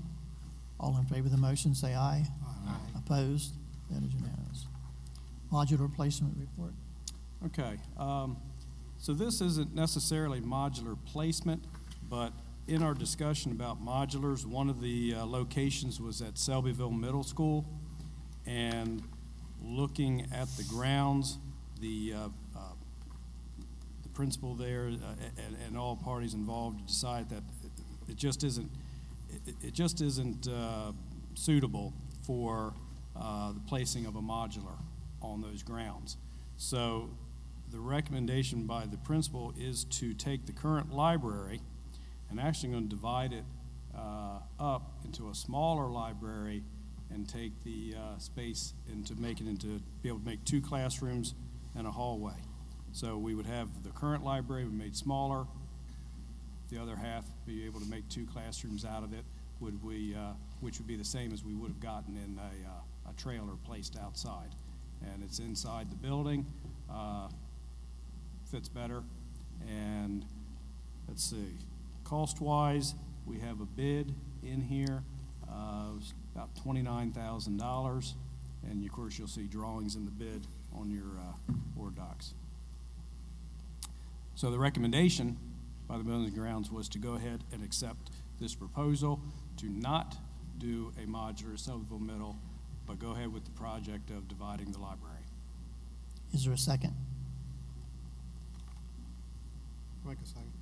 All 0.80 0.96
in 0.96 1.04
favor 1.04 1.26
of 1.26 1.32
the 1.32 1.38
motion, 1.38 1.74
say 1.74 1.94
aye. 1.94 2.26
Aye. 2.66 2.74
Opposed? 2.96 3.54
That 3.90 4.02
is 4.02 4.14
unanimous. 4.14 4.66
Modular 5.52 5.82
replacement 5.82 6.36
report. 6.38 6.72
Okay, 7.46 7.78
um, 7.98 8.36
so 8.98 9.12
this 9.12 9.40
isn't 9.40 9.74
necessarily 9.74 10.40
modular 10.40 10.96
placement, 11.06 11.64
but 12.08 12.32
in 12.66 12.82
our 12.82 12.94
discussion 12.94 13.52
about 13.52 13.84
modulars, 13.84 14.46
one 14.46 14.70
of 14.70 14.80
the 14.80 15.14
uh, 15.14 15.26
locations 15.26 16.00
was 16.00 16.22
at 16.22 16.34
Selbyville 16.34 16.98
Middle 16.98 17.24
School. 17.24 17.66
And 18.46 19.02
looking 19.62 20.26
at 20.32 20.48
the 20.56 20.64
grounds, 20.64 21.38
the, 21.80 22.14
uh, 22.14 22.28
uh, 22.56 22.60
the 24.02 24.08
principal 24.10 24.54
there 24.54 24.86
uh, 24.86 25.14
and, 25.46 25.56
and 25.66 25.76
all 25.78 25.96
parties 25.96 26.34
involved 26.34 26.86
decided 26.86 27.28
that 27.30 27.42
it 28.08 28.16
just 28.16 28.44
isn't, 28.44 28.70
it, 29.62 29.72
just 29.72 30.00
isn't 30.00 30.48
uh, 30.48 30.92
suitable 31.34 31.92
for 32.26 32.74
uh, 33.16 33.52
the 33.52 33.60
placing 33.60 34.06
of 34.06 34.16
a 34.16 34.20
modular 34.20 34.78
on 35.22 35.40
those 35.40 35.62
grounds. 35.62 36.16
So 36.56 37.10
the 37.70 37.80
recommendation 37.80 38.66
by 38.66 38.86
the 38.86 38.96
principal 38.98 39.54
is 39.58 39.84
to 39.84 40.14
take 40.14 40.46
the 40.46 40.52
current 40.52 40.92
library 40.92 41.60
and 42.30 42.40
actually 42.40 42.70
going 42.70 42.88
to 42.88 42.96
divide 42.96 43.32
it 43.32 43.44
uh, 43.96 44.38
up 44.58 45.00
into 45.04 45.30
a 45.30 45.34
smaller 45.34 45.88
library 45.90 46.62
and 47.10 47.28
take 47.28 47.52
the 47.64 47.94
uh, 47.96 48.18
space 48.18 48.74
and 48.90 49.06
to 49.06 49.14
make 49.16 49.40
it 49.40 49.46
into, 49.46 49.80
be 50.02 50.08
able 50.08 50.20
to 50.20 50.26
make 50.26 50.44
two 50.44 50.60
classrooms 50.60 51.34
and 51.76 51.86
a 51.86 51.90
hallway. 51.90 52.36
So 52.92 53.18
we 53.18 53.34
would 53.34 53.46
have 53.46 53.82
the 53.82 53.90
current 53.90 54.24
library 54.24 54.64
be 54.64 54.76
made 54.76 54.96
smaller, 54.96 55.46
the 56.70 56.80
other 56.80 56.96
half 56.96 57.24
be 57.46 57.66
able 57.66 57.80
to 57.80 57.86
make 57.86 58.08
two 58.08 58.26
classrooms 58.26 58.84
out 58.84 59.02
of 59.02 59.12
it, 59.12 59.24
would 59.60 59.82
we, 59.82 60.14
uh, 60.14 60.32
which 60.60 60.78
would 60.78 60.86
be 60.86 60.96
the 60.96 61.04
same 61.04 61.32
as 61.32 61.44
we 61.44 61.54
would 61.54 61.68
have 61.68 61.80
gotten 61.80 62.16
in 62.16 62.38
a, 62.38 62.68
uh, 62.68 63.10
a 63.10 63.12
trailer 63.20 63.54
placed 63.64 63.98
outside. 63.98 64.54
And 65.02 65.22
it's 65.22 65.38
inside 65.38 65.90
the 65.90 65.96
building, 65.96 66.46
uh, 66.90 67.28
fits 68.50 68.68
better. 68.68 69.02
And 69.68 70.24
let's 71.08 71.24
see, 71.24 71.56
cost-wise, 72.04 72.94
we 73.26 73.38
have 73.40 73.60
a 73.60 73.66
bid 73.66 74.14
in 74.42 74.60
here, 74.60 75.02
uh, 75.50 75.92
about 76.34 76.54
twenty-nine 76.56 77.12
thousand 77.12 77.58
dollars. 77.58 78.14
And 78.70 78.84
of 78.84 78.92
course, 78.92 79.18
you'll 79.18 79.28
see 79.28 79.46
drawings 79.46 79.96
in 79.96 80.04
the 80.04 80.10
bid 80.10 80.46
on 80.74 80.90
your, 80.90 81.18
uh, 81.18 81.52
board 81.76 81.96
docs. 81.96 82.34
So 84.34 84.50
the 84.50 84.58
recommendation 84.58 85.36
by 85.90 85.98
the 85.98 86.04
Buildings 86.04 86.28
and 86.28 86.38
Grounds 86.38 86.70
was 86.70 86.88
to 86.90 86.98
go 86.98 87.14
ahead 87.14 87.42
and 87.52 87.64
accept 87.64 88.10
this 88.40 88.54
proposal 88.54 89.20
to 89.56 89.66
not 89.66 90.16
do 90.58 90.92
a 91.02 91.06
modular 91.06 91.54
at 91.54 92.00
Middle, 92.00 92.36
but 92.86 93.00
go 93.00 93.10
ahead 93.10 93.32
with 93.32 93.44
the 93.44 93.50
project 93.50 94.10
of 94.10 94.28
dividing 94.28 94.70
the 94.70 94.78
library. 94.78 95.16
Is 96.32 96.44
there 96.44 96.54
a 96.54 96.58
second? 96.58 96.94
Make 100.06 100.18
a 100.22 100.26
second. 100.26 100.52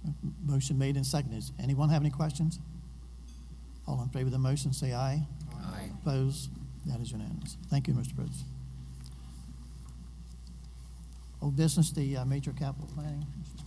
Motion 0.47 0.79
made 0.79 0.97
and 0.97 1.07
seconded. 1.07 1.41
Does 1.41 1.53
anyone 1.62 1.91
have 1.91 2.01
any 2.01 2.11
questions? 2.11 2.59
All 3.87 4.01
in 4.03 4.09
favor 4.09 4.26
of 4.26 4.33
the 4.33 4.39
motion, 4.39 4.72
say 4.72 4.95
aye. 4.95 5.26
Aye. 5.61 5.91
Opposed? 6.03 6.49
That 6.87 7.01
is 7.01 7.12
unanimous. 7.12 7.59
Thank 7.68 7.87
you, 7.87 7.93
Mr. 7.93 8.18
Rhodes. 8.18 8.45
Old 11.43 11.55
business, 11.55 11.91
the 11.91 12.16
uh, 12.16 12.24
major 12.24 12.53
capital 12.53 12.89
planning, 12.95 13.26
Mr. 13.43 13.57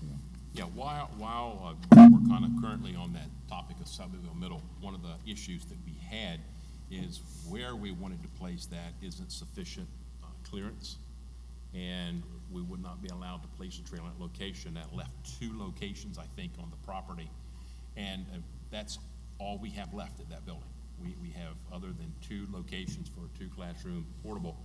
Yeah, 0.53 0.65
while, 0.65 1.09
while 1.17 1.77
uh, 1.95 2.07
we're 2.11 2.27
kind 2.27 2.43
of 2.43 2.51
currently 2.61 2.93
on 2.93 3.13
that 3.13 3.27
topic 3.47 3.77
of 3.79 3.85
Selbyville 3.85 4.37
Middle, 4.37 4.61
one 4.81 4.93
of 4.93 5.01
the 5.01 5.15
issues 5.31 5.63
that 5.65 5.77
we 5.85 5.93
had 6.09 6.41
is 6.91 7.21
where 7.49 7.73
we 7.73 7.91
wanted 7.91 8.21
to 8.21 8.27
place 8.37 8.65
that 8.65 8.91
isn't 9.01 9.31
sufficient 9.31 9.87
uh, 10.21 10.27
clearance, 10.43 10.97
and 11.73 12.21
we 12.51 12.61
would 12.61 12.83
not 12.83 13.01
be 13.01 13.07
allowed 13.07 13.41
to 13.43 13.47
place 13.57 13.79
a 13.79 13.89
trailer 13.89 14.07
at 14.07 14.19
location. 14.19 14.73
That 14.73 14.93
left 14.93 15.11
two 15.39 15.57
locations, 15.57 16.17
I 16.17 16.25
think, 16.35 16.51
on 16.59 16.69
the 16.69 16.85
property, 16.85 17.29
and 17.95 18.25
uh, 18.33 18.39
that's 18.71 18.99
all 19.39 19.57
we 19.57 19.69
have 19.69 19.93
left 19.93 20.19
at 20.19 20.29
that 20.31 20.45
building. 20.45 20.67
We, 21.01 21.15
we 21.21 21.29
have, 21.29 21.55
other 21.73 21.87
than 21.87 22.13
two 22.21 22.45
locations 22.51 23.07
for 23.07 23.21
a 23.21 23.39
two-classroom 23.39 24.05
portable, 24.21 24.57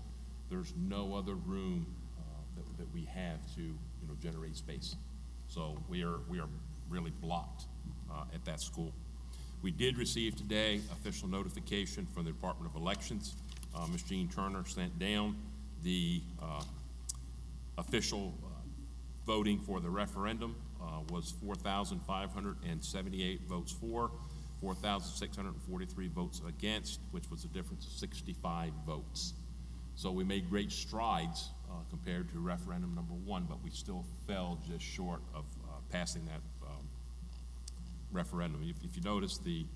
there's 0.50 0.74
no 0.76 1.14
other 1.14 1.34
room 1.34 1.86
uh, 2.18 2.22
that, 2.56 2.78
that 2.78 2.92
we 2.92 3.04
have 3.04 3.38
to, 3.54 3.62
you 3.62 4.08
know, 4.08 4.14
generate 4.20 4.56
space. 4.56 4.96
So 5.56 5.76
we 5.88 6.04
are, 6.04 6.18
we 6.28 6.38
are 6.38 6.48
really 6.90 7.12
blocked 7.22 7.64
uh, 8.12 8.24
at 8.34 8.44
that 8.44 8.60
school. 8.60 8.92
We 9.62 9.70
did 9.70 9.96
receive 9.96 10.36
today 10.36 10.82
official 10.92 11.28
notification 11.28 12.06
from 12.12 12.26
the 12.26 12.30
Department 12.32 12.70
of 12.70 12.78
Elections. 12.78 13.36
Uh, 13.74 13.86
Ms. 13.86 14.02
Jean 14.02 14.28
Turner 14.28 14.66
sent 14.66 14.98
down 14.98 15.34
the 15.82 16.20
uh, 16.42 16.62
official 17.78 18.34
uh, 18.44 18.48
voting 19.24 19.58
for 19.58 19.80
the 19.80 19.88
referendum 19.88 20.54
uh, 20.82 21.00
was 21.08 21.32
4,578 21.42 23.40
votes 23.48 23.72
for, 23.72 24.10
4,643 24.60 26.08
votes 26.08 26.42
against, 26.46 27.00
which 27.12 27.30
was 27.30 27.44
a 27.44 27.48
difference 27.48 27.86
of 27.86 27.92
65 27.92 28.72
votes. 28.86 29.32
So 29.94 30.10
we 30.10 30.22
made 30.22 30.50
great 30.50 30.70
strides 30.70 31.48
uh, 31.70 31.74
compared 31.90 32.30
to 32.32 32.38
referendum 32.38 32.94
number 32.94 33.14
one, 33.24 33.44
but 33.48 33.62
we 33.62 33.70
still 33.70 34.04
fell 34.26 34.58
just 34.68 34.84
short 34.84 35.20
of 35.34 35.44
uh, 35.64 35.72
passing 35.90 36.24
that 36.26 36.40
um, 36.66 36.86
referendum. 38.12 38.62
If, 38.68 38.84
if 38.84 38.96
you 38.96 39.02
notice 39.02 39.38
the 39.38 39.66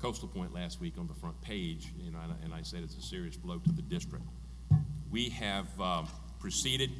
coastal 0.00 0.28
point 0.28 0.52
last 0.54 0.80
week 0.80 0.94
on 0.98 1.06
the 1.06 1.14
front 1.14 1.40
page, 1.40 1.92
you 1.98 2.10
know, 2.10 2.18
and, 2.22 2.32
I- 2.32 2.44
and 2.44 2.54
I 2.54 2.62
said 2.62 2.82
it's 2.82 2.96
a 2.96 3.02
serious 3.02 3.36
blow 3.36 3.58
to 3.58 3.72
the 3.72 3.82
district. 3.82 4.24
We 5.10 5.28
have 5.30 5.66
um, 5.80 6.08
proceeded 6.40 6.90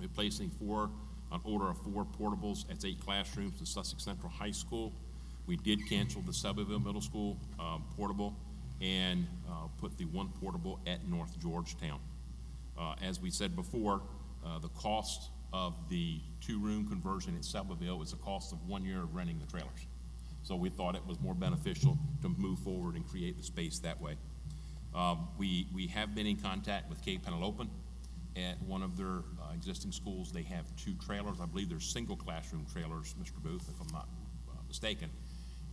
replacing 0.00 0.50
four, 0.50 0.90
an 1.32 1.40
order 1.44 1.68
of 1.70 1.78
four 1.78 2.04
portables 2.04 2.70
at 2.70 2.84
eight 2.84 3.00
classrooms 3.00 3.60
at 3.60 3.66
Sussex 3.68 4.04
Central 4.04 4.30
High 4.30 4.50
School. 4.50 4.92
We 5.46 5.56
did 5.56 5.88
cancel 5.88 6.20
the 6.22 6.32
Selbyville 6.32 6.84
Middle 6.84 7.00
School 7.00 7.38
um, 7.58 7.84
portable 7.96 8.34
and 8.82 9.26
uh, 9.48 9.68
put 9.78 9.96
the 9.96 10.04
one 10.06 10.28
portable 10.40 10.78
at 10.86 11.08
North 11.08 11.38
Georgetown. 11.40 11.98
Uh, 12.78 12.94
As 13.02 13.20
we 13.20 13.30
said 13.30 13.56
before, 13.56 14.02
uh, 14.44 14.58
the 14.58 14.68
cost 14.68 15.30
of 15.52 15.74
the 15.88 16.20
two-room 16.40 16.86
conversion 16.86 17.34
at 17.36 17.42
Selbyville 17.42 18.02
is 18.02 18.10
the 18.10 18.18
cost 18.18 18.52
of 18.52 18.66
one 18.68 18.84
year 18.84 19.02
of 19.02 19.14
renting 19.14 19.38
the 19.38 19.46
trailers. 19.46 19.86
So 20.42 20.54
we 20.54 20.68
thought 20.68 20.94
it 20.94 21.06
was 21.06 21.18
more 21.20 21.34
beneficial 21.34 21.98
to 22.22 22.28
move 22.28 22.58
forward 22.60 22.94
and 22.94 23.06
create 23.08 23.36
the 23.36 23.42
space 23.42 23.78
that 23.80 24.00
way. 24.00 24.16
Um, 24.94 25.28
We, 25.38 25.66
we 25.74 25.86
have 25.88 26.14
been 26.14 26.26
in 26.26 26.36
contact 26.36 26.88
with 26.90 27.02
Cape 27.02 27.24
Henlopen. 27.24 27.68
At 28.36 28.60
one 28.62 28.82
of 28.82 28.98
their 28.98 29.20
uh, 29.40 29.54
existing 29.54 29.92
schools, 29.92 30.30
they 30.30 30.42
have 30.42 30.66
two 30.76 30.92
trailers. 31.06 31.40
I 31.40 31.46
believe 31.46 31.70
they're 31.70 31.80
single 31.80 32.16
classroom 32.16 32.66
trailers, 32.70 33.14
Mr. 33.18 33.42
Booth, 33.42 33.66
if 33.66 33.80
I'm 33.80 33.90
not 33.92 34.08
uh, 34.50 34.60
mistaken. 34.68 35.08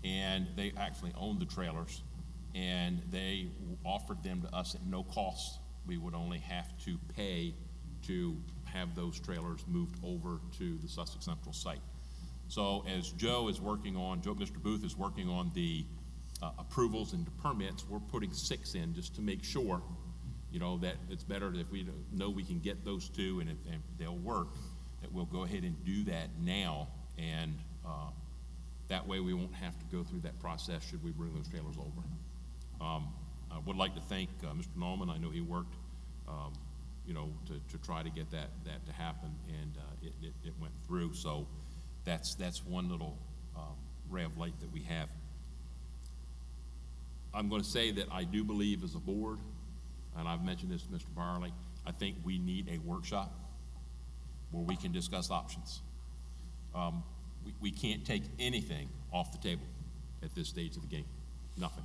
And 0.06 0.47
they 0.56 0.72
actually 0.78 1.12
own 1.18 1.39
the 1.39 1.45
trailers, 1.45 2.01
and 2.56 3.01
they 3.12 3.47
offered 3.84 4.24
them 4.24 4.41
to 4.43 4.56
us 4.56 4.76
at 4.76 4.86
no 4.86 5.04
cost. 5.04 5.60
We 5.86 5.97
would 5.97 6.15
only 6.15 6.39
have 6.39 6.77
to 6.86 6.97
pay 7.15 7.53
to 8.03 8.38
have 8.65 8.95
those 8.95 9.19
trailers 9.19 9.65
moved 9.67 9.97
over 10.03 10.39
to 10.57 10.77
the 10.77 10.88
Sussex 10.88 11.25
Central 11.25 11.53
site. 11.53 11.81
So 12.47 12.84
as 12.88 13.11
Joe 13.11 13.47
is 13.47 13.61
working 13.61 13.95
on, 13.95 14.21
Joe, 14.21 14.36
Mr. 14.36 14.61
Booth 14.61 14.84
is 14.84 14.97
working 14.97 15.29
on 15.29 15.51
the 15.53 15.86
uh, 16.41 16.51
approvals 16.59 17.13
and 17.13 17.25
the 17.25 17.31
permits, 17.31 17.86
we're 17.88 17.99
putting 17.99 18.34
six 18.34 18.75
in 18.75 18.93
just 18.93 19.15
to 19.15 19.21
make 19.21 19.43
sure, 19.43 19.81
you 20.51 20.59
know, 20.59 20.77
that 20.79 20.95
it's 21.09 21.23
better 21.23 21.53
if 21.55 21.71
we 21.71 21.88
know 22.11 22.29
we 22.29 22.43
can 22.43 22.59
get 22.59 22.84
those 22.84 23.09
two 23.09 23.39
and 23.39 23.49
if, 23.49 23.57
and 23.71 23.81
they'll 23.97 24.17
work, 24.17 24.49
that 25.01 25.11
we'll 25.11 25.25
go 25.25 25.43
ahead 25.43 25.63
and 25.63 25.84
do 25.86 26.03
that 26.03 26.27
now. 26.41 26.88
And 27.17 27.57
uh, 27.86 28.09
that 28.89 29.07
way 29.07 29.19
we 29.19 29.34
won't 29.34 29.55
have 29.55 29.77
to 29.79 29.86
go 29.86 30.03
through 30.03 30.21
that 30.21 30.39
process 30.39 30.88
should 30.88 31.03
we 31.03 31.11
bring 31.11 31.34
those 31.34 31.47
trailers 31.47 31.77
over. 31.77 32.05
Um, 32.81 33.07
I 33.54 33.60
would 33.66 33.76
like 33.76 33.93
to 33.95 34.01
thank 34.01 34.30
uh, 34.43 34.47
Mr. 34.54 34.76
Norman. 34.76 35.10
I 35.10 35.18
know 35.18 35.30
he 35.30 35.41
worked, 35.41 35.76
um, 36.28 36.54
you 37.06 37.14
know, 37.14 37.30
to, 37.47 37.54
to 37.78 37.84
try 37.86 38.01
to 38.01 38.10
get 38.10 38.32
that, 38.32 38.49
that 38.66 38.86
to 38.86 38.91
happen, 38.93 39.36
and 39.47 39.78
uh, 39.78 39.82
it, 40.01 40.14
it, 40.22 40.34
it 40.47 40.54
went 40.60 40.74
through. 40.88 41.14
So 41.14 41.47
that's, 42.04 42.36
that's 42.36 42.66
one 42.66 42.89
little 42.89 43.18
um, 43.56 43.76
ray 44.10 44.24
of 44.24 44.38
light 44.38 44.60
that 44.62 44.72
we 44.72 44.82
have. 44.84 45.10
I'm 47.34 47.49
going 47.49 47.62
to 47.62 47.68
say 47.68 47.91
that 47.91 48.08
I 48.12 48.24
do 48.24 48.43
believe 48.43 48.84
as 48.84 48.95
a 48.95 48.99
board, 48.99 49.39
and 50.18 50.28
I've 50.28 50.43
mentioned 50.43 50.72
this 50.72 50.84
to 50.84 50.89
Mr. 50.89 51.14
Barley, 51.16 51.54
I 51.86 51.91
think 51.91 52.18
we 52.24 52.38
need 52.38 52.70
a 52.72 52.78
workshop 52.80 53.34
where 54.51 54.64
we 54.64 54.76
can 54.76 54.91
discuss 54.91 55.32
options. 55.32 55.82
Um, 56.74 57.04
we, 57.45 57.54
we 57.60 57.72
can't 57.72 58.06
take 58.06 58.24
anything 58.39 58.88
off 59.12 59.32
the 59.32 59.38
table 59.38 59.66
at 60.24 60.34
this 60.36 60.47
stage 60.47 60.76
of 60.76 60.82
the 60.84 60.88
game, 60.88 61.06
nothing. 61.58 61.84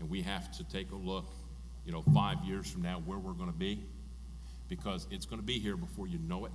And 0.00 0.08
we 0.08 0.22
have 0.22 0.50
to 0.56 0.64
take 0.64 0.90
a 0.92 0.96
look, 0.96 1.26
you 1.84 1.92
know, 1.92 2.02
five 2.14 2.38
years 2.44 2.70
from 2.70 2.82
now 2.82 3.02
where 3.04 3.18
we're 3.18 3.32
going 3.32 3.50
to 3.50 3.58
be, 3.58 3.84
because 4.68 5.06
it's 5.10 5.26
going 5.26 5.40
to 5.40 5.46
be 5.46 5.58
here 5.58 5.76
before 5.76 6.06
you 6.06 6.18
know 6.18 6.46
it. 6.46 6.52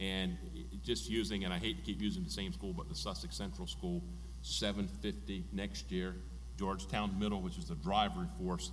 And 0.00 0.36
just 0.84 1.10
using, 1.10 1.44
and 1.44 1.52
I 1.52 1.58
hate 1.58 1.76
to 1.76 1.82
keep 1.82 2.00
using 2.00 2.22
the 2.22 2.30
same 2.30 2.52
school, 2.52 2.72
but 2.72 2.88
the 2.88 2.94
Sussex 2.94 3.36
Central 3.36 3.66
School, 3.66 4.02
seven 4.42 4.86
fifty 4.86 5.44
next 5.52 5.90
year, 5.90 6.14
Georgetown 6.56 7.18
Middle, 7.18 7.42
which 7.42 7.58
is 7.58 7.66
the 7.66 7.74
driver 7.76 8.28
force, 8.38 8.70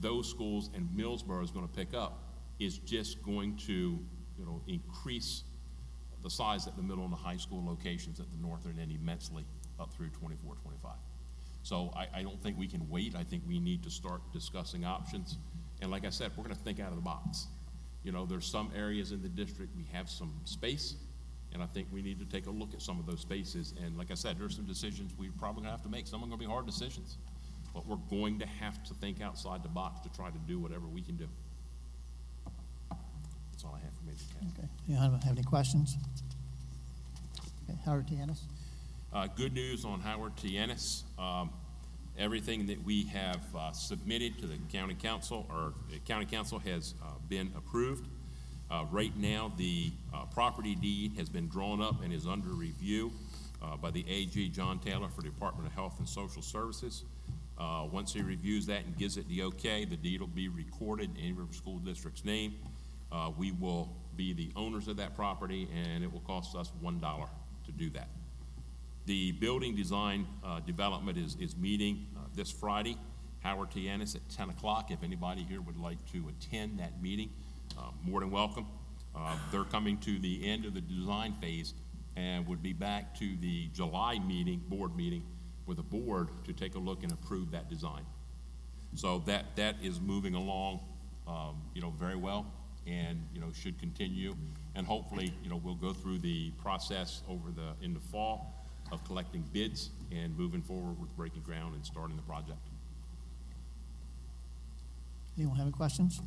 those 0.00 0.28
schools 0.28 0.70
and 0.74 0.88
Millsboro 0.96 1.42
is 1.42 1.50
going 1.50 1.66
to 1.66 1.72
pick 1.72 1.94
up, 1.94 2.24
is 2.58 2.78
just 2.78 3.22
going 3.22 3.56
to, 3.58 3.72
you 4.38 4.44
know, 4.44 4.60
increase 4.66 5.44
the 6.22 6.30
size 6.30 6.66
at 6.66 6.76
the 6.76 6.82
middle 6.82 7.04
and 7.04 7.12
the 7.12 7.16
high 7.16 7.36
school 7.36 7.64
locations 7.64 8.18
at 8.18 8.26
the 8.32 8.38
northern 8.38 8.78
end 8.80 8.90
immensely 8.90 9.44
up 9.78 9.92
through 9.92 10.08
24, 10.08 10.56
25. 10.56 10.92
So 11.66 11.92
I, 11.96 12.20
I 12.20 12.22
don't 12.22 12.40
think 12.40 12.56
we 12.56 12.68
can 12.68 12.88
wait. 12.88 13.16
I 13.16 13.24
think 13.24 13.42
we 13.44 13.58
need 13.58 13.82
to 13.82 13.90
start 13.90 14.20
discussing 14.32 14.84
options. 14.84 15.36
And 15.82 15.90
like 15.90 16.04
I 16.04 16.10
said, 16.10 16.30
we're 16.36 16.44
going 16.44 16.54
to 16.54 16.62
think 16.62 16.78
out 16.78 16.90
of 16.90 16.94
the 16.94 17.02
box. 17.02 17.48
You 18.04 18.12
know, 18.12 18.24
there's 18.24 18.46
some 18.46 18.70
areas 18.72 19.10
in 19.10 19.20
the 19.20 19.28
district, 19.28 19.76
we 19.76 19.84
have 19.92 20.08
some 20.08 20.32
space, 20.44 20.94
And 21.52 21.60
I 21.60 21.66
think 21.66 21.88
we 21.90 22.02
need 22.02 22.20
to 22.20 22.24
take 22.24 22.46
a 22.46 22.52
look 22.52 22.72
at 22.72 22.82
some 22.82 23.00
of 23.00 23.06
those 23.06 23.20
spaces. 23.20 23.74
And 23.84 23.98
like 23.98 24.12
I 24.12 24.14
said, 24.14 24.38
there's 24.38 24.54
some 24.54 24.64
decisions 24.64 25.12
we're 25.18 25.32
probably 25.40 25.62
gonna 25.62 25.72
have 25.72 25.82
to 25.82 25.88
make. 25.88 26.06
Some 26.06 26.22
are 26.22 26.26
gonna 26.26 26.36
be 26.36 26.46
hard 26.46 26.66
decisions. 26.66 27.18
But 27.74 27.84
we're 27.84 27.96
going 28.10 28.38
to 28.38 28.46
have 28.46 28.84
to 28.84 28.94
think 28.94 29.20
outside 29.20 29.64
the 29.64 29.68
box 29.68 30.02
to 30.02 30.08
try 30.16 30.30
to 30.30 30.38
do 30.46 30.60
whatever 30.60 30.86
we 30.86 31.02
can 31.02 31.16
do. 31.16 31.26
That's 33.50 33.64
all 33.64 33.74
I 33.74 33.84
have 33.84 33.92
for 33.92 34.04
me. 34.04 34.12
Okay. 34.56 34.68
Do 34.86 34.92
you 34.92 34.98
have 35.00 35.20
any 35.28 35.42
questions? 35.42 35.96
Okay, 37.68 37.76
Howard 37.84 38.06
T. 38.06 38.20
Uh, 39.12 39.26
Good 39.36 39.52
news 39.52 39.84
on 39.84 40.00
Howard 40.00 40.36
T. 40.36 40.56
Ennis. 40.58 41.04
Um, 41.18 41.50
Everything 42.18 42.66
that 42.68 42.82
we 42.82 43.04
have 43.08 43.42
uh, 43.54 43.72
submitted 43.72 44.38
to 44.38 44.46
the 44.46 44.56
county 44.72 44.94
council, 44.94 45.46
or 45.50 45.74
the 45.90 45.98
county 45.98 46.24
council 46.24 46.58
has 46.60 46.94
uh, 47.02 47.08
been 47.28 47.52
approved. 47.54 48.08
Uh, 48.70 48.86
Right 48.90 49.14
now, 49.18 49.52
the 49.58 49.92
uh, 50.14 50.24
property 50.26 50.74
deed 50.74 51.12
has 51.18 51.28
been 51.28 51.46
drawn 51.48 51.82
up 51.82 52.02
and 52.02 52.14
is 52.14 52.26
under 52.26 52.48
review 52.48 53.12
uh, 53.62 53.76
by 53.76 53.90
the 53.90 54.02
AG 54.08 54.48
John 54.48 54.78
Taylor 54.78 55.08
for 55.10 55.20
the 55.20 55.28
Department 55.28 55.68
of 55.68 55.74
Health 55.74 55.96
and 55.98 56.08
Social 56.08 56.40
Services. 56.40 57.04
Uh, 57.58 57.86
Once 57.92 58.14
he 58.14 58.22
reviews 58.22 58.64
that 58.66 58.86
and 58.86 58.96
gives 58.96 59.18
it 59.18 59.28
the 59.28 59.42
okay, 59.42 59.84
the 59.84 59.96
deed 59.96 60.20
will 60.20 60.26
be 60.26 60.48
recorded 60.48 61.10
in 61.10 61.16
Indian 61.16 61.36
River 61.36 61.52
School 61.52 61.78
District's 61.80 62.24
name. 62.24 62.54
Uh, 63.12 63.30
We 63.36 63.52
will 63.52 63.94
be 64.16 64.32
the 64.32 64.50
owners 64.56 64.88
of 64.88 64.96
that 64.96 65.14
property, 65.14 65.68
and 65.74 66.02
it 66.02 66.10
will 66.10 66.20
cost 66.20 66.56
us 66.56 66.72
one 66.80 66.98
dollar 66.98 67.28
to 67.66 67.72
do 67.72 67.90
that. 67.90 68.08
The 69.06 69.30
building 69.30 69.76
design 69.76 70.26
uh, 70.44 70.58
development 70.58 71.16
is, 71.16 71.36
is 71.38 71.56
meeting 71.56 72.08
uh, 72.16 72.22
this 72.34 72.50
Friday, 72.50 72.98
Howard 73.38 73.70
T. 73.70 73.88
Ennis 73.88 74.16
at 74.16 74.28
10 74.30 74.50
o'clock. 74.50 74.90
If 74.90 75.04
anybody 75.04 75.44
here 75.44 75.60
would 75.60 75.76
like 75.76 76.04
to 76.10 76.28
attend 76.28 76.80
that 76.80 77.00
meeting, 77.00 77.30
uh, 77.78 77.90
more 78.02 78.18
than 78.18 78.32
welcome. 78.32 78.66
Uh, 79.14 79.36
They're 79.52 79.62
coming 79.62 79.96
to 79.98 80.18
the 80.18 80.44
end 80.44 80.64
of 80.64 80.74
the 80.74 80.80
design 80.80 81.34
phase 81.34 81.74
and 82.16 82.48
would 82.48 82.64
be 82.64 82.72
back 82.72 83.16
to 83.20 83.36
the 83.36 83.68
July 83.68 84.18
meeting, 84.18 84.60
board 84.66 84.96
meeting, 84.96 85.22
with 85.66 85.76
the 85.76 85.84
board 85.84 86.28
to 86.44 86.52
take 86.52 86.74
a 86.74 86.78
look 86.80 87.04
and 87.04 87.12
approve 87.12 87.52
that 87.52 87.70
design. 87.70 88.04
So 88.96 89.22
that, 89.26 89.54
that 89.54 89.76
is 89.80 90.00
moving 90.00 90.34
along, 90.34 90.80
um, 91.28 91.62
you 91.74 91.80
know, 91.80 91.90
very 91.90 92.16
well 92.16 92.52
and, 92.88 93.24
you 93.32 93.40
know, 93.40 93.52
should 93.52 93.78
continue. 93.78 94.34
And 94.74 94.84
hopefully, 94.84 95.32
you 95.44 95.50
know, 95.50 95.60
we'll 95.62 95.76
go 95.76 95.92
through 95.92 96.18
the 96.18 96.50
process 96.60 97.22
over 97.28 97.52
the, 97.52 97.84
in 97.84 97.94
the 97.94 98.00
fall 98.00 98.55
of 98.92 99.04
collecting 99.04 99.44
bids 99.52 99.90
and 100.12 100.36
moving 100.36 100.62
forward 100.62 100.98
with 101.00 101.14
breaking 101.16 101.42
ground 101.42 101.74
and 101.74 101.84
starting 101.84 102.16
the 102.16 102.22
project. 102.22 102.58
Anyone 105.38 105.56
have 105.56 105.66
any 105.66 105.72
questions? 105.72 106.20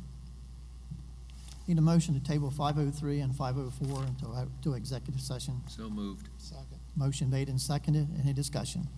Need 1.66 1.78
a 1.78 1.80
motion 1.80 2.14
to 2.14 2.20
table 2.20 2.50
503 2.50 3.20
and 3.20 3.34
504 3.34 4.04
until, 4.04 4.34
uh, 4.34 4.46
to 4.62 4.74
executive 4.74 5.20
session. 5.20 5.60
So 5.68 5.88
moved. 5.88 6.28
Second. 6.38 6.78
Motion 6.96 7.30
made 7.30 7.48
and 7.48 7.60
seconded. 7.60 8.08
Any 8.22 8.32
discussion? 8.32 8.88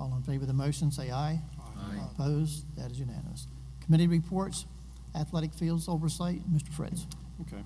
All 0.00 0.14
in 0.16 0.22
favor 0.22 0.42
of 0.42 0.48
the 0.48 0.54
motion, 0.54 0.90
say 0.90 1.10
aye. 1.10 1.40
Aye. 1.58 2.00
Opposed? 2.12 2.64
That 2.76 2.90
is 2.90 2.98
unanimous. 2.98 3.46
Committee 3.84 4.06
reports, 4.08 4.66
athletic 5.14 5.52
fields 5.54 5.88
oversight, 5.88 6.40
Mr. 6.52 6.68
Fritz. 6.70 7.06
Okay. 7.42 7.62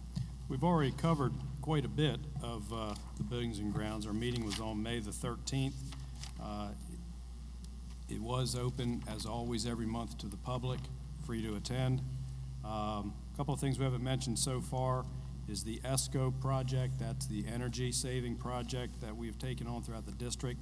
We've 0.49 0.64
already 0.64 0.93
covered 0.93 1.33
quite 1.67 1.85
a 1.85 1.89
bit 1.89 2.21
of 2.45 2.73
uh, 2.73 2.95
the 3.17 3.25
buildings 3.25 3.59
and 3.59 3.73
grounds. 3.75 4.07
Our 4.07 4.12
meeting 4.12 4.45
was 4.45 4.61
on 4.61 4.81
May 4.81 5.01
the 5.01 5.11
13th. 5.11 5.73
Uh, 6.41 6.69
It 8.09 8.21
was 8.21 8.55
open, 8.55 9.03
as 9.09 9.27
always, 9.27 9.67
every 9.67 9.85
month 9.85 10.17
to 10.19 10.29
the 10.29 10.37
public, 10.37 10.79
free 11.25 11.43
to 11.43 11.57
attend. 11.57 12.03
Um, 12.64 13.12
A 13.35 13.37
Couple 13.37 13.53
of 13.53 13.59
things 13.59 13.81
we 13.81 13.85
haven't 13.85 14.05
mentioned 14.05 14.39
so 14.39 14.61
far 14.61 15.05
is 15.49 15.64
the 15.64 15.81
ESCO 15.85 16.41
project. 16.41 17.01
That's 17.01 17.27
the 17.27 17.45
energy-saving 17.53 18.37
project 18.37 19.01
that 19.01 19.17
we've 19.17 19.37
taken 19.37 19.67
on 19.67 19.83
throughout 19.83 20.07
the 20.07 20.12
district. 20.12 20.61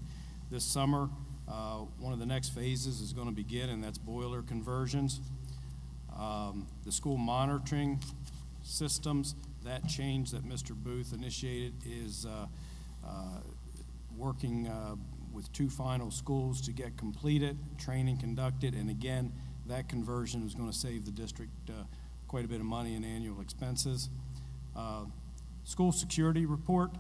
This 0.51 0.65
summer, 0.65 1.11
uh, 1.47 1.81
one 1.99 2.15
of 2.15 2.19
the 2.19 2.25
next 2.25 2.55
phases 2.55 3.03
is 3.03 3.13
going 3.13 3.29
to 3.29 3.35
begin, 3.35 3.69
and 3.69 3.85
that's 3.85 3.99
boiler 3.99 4.41
conversions. 4.41 5.21
Um, 6.19 6.67
The 6.87 6.93
school 6.93 7.19
monitoring 7.19 8.01
systems, 8.63 9.35
that 9.65 9.87
change 9.89 10.31
that 10.31 10.45
Mr. 10.45 10.75
Booth 10.75 11.13
initiated 11.13 11.75
is 11.85 12.27
uh, 12.27 12.47
uh, 13.07 13.41
working 14.17 14.69
uh, 14.69 14.97
with 15.33 15.53
two 15.53 15.69
final 15.69 16.11
schools 16.11 16.61
to 16.63 16.73
get 16.73 16.97
completed, 16.97 17.59
training 17.79 18.19
conducted, 18.19 18.75
and 18.75 18.89
again, 18.89 19.33
that 19.67 19.89
conversion 19.89 20.47
is 20.47 20.55
going 20.55 20.71
to 20.71 20.77
save 20.77 21.05
the 21.05 21.11
district 21.11 21.51
quite 22.29 22.45
a 22.45 22.49
bit 22.49 22.61
of 22.61 22.67
money 22.67 22.95
in 22.95 23.05
annual 23.05 23.41
expenses. 23.41 24.11
School 25.65 25.91
security 25.91 26.45
report, 26.45 26.91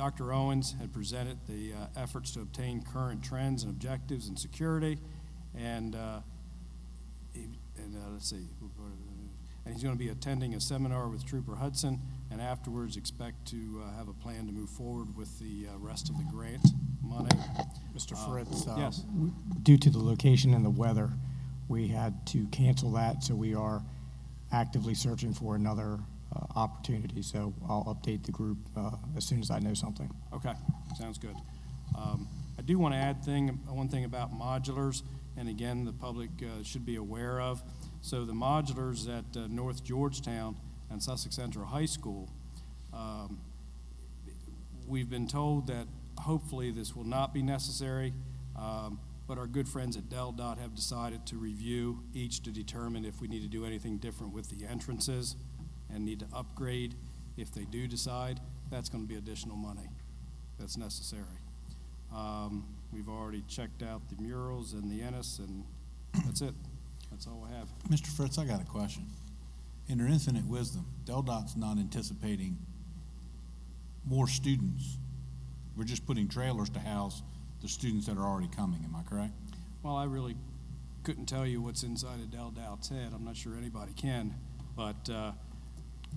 Dr. 0.00 0.32
Owens 0.32 0.74
had 0.80 0.94
presented 0.94 1.38
the 1.46 1.74
uh, 1.74 2.00
efforts 2.00 2.30
to 2.30 2.40
obtain 2.40 2.82
current 2.82 3.22
trends 3.22 3.64
and 3.64 3.70
objectives 3.70 4.30
in 4.30 4.36
security, 4.36 4.98
and 5.54 5.94
uh, 5.94 6.20
and 7.34 7.96
uh, 7.96 8.10
let's 8.12 8.30
see, 8.30 8.46
and 9.70 9.76
he's 9.76 9.84
going 9.84 9.96
to 9.96 10.04
be 10.04 10.08
attending 10.10 10.54
a 10.54 10.60
seminar 10.60 11.06
with 11.08 11.24
Trooper 11.24 11.54
Hudson, 11.54 12.00
and 12.32 12.40
afterwards 12.40 12.96
expect 12.96 13.46
to 13.50 13.80
uh, 13.86 13.96
have 13.96 14.08
a 14.08 14.12
plan 14.12 14.44
to 14.48 14.52
move 14.52 14.68
forward 14.68 15.16
with 15.16 15.38
the 15.38 15.68
uh, 15.72 15.78
rest 15.78 16.10
of 16.10 16.18
the 16.18 16.24
grant 16.24 16.66
money. 17.00 17.30
Mr. 17.96 18.14
Uh, 18.14 18.28
Fritz, 18.28 18.66
uh, 18.66 18.74
Yes. 18.76 18.98
w- 19.02 19.32
due 19.62 19.78
to 19.78 19.88
the 19.88 20.00
location 20.00 20.54
and 20.54 20.64
the 20.64 20.70
weather, 20.70 21.12
we 21.68 21.86
had 21.86 22.26
to 22.26 22.46
cancel 22.48 22.90
that, 22.90 23.22
so 23.22 23.36
we 23.36 23.54
are 23.54 23.80
actively 24.50 24.92
searching 24.92 25.32
for 25.32 25.54
another 25.54 26.00
uh, 26.34 26.40
opportunity. 26.56 27.22
So 27.22 27.54
I'll 27.68 27.84
update 27.84 28.24
the 28.24 28.32
group 28.32 28.58
uh, 28.76 28.90
as 29.16 29.24
soon 29.24 29.38
as 29.38 29.52
I 29.52 29.60
know 29.60 29.74
something. 29.74 30.10
Okay, 30.32 30.52
sounds 30.98 31.16
good. 31.18 31.36
Um, 31.96 32.26
I 32.58 32.62
do 32.62 32.76
want 32.76 32.94
to 32.94 32.98
add 32.98 33.24
thing, 33.24 33.50
one 33.68 33.88
thing 33.88 34.04
about 34.04 34.32
modulars, 34.36 35.04
and 35.36 35.48
again, 35.48 35.84
the 35.84 35.92
public 35.92 36.30
uh, 36.42 36.64
should 36.64 36.84
be 36.84 36.96
aware 36.96 37.40
of. 37.40 37.62
So 38.02 38.24
the 38.24 38.32
modulars 38.32 39.08
at 39.08 39.36
uh, 39.36 39.46
North 39.48 39.84
Georgetown 39.84 40.56
and 40.90 41.02
Sussex 41.02 41.36
Central 41.36 41.66
High 41.66 41.86
School, 41.86 42.28
um, 42.92 43.40
we've 44.86 45.10
been 45.10 45.28
told 45.28 45.66
that 45.68 45.86
hopefully 46.18 46.70
this 46.70 46.96
will 46.96 47.04
not 47.04 47.32
be 47.32 47.42
necessary, 47.42 48.12
um, 48.58 48.98
but 49.28 49.38
our 49.38 49.46
good 49.46 49.68
friends 49.68 49.96
at 49.96 50.08
DelDOT 50.08 50.58
have 50.58 50.74
decided 50.74 51.26
to 51.26 51.36
review 51.36 52.02
each 52.14 52.42
to 52.42 52.50
determine 52.50 53.04
if 53.04 53.20
we 53.20 53.28
need 53.28 53.42
to 53.42 53.48
do 53.48 53.64
anything 53.64 53.98
different 53.98 54.32
with 54.32 54.50
the 54.50 54.66
entrances 54.66 55.36
and 55.92 56.04
need 56.04 56.20
to 56.20 56.26
upgrade. 56.34 56.94
If 57.36 57.52
they 57.52 57.64
do 57.64 57.86
decide, 57.86 58.40
that's 58.70 58.88
going 58.88 59.04
to 59.04 59.08
be 59.08 59.16
additional 59.16 59.56
money 59.56 59.88
that's 60.58 60.76
necessary. 60.76 61.24
Um, 62.14 62.66
We've 62.92 63.08
already 63.08 63.44
checked 63.46 63.84
out 63.84 64.02
the 64.08 64.20
murals 64.20 64.72
and 64.72 64.90
the 64.90 65.00
Ennis, 65.00 65.38
and 65.38 65.64
that's 66.24 66.40
it. 66.40 66.54
That's 67.10 67.26
all 67.26 67.46
I 67.50 67.56
have. 67.58 67.68
Mr. 67.88 68.06
Fritz, 68.08 68.38
I 68.38 68.44
got 68.44 68.60
a 68.60 68.64
question. 68.64 69.06
In 69.88 69.98
their 69.98 70.06
infinite 70.06 70.46
wisdom, 70.46 70.86
DelDOT's 71.04 71.56
not 71.56 71.78
anticipating 71.78 72.56
more 74.04 74.28
students. 74.28 74.96
We're 75.76 75.84
just 75.84 76.06
putting 76.06 76.28
trailers 76.28 76.70
to 76.70 76.78
house 76.80 77.22
the 77.60 77.68
students 77.68 78.06
that 78.06 78.16
are 78.16 78.24
already 78.26 78.48
coming, 78.48 78.82
am 78.84 78.94
I 78.96 79.02
correct? 79.02 79.32
Well, 79.82 79.96
I 79.96 80.04
really 80.04 80.36
couldn't 81.02 81.26
tell 81.26 81.46
you 81.46 81.60
what's 81.60 81.82
inside 81.82 82.20
of 82.20 82.26
DelDOT's 82.26 82.88
head. 82.88 83.12
I'm 83.14 83.24
not 83.24 83.36
sure 83.36 83.56
anybody 83.56 83.92
can. 83.94 84.34
But 84.76 85.10
uh, 85.10 85.32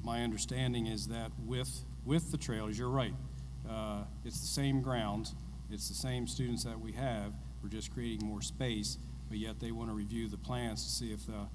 my 0.03 0.23
understanding 0.23 0.87
is 0.87 1.07
that 1.07 1.31
with, 1.45 1.69
with 2.05 2.31
the 2.31 2.37
trailers, 2.37 2.77
you're 2.77 2.89
right. 2.89 3.13
Uh, 3.69 4.03
It's 4.25 4.39
the 4.39 4.47
same 4.47 4.81
grounds, 4.81 5.35
it's 5.71 5.87
the 5.87 5.95
same 5.95 6.27
students 6.27 6.63
that 6.65 6.79
we 6.79 6.91
have. 6.93 7.33
We're 7.61 7.69
just 7.69 7.93
creating 7.93 8.27
more 8.27 8.41
space, 8.41 8.97
but 9.33 9.39
yet 9.39 9.59
they 9.59 9.71
want 9.71 9.89
to 9.89 9.95
review 9.95 10.27
the 10.29 10.37
plans 10.37 10.83
to 10.83 10.89
see 10.91 11.11
if 11.11 11.27
uh, 11.27 11.45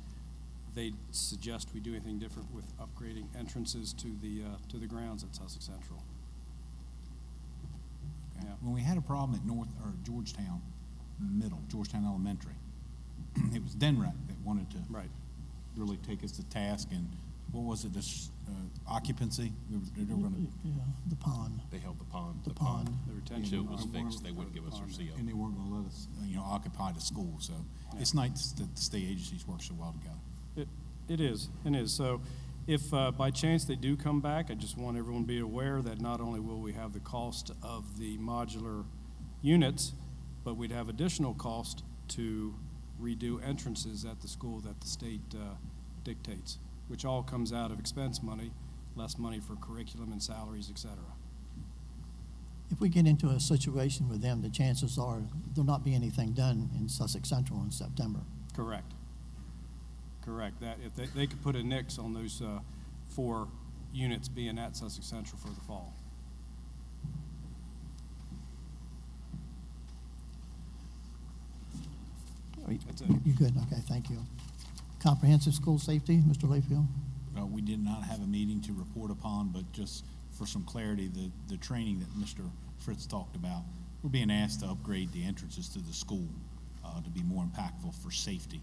they 0.74 0.92
suggest 1.12 1.68
we 1.72 1.78
do 1.78 1.92
anything 1.92 2.18
different 2.18 2.52
with 2.52 2.64
upgrading 2.78 3.24
entrances 3.38 3.92
to 3.92 4.08
the, 4.20 4.42
uh, 4.42 4.56
to 4.68 4.78
the 4.78 4.86
grounds 4.88 5.22
at 5.22 5.32
Sussex 5.32 5.64
Central. 5.66 6.02
Yeah. 8.42 8.48
When 8.62 8.74
we 8.74 8.80
had 8.80 8.98
a 8.98 9.00
problem 9.00 9.38
at 9.38 9.46
North, 9.46 9.68
or 9.84 9.92
Georgetown 10.04 10.60
Middle, 11.20 11.60
Georgetown 11.68 12.04
Elementary, 12.04 12.56
it 13.54 13.62
was 13.62 13.76
DNREC 13.76 14.12
that 14.26 14.40
wanted 14.44 14.68
to 14.72 14.78
Right. 14.90 15.08
really 15.76 15.98
take 15.98 16.24
us 16.24 16.32
to 16.32 16.42
task 16.46 16.88
and, 16.90 17.08
what 17.52 17.62
was 17.62 17.84
it, 17.84 17.94
this 17.94 18.28
uh, 18.48 18.92
occupancy? 18.92 19.52
We 19.70 19.76
were, 19.78 19.84
they 19.96 20.14
were 20.14 20.22
gonna. 20.22 20.46
Yeah, 20.64 20.72
the 21.08 21.16
pond. 21.16 21.60
They 21.70 21.78
held 21.78 21.98
the 21.98 22.04
pond. 22.04 22.40
The 22.44 22.54
pond. 22.54 22.88
The 23.06 23.14
retention 23.14 23.70
was 23.70 23.84
fixed, 23.92 24.24
they 24.24 24.32
wouldn't 24.32 24.54
give 24.54 24.66
us 24.66 24.74
our 24.74 24.86
CO. 24.86 25.14
And 25.18 25.28
they 25.28 25.32
weren't 25.32 25.56
gonna 25.56 25.76
let 25.76 25.86
us, 25.86 26.08
uh, 26.20 26.26
you 26.26 26.36
know, 26.36 26.44
occupy 26.44 26.92
the 26.92 27.00
school, 27.00 27.36
so 27.38 27.54
it's 27.98 28.14
nice 28.14 28.52
that 28.52 28.74
the 28.74 28.80
state 28.80 29.04
agencies 29.04 29.46
work 29.46 29.62
so 29.62 29.74
well 29.78 29.92
together. 29.92 30.18
It, 30.56 30.68
it 31.08 31.20
is, 31.20 31.48
it 31.64 31.74
is. 31.74 31.92
So 31.92 32.20
if 32.66 32.92
uh, 32.92 33.10
by 33.10 33.30
chance 33.30 33.64
they 33.64 33.76
do 33.76 33.96
come 33.96 34.20
back, 34.20 34.50
I 34.50 34.54
just 34.54 34.76
want 34.76 34.96
everyone 34.98 35.22
to 35.22 35.28
be 35.28 35.38
aware 35.38 35.80
that 35.82 36.00
not 36.00 36.20
only 36.20 36.40
will 36.40 36.60
we 36.60 36.72
have 36.74 36.92
the 36.92 37.00
cost 37.00 37.50
of 37.62 37.98
the 37.98 38.18
modular 38.18 38.84
units, 39.40 39.92
but 40.44 40.56
we'd 40.56 40.72
have 40.72 40.88
additional 40.88 41.34
cost 41.34 41.82
to 42.08 42.54
redo 43.00 43.42
entrances 43.46 44.04
at 44.04 44.20
the 44.20 44.28
school 44.28 44.60
that 44.60 44.80
the 44.80 44.86
state 44.86 45.22
uh, 45.34 45.54
dictates, 46.04 46.58
which 46.88 47.04
all 47.04 47.22
comes 47.22 47.52
out 47.52 47.70
of 47.70 47.78
expense 47.78 48.22
money 48.22 48.50
less 48.98 49.16
money 49.16 49.40
for 49.40 49.54
curriculum 49.56 50.10
and 50.12 50.22
salaries, 50.22 50.68
et 50.70 50.78
cetera. 50.78 50.98
If 52.70 52.80
we 52.80 52.88
get 52.88 53.06
into 53.06 53.28
a 53.28 53.40
situation 53.40 54.08
with 54.08 54.20
them, 54.20 54.42
the 54.42 54.50
chances 54.50 54.98
are 54.98 55.22
there'll 55.54 55.66
not 55.66 55.84
be 55.84 55.94
anything 55.94 56.32
done 56.32 56.68
in 56.78 56.88
Sussex 56.88 57.28
Central 57.28 57.62
in 57.62 57.70
September. 57.70 58.20
Correct. 58.54 58.92
Correct. 60.24 60.60
That, 60.60 60.76
if 60.84 60.94
they, 60.94 61.06
they 61.06 61.26
could 61.26 61.42
put 61.42 61.56
a 61.56 61.62
nix 61.62 61.98
on 61.98 62.12
those 62.12 62.42
uh, 62.42 62.58
four 63.08 63.48
units 63.94 64.28
being 64.28 64.58
at 64.58 64.76
Sussex 64.76 65.06
Central 65.06 65.38
for 65.38 65.48
the 65.48 65.60
fall. 65.60 65.94
That's 72.86 73.00
it. 73.00 73.08
You 73.24 73.32
good? 73.32 73.54
Okay, 73.56 73.80
thank 73.88 74.10
you. 74.10 74.18
Comprehensive 75.00 75.54
school 75.54 75.78
safety, 75.78 76.18
Mr. 76.26 76.44
Layfield? 76.48 76.86
Uh, 77.38 77.46
we 77.46 77.60
did 77.60 77.82
not 77.82 78.02
have 78.02 78.20
a 78.20 78.26
meeting 78.26 78.60
to 78.62 78.72
report 78.72 79.10
upon, 79.10 79.48
but 79.48 79.70
just 79.72 80.04
for 80.32 80.46
some 80.46 80.64
clarity, 80.64 81.08
the, 81.08 81.30
the 81.48 81.56
training 81.56 82.00
that 82.00 82.10
Mr. 82.18 82.48
Fritz 82.78 83.06
talked 83.06 83.36
about, 83.36 83.62
we're 84.02 84.10
being 84.10 84.30
asked 84.30 84.60
to 84.60 84.66
upgrade 84.66 85.12
the 85.12 85.24
entrances 85.24 85.68
to 85.68 85.78
the 85.78 85.92
school 85.92 86.28
uh, 86.84 87.00
to 87.00 87.10
be 87.10 87.22
more 87.22 87.44
impactful 87.44 87.94
for 88.02 88.10
safety. 88.10 88.60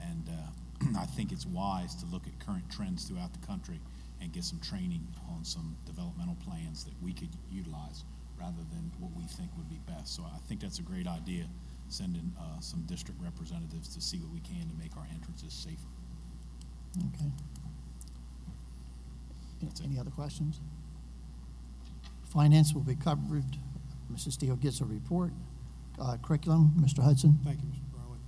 And 0.00 0.28
uh, 0.28 0.98
I 0.98 1.06
think 1.06 1.32
it's 1.32 1.46
wise 1.46 1.94
to 1.96 2.06
look 2.06 2.22
at 2.26 2.46
current 2.46 2.70
trends 2.70 3.04
throughout 3.04 3.32
the 3.38 3.46
country 3.46 3.80
and 4.20 4.32
get 4.32 4.44
some 4.44 4.60
training 4.60 5.06
on 5.34 5.44
some 5.44 5.76
developmental 5.84 6.36
plans 6.46 6.84
that 6.84 6.94
we 7.02 7.12
could 7.12 7.28
utilize 7.50 8.04
rather 8.38 8.62
than 8.72 8.90
what 8.98 9.12
we 9.16 9.24
think 9.24 9.50
would 9.56 9.68
be 9.68 9.80
best. 9.86 10.16
So 10.16 10.22
I 10.22 10.38
think 10.48 10.60
that's 10.60 10.78
a 10.78 10.82
great 10.82 11.06
idea, 11.06 11.44
sending 11.88 12.32
uh, 12.40 12.60
some 12.60 12.80
district 12.82 13.20
representatives 13.22 13.88
to 13.94 14.00
see 14.00 14.18
what 14.18 14.32
we 14.32 14.40
can 14.40 14.68
to 14.68 14.74
make 14.78 14.96
our 14.96 15.06
entrances 15.12 15.52
safer. 15.52 15.88
Okay. 17.16 17.30
Any 19.82 19.98
other 19.98 20.10
questions? 20.10 20.60
Finance 22.24 22.74
will 22.74 22.82
be 22.82 22.94
covered. 22.96 23.44
Mrs. 24.12 24.32
Steele 24.32 24.56
gets 24.56 24.80
a 24.80 24.84
report. 24.84 25.32
Uh, 25.98 26.16
Curriculum, 26.22 26.72
Mr. 26.80 27.02
Hudson? 27.02 27.38
Thank 27.44 27.60
you, 27.62 27.68
Mr. 27.68 27.80
Crowley. 27.94 28.18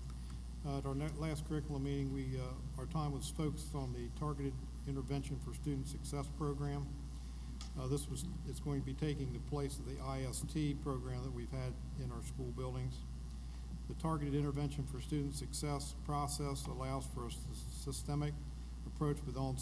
Uh, 0.66 0.78
At 0.78 0.86
our 0.86 0.94
ne- 0.94 1.08
last 1.18 1.46
curriculum 1.48 1.84
meeting, 1.84 2.12
we, 2.14 2.38
uh, 2.38 2.80
our 2.80 2.86
time 2.86 3.12
was 3.12 3.28
focused 3.36 3.74
on 3.74 3.92
the 3.92 4.08
Targeted 4.18 4.54
Intervention 4.88 5.38
for 5.44 5.52
Student 5.52 5.86
Success 5.88 6.26
Program. 6.38 6.86
Uh, 7.78 7.86
This 7.88 8.08
was, 8.08 8.24
it's 8.48 8.60
going 8.60 8.80
to 8.80 8.86
be 8.86 8.94
taking 8.94 9.32
the 9.32 9.40
place 9.50 9.78
of 9.78 9.84
the 9.84 9.96
IST 10.18 10.82
program 10.82 11.22
that 11.24 11.34
we've 11.34 11.50
had 11.50 11.74
in 12.02 12.10
our 12.12 12.22
school 12.22 12.52
buildings. 12.56 12.94
The 13.88 13.94
Targeted 13.94 14.34
Intervention 14.34 14.84
for 14.84 15.00
Student 15.00 15.34
Success 15.34 15.94
process 16.04 16.66
allows 16.66 17.06
for 17.14 17.26
a 17.26 17.30
systemic 17.84 18.34
approach 18.84 19.18
with 19.26 19.36
all 19.36 19.56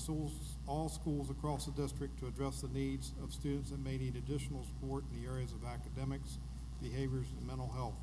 schools, 0.88 1.30
across 1.30 1.66
the 1.66 1.72
district 1.72 2.18
to 2.20 2.26
address 2.26 2.62
the 2.62 2.68
needs 2.68 3.12
of 3.22 3.32
students 3.32 3.70
that 3.70 3.80
may 3.80 3.98
need 3.98 4.16
additional 4.16 4.64
support 4.64 5.04
in 5.10 5.20
the 5.20 5.28
areas 5.28 5.52
of 5.52 5.64
academics, 5.64 6.38
behaviors, 6.80 7.26
and 7.36 7.46
mental 7.46 7.70
health. 7.74 7.94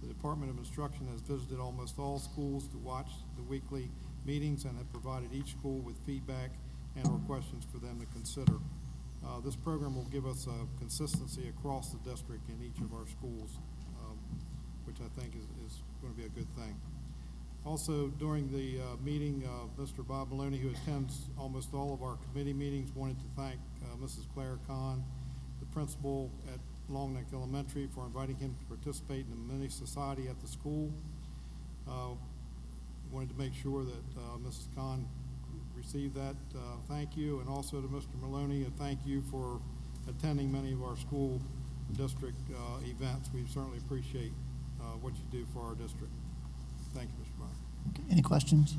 The 0.00 0.08
Department 0.08 0.50
of 0.50 0.58
Instruction 0.58 1.08
has 1.08 1.20
visited 1.20 1.58
almost 1.58 1.98
all 1.98 2.18
schools 2.18 2.68
to 2.68 2.78
watch 2.78 3.10
the 3.36 3.42
weekly 3.42 3.90
meetings 4.24 4.64
and 4.64 4.78
have 4.78 4.90
provided 4.92 5.32
each 5.32 5.50
school 5.50 5.80
with 5.80 5.96
feedback 6.06 6.50
and 6.96 7.06
or 7.06 7.18
questions 7.26 7.66
for 7.70 7.78
them 7.78 8.00
to 8.00 8.06
consider. 8.06 8.58
Uh, 9.26 9.40
this 9.40 9.56
program 9.56 9.96
will 9.96 10.04
give 10.04 10.26
us 10.26 10.46
a 10.46 10.78
consistency 10.78 11.48
across 11.48 11.90
the 11.90 11.98
district 12.08 12.48
in 12.48 12.62
each 12.64 12.80
of 12.80 12.92
our 12.92 13.06
schools, 13.06 13.58
which 14.94 15.06
I 15.06 15.20
think 15.20 15.34
is, 15.34 15.44
is 15.66 15.82
going 16.00 16.14
to 16.14 16.18
be 16.20 16.26
a 16.26 16.30
good 16.30 16.48
thing. 16.56 16.76
Also, 17.64 18.08
during 18.18 18.50
the 18.52 18.80
uh, 18.80 18.96
meeting, 19.02 19.42
uh, 19.46 19.82
Mr. 19.82 20.06
Bob 20.06 20.30
Maloney, 20.30 20.58
who 20.58 20.70
attends 20.70 21.30
almost 21.38 21.72
all 21.72 21.94
of 21.94 22.02
our 22.02 22.16
committee 22.16 22.52
meetings, 22.52 22.90
wanted 22.94 23.18
to 23.18 23.24
thank 23.36 23.58
uh, 23.82 23.96
Mrs. 23.96 24.26
Claire 24.34 24.58
Kahn, 24.66 25.02
the 25.60 25.66
principal 25.66 26.30
at 26.52 26.60
Long 26.88 27.14
Neck 27.14 27.24
Elementary, 27.32 27.88
for 27.94 28.04
inviting 28.04 28.36
him 28.36 28.54
to 28.54 28.76
participate 28.76 29.24
in 29.24 29.30
the 29.30 29.52
mini 29.52 29.68
society 29.68 30.28
at 30.28 30.40
the 30.40 30.46
school. 30.46 30.92
Uh, 31.88 32.10
Wanted 33.12 33.28
to 33.28 33.38
make 33.38 33.54
sure 33.54 33.84
that 33.84 34.18
uh, 34.18 34.38
Mrs. 34.38 34.74
Kahn 34.74 35.06
received 35.76 36.16
that 36.16 36.34
uh, 36.56 36.58
thank 36.88 37.16
you, 37.16 37.38
and 37.38 37.48
also 37.48 37.80
to 37.80 37.86
Mr. 37.86 38.20
Maloney, 38.20 38.64
a 38.64 38.70
thank 38.70 38.98
you 39.06 39.22
for 39.30 39.60
attending 40.08 40.50
many 40.50 40.72
of 40.72 40.82
our 40.82 40.96
school 40.96 41.40
district 41.92 42.40
events. 42.84 43.30
We 43.32 43.44
certainly 43.46 43.78
appreciate 43.78 44.32
uh, 44.84 44.96
what 45.00 45.14
you 45.14 45.24
do 45.30 45.46
for 45.52 45.60
our 45.62 45.74
district. 45.74 46.12
Thank 46.94 47.08
you, 47.10 47.24
Mr. 47.24 47.38
Brown. 47.38 48.06
Any 48.10 48.22
questions? 48.22 48.76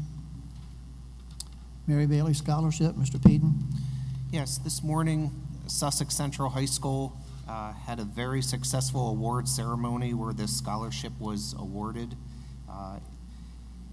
Mary 1.88 2.06
Bailey 2.06 2.34
Scholarship, 2.34 2.96
Mr. 2.96 3.22
Peden? 3.22 3.54
Yes, 4.32 4.58
this 4.58 4.84
morning 4.84 5.32
Sussex 5.68 6.16
Central 6.16 6.50
High 6.50 6.66
School 6.66 7.16
uh, 7.48 7.74
had 7.74 8.00
a 8.00 8.04
very 8.04 8.42
successful 8.42 9.10
award 9.10 9.48
ceremony 9.48 10.14
where 10.14 10.34
this 10.34 10.56
scholarship 10.56 11.14
was 11.20 11.54
awarded. 11.60 12.16
Uh, 12.70 13.00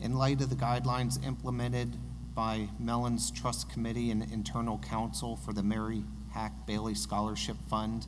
In 0.01 0.15
light 0.15 0.41
of 0.41 0.51
the 0.51 0.57
guidelines 0.57 1.25
implemented 1.27 1.97
by 2.35 2.69
Mellon's 2.79 3.31
Trust 3.31 3.71
Committee 3.71 4.11
and 4.11 4.23
Internal 4.33 4.79
Counsel 4.79 5.37
for 5.37 5.53
the 5.53 5.63
Mary 5.63 6.03
Hack 6.33 6.67
Bailey 6.67 6.95
Scholarship 6.95 7.57
Fund, 7.69 8.07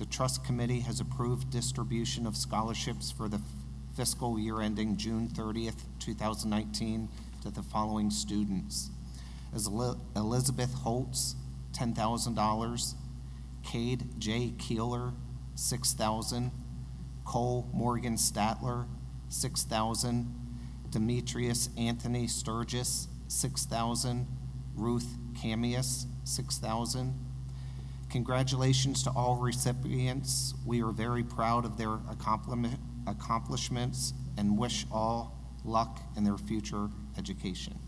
the 0.00 0.06
Trust 0.06 0.42
Committee 0.42 0.80
has 0.80 0.98
approved 1.00 1.50
distribution 1.50 2.26
of 2.26 2.34
scholarships 2.34 3.10
for 3.10 3.28
the 3.28 3.38
fiscal 3.94 4.38
year 4.38 4.62
ending 4.62 4.96
June 4.96 5.28
30th, 5.28 5.82
2019, 5.98 7.06
to 7.42 7.50
the 7.50 7.62
following 7.62 8.10
students. 8.10 8.88
As 9.54 9.66
Elizabeth 10.16 10.72
Holtz, 10.72 11.36
$10,000. 11.72 12.94
Cade 13.62 14.18
J. 14.18 14.54
Keeler, 14.56 15.12
6,000. 15.54 16.50
Cole 17.26 17.68
Morgan 17.74 18.16
Statler, 18.16 18.86
6,000. 19.28 20.34
Demetrius 20.88 21.68
Anthony 21.76 22.26
Sturgis, 22.26 23.06
6,000. 23.28 24.26
Ruth 24.74 25.18
Camius, 25.34 26.06
$6,000. 26.24 27.12
Congratulations 28.10 29.02
to 29.04 29.10
all 29.10 29.36
recipients. 29.36 30.54
We 30.66 30.82
are 30.82 30.90
very 30.90 31.22
proud 31.22 31.64
of 31.64 31.76
their 31.78 31.98
accomplishments 33.06 34.12
and 34.36 34.58
wish 34.58 34.84
all 34.90 35.38
luck 35.64 36.00
in 36.16 36.24
their 36.24 36.36
future 36.36 36.88
education. 37.16 37.78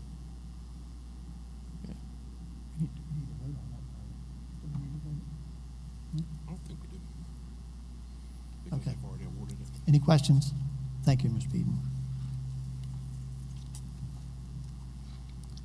I 6.15 6.49
don't 6.49 6.59
think 6.65 6.79
we 6.81 6.87
do. 6.87 6.99
Because 8.63 8.79
Okay. 8.79 8.91
they've 8.91 9.05
already 9.09 9.25
awarded 9.25 9.57
it. 9.61 9.67
Any 9.87 9.99
questions? 9.99 10.53
Thank 11.03 11.23
you, 11.23 11.29
Ms. 11.29 11.45
Peden. 11.45 11.77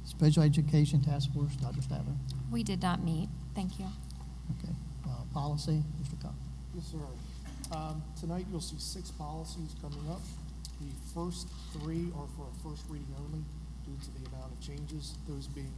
Special 0.05 0.43
Education 0.43 1.01
Task 1.01 1.33
Force, 1.33 1.55
Dr. 1.57 1.81
Statler. 1.81 2.17
We 2.51 2.65
did 2.65 2.83
not 2.83 3.05
meet. 3.05 3.29
Thank 3.55 3.79
you. 3.79 3.87
Okay. 4.57 4.73
Uh, 5.05 5.23
Policy, 5.35 5.83
Mr. 6.03 6.21
Cox. 6.23 6.35
Yes, 6.75 6.87
sir. 6.93 7.75
Um, 7.77 8.03
Tonight, 8.19 8.47
you'll 8.51 8.61
see 8.61 8.79
six 8.79 9.11
policies 9.11 9.75
coming 9.83 10.09
up. 10.11 10.21
The 10.81 10.91
first 11.15 11.49
three 11.73 12.09
are 12.17 12.27
for 12.37 12.47
a 12.49 12.55
first 12.69 12.85
reading 12.89 13.13
only 13.19 13.45
due 13.85 13.97
to 14.05 14.11
the 14.21 14.29
amount 14.31 14.53
of 14.53 14.61
changes, 14.61 15.17
those 15.29 15.47
being 15.49 15.75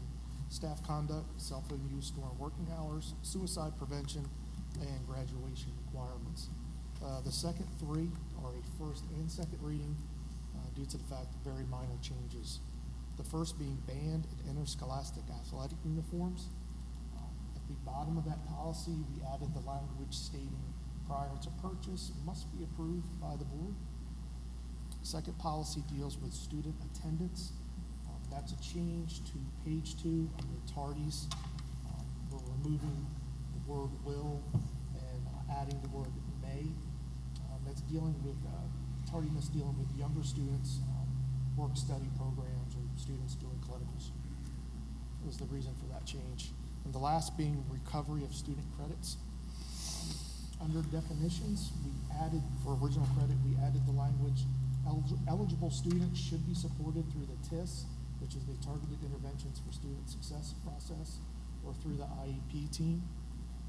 staff 0.51 0.83
conduct, 0.87 1.27
cell 1.41 1.65
phone 1.69 1.81
use 1.95 2.11
during 2.11 2.37
working 2.39 2.67
hours, 2.79 3.15
suicide 3.23 3.73
prevention, 3.79 4.29
and 4.81 5.07
graduation 5.07 5.73
requirements. 5.87 6.49
Uh, 7.05 7.21
The 7.23 7.33
second 7.33 7.67
three 7.79 8.11
are 8.45 8.51
a 8.51 8.63
first 8.79 9.05
and 9.17 9.31
second 9.31 9.59
reading 9.63 9.97
uh, 10.55 10.59
due 10.77 10.85
to 10.87 10.97
the 10.99 11.05
fact 11.05 11.33
of 11.35 11.41
very 11.53 11.65
minor 11.71 11.97
changes. 12.03 12.61
The 13.17 13.25
first 13.25 13.59
being 13.59 13.77
band 13.87 14.27
and 14.47 14.57
interscholastic 14.57 15.25
athletic 15.31 15.79
uniforms. 15.85 16.49
The 17.71 17.77
bottom 17.87 18.19
of 18.19 18.25
that 18.25 18.45
policy, 18.49 18.99
we 19.15 19.23
added 19.33 19.55
the 19.55 19.61
language 19.61 20.11
stating 20.11 20.59
prior 21.07 21.31
to 21.41 21.51
purchase 21.63 22.11
must 22.27 22.51
be 22.51 22.65
approved 22.65 23.07
by 23.21 23.37
the 23.37 23.45
board. 23.45 23.77
Second 25.03 25.39
policy 25.39 25.85
deals 25.95 26.19
with 26.19 26.33
student 26.33 26.75
attendance. 26.91 27.53
Um, 28.09 28.19
That's 28.29 28.51
a 28.51 28.61
change 28.61 29.23
to 29.31 29.39
page 29.65 30.03
two 30.03 30.29
under 30.43 30.59
tardies. 30.67 31.31
Um, 31.87 32.07
We're 32.33 32.43
removing 32.59 33.07
the 33.55 33.73
word 33.73 33.91
will 34.05 34.43
and 34.99 35.23
adding 35.49 35.81
the 35.81 35.91
word 35.91 36.11
may. 36.43 36.67
Um, 37.55 37.63
That's 37.65 37.83
dealing 37.83 38.19
with, 38.25 38.37
uh, 38.51 38.67
tardiness 39.09 39.47
dealing 39.47 39.79
with 39.79 39.97
younger 39.97 40.25
students, 40.25 40.81
um, 40.91 41.07
work-study 41.57 42.11
programs, 42.19 42.75
or 42.75 42.83
students 42.99 43.37
doing 43.37 43.63
clinicals 43.63 44.11
was 45.25 45.37
the 45.37 45.47
reason 45.47 45.73
for 45.79 45.87
that 45.93 46.05
change. 46.05 46.51
And 46.91 46.95
the 46.97 47.07
last 47.07 47.39
being 47.39 47.63
recovery 47.71 48.25
of 48.25 48.35
student 48.35 48.67
credits. 48.77 49.17
Under 50.61 50.83
definitions, 50.91 51.71
we 51.87 51.93
added, 52.19 52.43
for 52.65 52.75
original 52.83 53.07
credit, 53.15 53.37
we 53.47 53.55
added 53.63 53.87
the 53.87 53.93
language, 53.93 54.43
"Elig- 54.85 55.23
eligible 55.29 55.71
students 55.71 56.19
should 56.19 56.45
be 56.49 56.53
supported 56.53 57.09
through 57.13 57.27
the 57.27 57.37
TIS, 57.49 57.87
which 58.19 58.35
is 58.35 58.45
the 58.45 58.55
Targeted 58.55 58.99
Interventions 59.05 59.61
for 59.61 59.71
Student 59.71 60.11
Success 60.11 60.55
process, 60.65 61.21
or 61.65 61.75
through 61.75 61.95
the 61.95 62.09
IEP 62.27 62.67
team. 62.73 63.05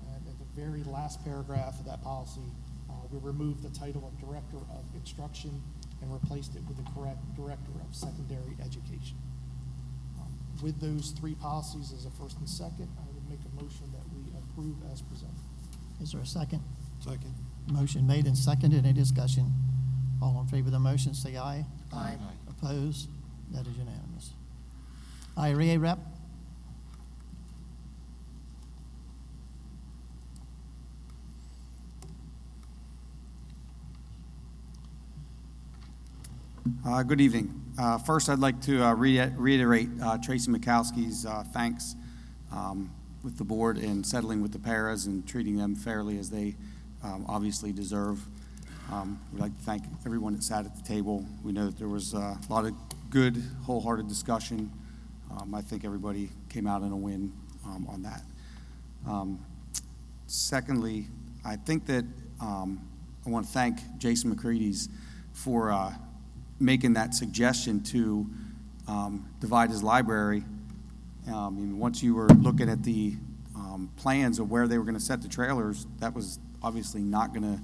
And 0.10 0.28
at 0.28 0.40
the 0.40 0.46
very 0.60 0.84
last 0.84 1.24
paragraph 1.24 1.78
of 1.78 1.86
that 1.86 2.02
policy, 2.02 2.42
uh, 2.90 2.94
we 3.12 3.20
removed 3.20 3.62
the 3.62 3.70
title 3.70 4.04
of 4.08 4.18
Director 4.20 4.58
of 4.58 4.84
Instruction 4.96 5.62
and 6.02 6.12
replaced 6.12 6.56
it 6.56 6.64
with 6.68 6.78
the 6.84 6.92
correct 6.94 7.22
Director 7.36 7.70
of 7.88 7.94
Secondary 7.94 8.58
Education. 8.60 9.18
Um, 10.20 10.34
With 10.64 10.80
those 10.80 11.12
three 11.12 11.36
policies 11.36 11.94
as 11.94 12.06
a 12.08 12.10
first 12.10 12.40
and 12.40 12.50
second, 12.50 12.90
I 12.98 13.11
make 13.32 13.40
a 13.46 13.64
motion 13.64 13.90
that 13.94 14.04
we 14.14 14.22
approve 14.38 14.76
as 14.92 15.02
presented. 15.02 15.36
Is 16.02 16.12
there 16.12 16.22
a 16.22 16.26
second? 16.26 16.62
Second. 17.00 17.34
Motion 17.72 18.06
made 18.06 18.26
and 18.26 18.38
seconded. 18.38 18.86
Any 18.86 18.94
discussion? 18.94 19.52
All 20.22 20.40
in 20.42 20.48
favor 20.48 20.68
of 20.68 20.74
the 20.74 20.80
motion, 20.80 21.14
say 21.14 21.38
aye. 21.38 21.66
Aye. 21.94 22.16
Opposed? 22.50 23.08
That 23.52 23.66
is 23.66 23.78
unanimous. 23.78 24.32
IRA 25.38 25.80
rep? 25.80 26.00
Uh, 36.86 37.04
Good 37.04 37.22
evening. 37.22 37.58
Uh, 37.78 37.98
First, 37.98 38.30
I'd 38.30 38.40
like 38.40 38.62
to 38.64 38.84
uh, 38.84 38.94
rea- 38.94 39.32
reiterate 39.36 39.90
uh, 40.02 40.18
Tracy 40.18 40.52
Mikowski's 40.52 41.26
uh, 41.26 41.44
thanks 41.54 41.96
um, 42.52 42.92
with 43.24 43.38
the 43.38 43.44
board 43.44 43.78
in 43.78 44.04
settling 44.04 44.42
with 44.42 44.52
the 44.52 44.60
paras 44.60 45.06
and 45.06 45.28
treating 45.28 45.58
them 45.58 45.76
fairly 45.76 46.18
as 46.18 46.30
they 46.30 46.56
um, 47.04 47.26
obviously 47.28 47.72
deserve. 47.72 48.20
Um, 48.92 49.20
We'd 49.32 49.42
like 49.42 49.56
to 49.58 49.64
thank 49.64 49.84
everyone 50.06 50.34
that 50.34 50.44
sat 50.44 50.66
at 50.66 50.76
the 50.76 50.82
table. 50.82 51.26
We 51.44 51.52
know 51.52 51.66
that 51.66 51.78
there 51.78 51.88
was 51.88 52.14
uh, 52.14 52.36
a 52.36 52.54
lot 52.54 52.66
of 52.66 52.74
good, 53.10 53.42
wholehearted 53.64 54.08
discussion. 54.08 54.72
Um, 55.32 55.54
I 55.54 55.62
think 55.62 55.86
everybody 55.86 56.30
came 56.50 56.68
out 56.68 56.82
in 56.82 56.92
a 56.92 56.98
win 56.98 57.32
um, 57.66 57.88
on 57.90 58.04
that. 58.04 58.24
Um, 59.08 59.46
Secondly, 60.28 61.08
I 61.44 61.58
think 61.58 61.86
that 61.88 62.06
um, 62.40 62.88
I 63.26 63.30
want 63.30 63.46
to 63.46 63.52
thank 63.52 63.80
Jason 63.98 64.34
McCready's 64.34 64.88
for 65.34 65.72
uh, 65.72 65.92
making 66.58 66.94
that 66.94 67.14
suggestion 67.14 67.84
to 67.84 68.26
divide 69.42 69.70
his 69.70 69.84
library. 69.84 70.44
Um, 71.28 71.58
and 71.58 71.80
once 71.80 72.02
you 72.02 72.16
were 72.16 72.28
looking 72.28 72.70
at 72.70 72.84
the 72.84 73.16
um, 73.56 73.92
plans 73.96 74.40
of 74.40 74.50
where 74.50 74.68
they 74.68 74.78
were 74.78 74.84
going 74.84 74.96
to 74.96 75.00
set 75.00 75.22
the 75.22 75.28
trailers, 75.28 75.86
that 76.00 76.16
was 76.16 76.40
obviously 76.64 77.02
not 77.02 77.34
going 77.34 77.60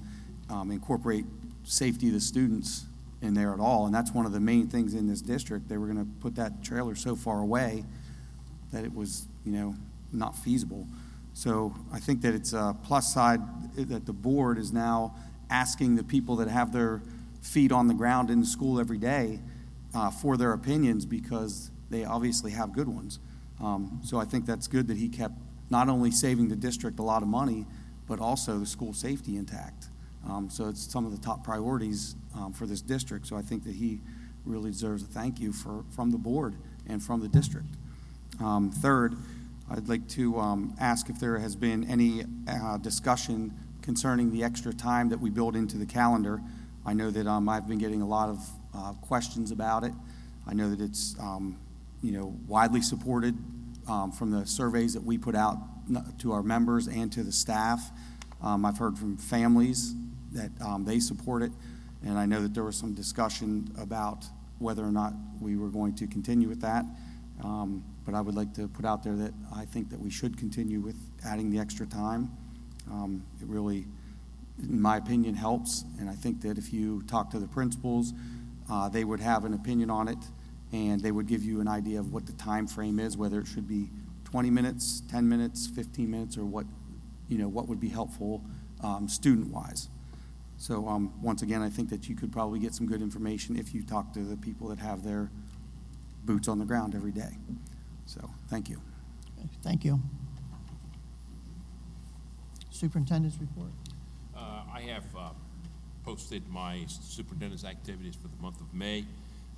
to 0.49 0.53
um, 0.53 0.71
incorporate 0.71 1.25
safety 1.63 2.07
of 2.07 2.13
the 2.13 2.19
students 2.19 2.85
in 3.21 3.33
there 3.33 3.53
at 3.53 3.59
all. 3.59 3.85
And 3.85 3.95
that's 3.95 4.11
one 4.11 4.25
of 4.25 4.31
the 4.31 4.39
main 4.39 4.67
things 4.67 4.93
in 4.93 5.07
this 5.07 5.21
district. 5.21 5.67
They 5.67 5.77
were 5.77 5.87
going 5.87 5.99
to 5.99 6.11
put 6.21 6.35
that 6.35 6.63
trailer 6.63 6.95
so 6.95 7.15
far 7.15 7.41
away 7.41 7.83
that 8.71 8.83
it 8.85 8.93
was, 8.93 9.27
you 9.45 9.51
know, 9.51 9.75
not 10.11 10.35
feasible. 10.35 10.87
So 11.33 11.75
I 11.93 11.99
think 11.99 12.21
that 12.21 12.33
it's 12.33 12.53
a 12.53 12.75
plus 12.83 13.13
side 13.13 13.41
that 13.75 14.05
the 14.05 14.13
board 14.13 14.57
is 14.57 14.73
now 14.73 15.15
asking 15.49 15.95
the 15.95 16.03
people 16.03 16.35
that 16.37 16.47
have 16.47 16.73
their 16.73 17.01
feet 17.41 17.71
on 17.71 17.87
the 17.87 17.93
ground 17.93 18.29
in 18.29 18.39
the 18.39 18.45
school 18.45 18.79
every 18.79 18.97
day 18.97 19.39
uh, 19.93 20.09
for 20.09 20.37
their 20.37 20.53
opinions 20.53 21.05
because 21.05 21.71
they 21.89 22.03
obviously 22.03 22.51
have 22.51 22.73
good 22.73 22.87
ones. 22.87 23.19
Um, 23.59 24.01
so 24.03 24.17
I 24.17 24.25
think 24.25 24.45
that's 24.45 24.67
good 24.67 24.87
that 24.87 24.97
he 24.97 25.09
kept 25.09 25.35
not 25.69 25.89
only 25.89 26.11
saving 26.11 26.49
the 26.49 26.55
district 26.55 26.99
a 26.99 27.03
lot 27.03 27.21
of 27.21 27.27
money, 27.27 27.65
but 28.07 28.19
also 28.19 28.57
the 28.59 28.65
school 28.65 28.93
safety 28.93 29.35
intact. 29.35 29.87
Um, 30.27 30.49
so 30.49 30.67
it's 30.69 30.91
some 30.91 31.05
of 31.05 31.11
the 31.11 31.17
top 31.17 31.43
priorities 31.43 32.15
um, 32.35 32.53
for 32.53 32.65
this 32.65 32.81
district. 32.81 33.27
So 33.27 33.35
I 33.35 33.41
think 33.41 33.63
that 33.63 33.75
he 33.75 34.01
really 34.45 34.71
deserves 34.71 35.03
a 35.03 35.07
thank 35.07 35.39
you 35.39 35.51
for, 35.51 35.83
from 35.89 36.11
the 36.11 36.17
board 36.17 36.55
and 36.87 37.03
from 37.03 37.21
the 37.21 37.27
district. 37.27 37.67
Um, 38.39 38.71
third, 38.71 39.15
I'd 39.69 39.89
like 39.89 40.07
to 40.09 40.39
um, 40.39 40.75
ask 40.79 41.09
if 41.09 41.19
there 41.19 41.37
has 41.39 41.55
been 41.55 41.83
any 41.89 42.23
uh, 42.47 42.77
discussion 42.77 43.53
concerning 43.81 44.31
the 44.31 44.43
extra 44.43 44.73
time 44.73 45.09
that 45.09 45.19
we 45.19 45.29
build 45.29 45.55
into 45.55 45.77
the 45.77 45.85
calendar. 45.85 46.41
I 46.85 46.93
know 46.93 47.11
that 47.11 47.27
um, 47.27 47.49
I've 47.49 47.67
been 47.67 47.77
getting 47.77 48.01
a 48.01 48.07
lot 48.07 48.29
of 48.29 48.49
uh, 48.73 48.93
questions 49.01 49.51
about 49.51 49.83
it. 49.83 49.93
I 50.45 50.53
know 50.53 50.69
that 50.69 50.81
it's, 50.81 51.15
um, 51.19 51.57
you 52.01 52.11
know, 52.11 52.37
widely 52.47 52.81
supported 52.81 53.35
um, 53.87 54.11
from 54.11 54.31
the 54.31 54.45
surveys 54.45 54.93
that 54.93 55.03
we 55.03 55.17
put 55.17 55.35
out 55.35 55.57
to 56.19 56.31
our 56.31 56.43
members 56.43 56.87
and 56.87 57.11
to 57.13 57.23
the 57.23 57.31
staff. 57.31 57.91
Um, 58.41 58.65
I've 58.65 58.77
heard 58.77 58.97
from 58.97 59.17
families 59.17 59.95
that 60.33 60.51
um, 60.61 60.85
they 60.85 60.99
support 60.99 61.41
it, 61.43 61.51
and 62.05 62.17
I 62.17 62.25
know 62.25 62.41
that 62.41 62.53
there 62.53 62.63
was 62.63 62.75
some 62.75 62.93
discussion 62.93 63.73
about 63.79 64.25
whether 64.59 64.83
or 64.83 64.91
not 64.91 65.13
we 65.39 65.55
were 65.55 65.69
going 65.69 65.95
to 65.95 66.07
continue 66.07 66.47
with 66.47 66.61
that. 66.61 66.85
Um, 67.43 67.83
But 68.05 68.15
I 68.15 68.21
would 68.21 68.35
like 68.35 68.53
to 68.53 68.67
put 68.67 68.85
out 68.85 69.03
there 69.03 69.15
that 69.15 69.33
I 69.55 69.65
think 69.65 69.89
that 69.89 69.99
we 69.99 70.09
should 70.09 70.37
continue 70.37 70.79
with 70.79 70.95
adding 71.25 71.51
the 71.51 71.59
extra 71.59 71.85
time. 71.85 72.31
Um, 72.89 73.23
It 73.41 73.47
really, 73.47 73.85
in 74.59 74.81
my 74.81 74.97
opinion, 74.97 75.35
helps, 75.35 75.83
and 75.99 76.09
I 76.09 76.15
think 76.15 76.41
that 76.41 76.57
if 76.57 76.73
you 76.73 77.01
talk 77.03 77.29
to 77.31 77.39
the 77.39 77.47
principals, 77.47 78.13
uh, 78.69 78.89
they 78.89 79.03
would 79.03 79.19
have 79.19 79.45
an 79.45 79.53
opinion 79.53 79.89
on 79.89 80.07
it, 80.07 80.17
and 80.72 81.01
they 81.01 81.11
would 81.11 81.28
give 81.28 81.43
you 81.43 81.61
an 81.61 81.68
idea 81.68 81.99
of 81.99 82.11
what 82.11 82.26
the 82.26 82.34
time 82.34 82.68
frame 82.68 82.99
is, 82.99 83.15
whether 83.18 83.39
it 83.39 83.47
should 83.47 83.68
be 83.68 83.89
20 84.26 84.49
minutes, 84.49 85.01
10 85.09 85.28
minutes, 85.28 85.68
15 85.68 86.09
minutes, 86.09 86.38
or 86.38 86.45
what, 86.45 86.65
you 87.30 87.38
know, 87.38 87.47
what 87.47 87.68
would 87.68 87.80
be 87.80 87.89
helpful 87.89 88.43
um, 88.84 89.07
student-wise. 89.07 89.89
So, 90.57 90.88
um, 90.88 91.13
once 91.22 91.43
again, 91.43 91.61
I 91.61 91.70
think 91.70 91.89
that 91.89 92.09
you 92.09 92.15
could 92.15 92.32
probably 92.32 92.59
get 92.59 92.74
some 92.74 92.88
good 92.88 93.01
information 93.01 93.57
if 93.57 93.74
you 93.74 93.84
talk 93.84 94.11
to 94.13 94.20
the 94.20 94.36
people 94.36 94.68
that 94.70 94.80
have 94.80 95.03
their 95.03 95.30
boots 96.26 96.47
on 96.47 96.57
the 96.57 96.65
ground 96.65 96.95
every 96.95 97.11
day. 97.11 97.38
So, 98.05 98.30
thank 98.49 98.68
you. 98.68 98.82
Thank 99.61 99.86
you. 99.86 100.01
Superintendent's 102.72 103.38
report. 103.39 103.72
Uh, 104.36 104.63
I 104.74 104.82
have 104.82 105.05
uh, 105.18 105.30
posted 106.03 106.47
my 106.49 106.86
superintendent's 106.88 107.63
activities 107.63 108.15
for 108.15 108.28
the 108.28 108.41
month 108.41 108.59
of 108.61 108.74
May 108.74 109.05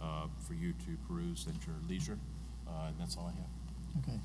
uh, 0.02 0.28
for 0.48 0.54
you 0.54 0.74
to 0.74 0.98
peruse 1.08 1.46
at 1.48 1.66
your 1.66 1.76
leisure, 1.88 2.18
uh, 2.68 2.88
and 2.88 2.96
that's 3.00 3.18
all 3.18 3.32
I 3.34 3.38
have. 3.38 4.04
Okay. 4.04 4.20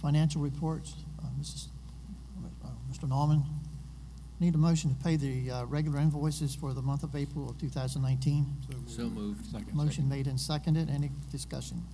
Financial 0.00 0.40
reports, 0.40 0.94
uh, 1.22 1.26
Mrs., 1.40 1.66
uh, 2.64 2.68
Mr. 2.90 3.08
Norman. 3.08 3.44
Need 4.40 4.54
a 4.56 4.58
motion 4.58 4.92
to 4.92 5.04
pay 5.04 5.14
the 5.14 5.50
uh, 5.50 5.64
regular 5.66 5.98
invoices 6.00 6.54
for 6.56 6.74
the 6.74 6.82
month 6.82 7.04
of 7.04 7.14
April 7.14 7.48
of 7.48 7.58
2019. 7.58 8.44
So 8.86 9.02
moved. 9.02 9.46
Seconded. 9.46 9.74
Motion 9.74 10.08
made 10.08 10.26
and 10.26 10.40
seconded. 10.40 10.90
Any 10.90 11.10
discussion? 11.30 11.84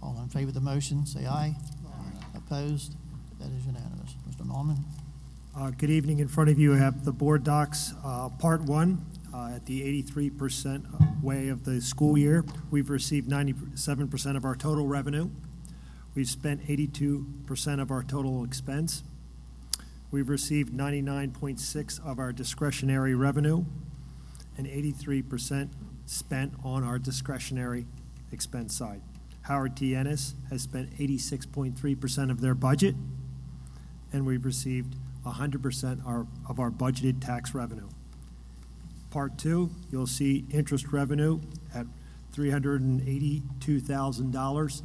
All 0.00 0.16
in 0.22 0.28
favor 0.28 0.48
of 0.48 0.54
the 0.54 0.60
motion, 0.60 1.04
say 1.06 1.26
aye. 1.26 1.56
Opposed? 2.36 2.94
That 3.40 3.50
is 3.50 3.66
unanimous. 3.66 4.14
Mr. 4.30 4.46
Norman? 4.46 4.76
Uh, 5.56 5.70
Good 5.70 5.90
evening. 5.90 6.20
In 6.20 6.28
front 6.28 6.50
of 6.50 6.58
you, 6.58 6.74
I 6.74 6.78
have 6.78 7.04
the 7.04 7.12
board 7.12 7.42
docs, 7.42 7.92
uh, 8.04 8.28
Part 8.28 8.62
1, 8.62 9.04
uh, 9.34 9.52
at 9.56 9.66
the 9.66 9.82
83% 10.04 11.07
way 11.22 11.48
of 11.48 11.64
the 11.64 11.80
school 11.80 12.16
year. 12.16 12.44
We've 12.70 12.90
received 12.90 13.28
97% 13.28 14.36
of 14.36 14.44
our 14.44 14.54
total 14.54 14.86
revenue. 14.86 15.30
We've 16.14 16.28
spent 16.28 16.66
82% 16.66 17.80
of 17.80 17.90
our 17.90 18.02
total 18.02 18.44
expense. 18.44 19.02
We've 20.10 20.28
received 20.28 20.72
99.6 20.72 22.06
of 22.06 22.18
our 22.18 22.32
discretionary 22.32 23.14
revenue 23.14 23.64
and 24.56 24.66
83% 24.66 25.68
spent 26.06 26.54
on 26.64 26.82
our 26.82 26.98
discretionary 26.98 27.86
expense 28.32 28.76
side. 28.76 29.02
Howard 29.42 29.76
T. 29.76 29.94
Ennis 29.94 30.34
has 30.50 30.62
spent 30.62 30.96
86.3% 30.98 32.30
of 32.30 32.40
their 32.40 32.54
budget, 32.54 32.94
and 34.12 34.26
we've 34.26 34.44
received 34.44 34.96
100% 35.24 36.26
of 36.48 36.58
our 36.58 36.70
budgeted 36.70 37.24
tax 37.24 37.54
revenue. 37.54 37.88
Part 39.10 39.38
two, 39.38 39.70
you'll 39.90 40.06
see 40.06 40.44
interest 40.50 40.92
revenue 40.92 41.40
at 41.74 41.86
$382,000 42.36 44.82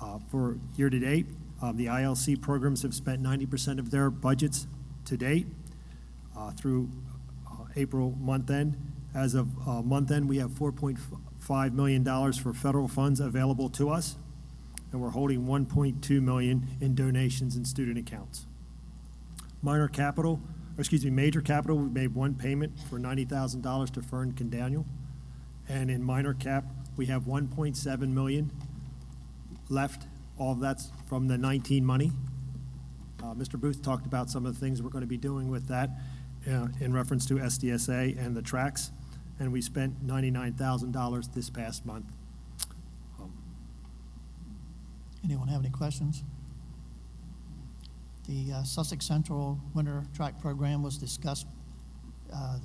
uh, 0.00 0.18
for 0.30 0.58
year-to-date. 0.76 1.26
Um, 1.60 1.76
The 1.76 1.86
ILC 1.86 2.40
programs 2.40 2.82
have 2.82 2.94
spent 2.94 3.20
90% 3.22 3.78
of 3.78 3.90
their 3.90 4.10
budgets 4.10 4.66
to 5.06 5.16
date 5.16 5.48
uh, 6.36 6.52
through 6.52 6.88
uh, 7.46 7.64
April 7.76 8.14
month 8.20 8.50
end. 8.50 8.76
As 9.12 9.34
of 9.34 9.48
uh, 9.66 9.82
month 9.82 10.12
end, 10.12 10.28
we 10.28 10.38
have 10.38 10.52
$4.5 10.52 11.72
million 11.72 12.04
for 12.32 12.54
federal 12.54 12.86
funds 12.86 13.18
available 13.18 13.68
to 13.70 13.90
us, 13.90 14.16
and 14.92 15.00
we're 15.00 15.10
holding 15.10 15.46
1.2 15.46 16.22
million 16.22 16.68
in 16.80 16.94
donations 16.94 17.56
and 17.56 17.66
student 17.66 17.98
accounts. 17.98 18.46
Minor 19.62 19.88
capital, 19.88 20.40
or 20.80 20.82
excuse 20.82 21.04
me, 21.04 21.10
major 21.10 21.42
capital, 21.42 21.76
we 21.76 21.90
made 21.90 22.14
one 22.14 22.34
payment 22.34 22.72
for 22.88 22.98
$90,000 22.98 23.90
to 23.90 24.00
Fern 24.00 24.30
Daniel, 24.48 24.86
And 25.68 25.90
in 25.90 26.02
minor 26.02 26.32
cap, 26.32 26.64
we 26.96 27.04
have 27.04 27.24
1.7 27.24 28.08
million 28.08 28.50
left. 29.68 30.06
All 30.38 30.52
of 30.52 30.60
that's 30.60 30.90
from 31.06 31.28
the 31.28 31.36
19 31.36 31.84
money. 31.84 32.12
Uh, 33.22 33.34
Mr. 33.34 33.60
Booth 33.60 33.82
talked 33.82 34.06
about 34.06 34.30
some 34.30 34.46
of 34.46 34.54
the 34.54 34.58
things 34.58 34.80
we're 34.80 34.88
going 34.88 35.02
to 35.02 35.06
be 35.06 35.18
doing 35.18 35.50
with 35.50 35.68
that 35.68 35.90
uh, 36.50 36.68
in 36.80 36.94
reference 36.94 37.26
to 37.26 37.34
SDSA 37.34 38.18
and 38.18 38.34
the 38.34 38.40
tracks. 38.40 38.90
And 39.38 39.52
we 39.52 39.60
spent 39.60 40.06
$99,000 40.06 41.34
this 41.34 41.50
past 41.50 41.84
month. 41.84 42.06
Anyone 45.22 45.48
have 45.48 45.60
any 45.60 45.68
questions? 45.68 46.24
The 48.28 48.52
uh, 48.52 48.62
Sussex 48.64 49.06
Central 49.06 49.58
Winter 49.74 50.04
Track 50.14 50.40
Program 50.40 50.82
was 50.82 50.96
discussed, 50.98 51.46
uh, 52.32 52.58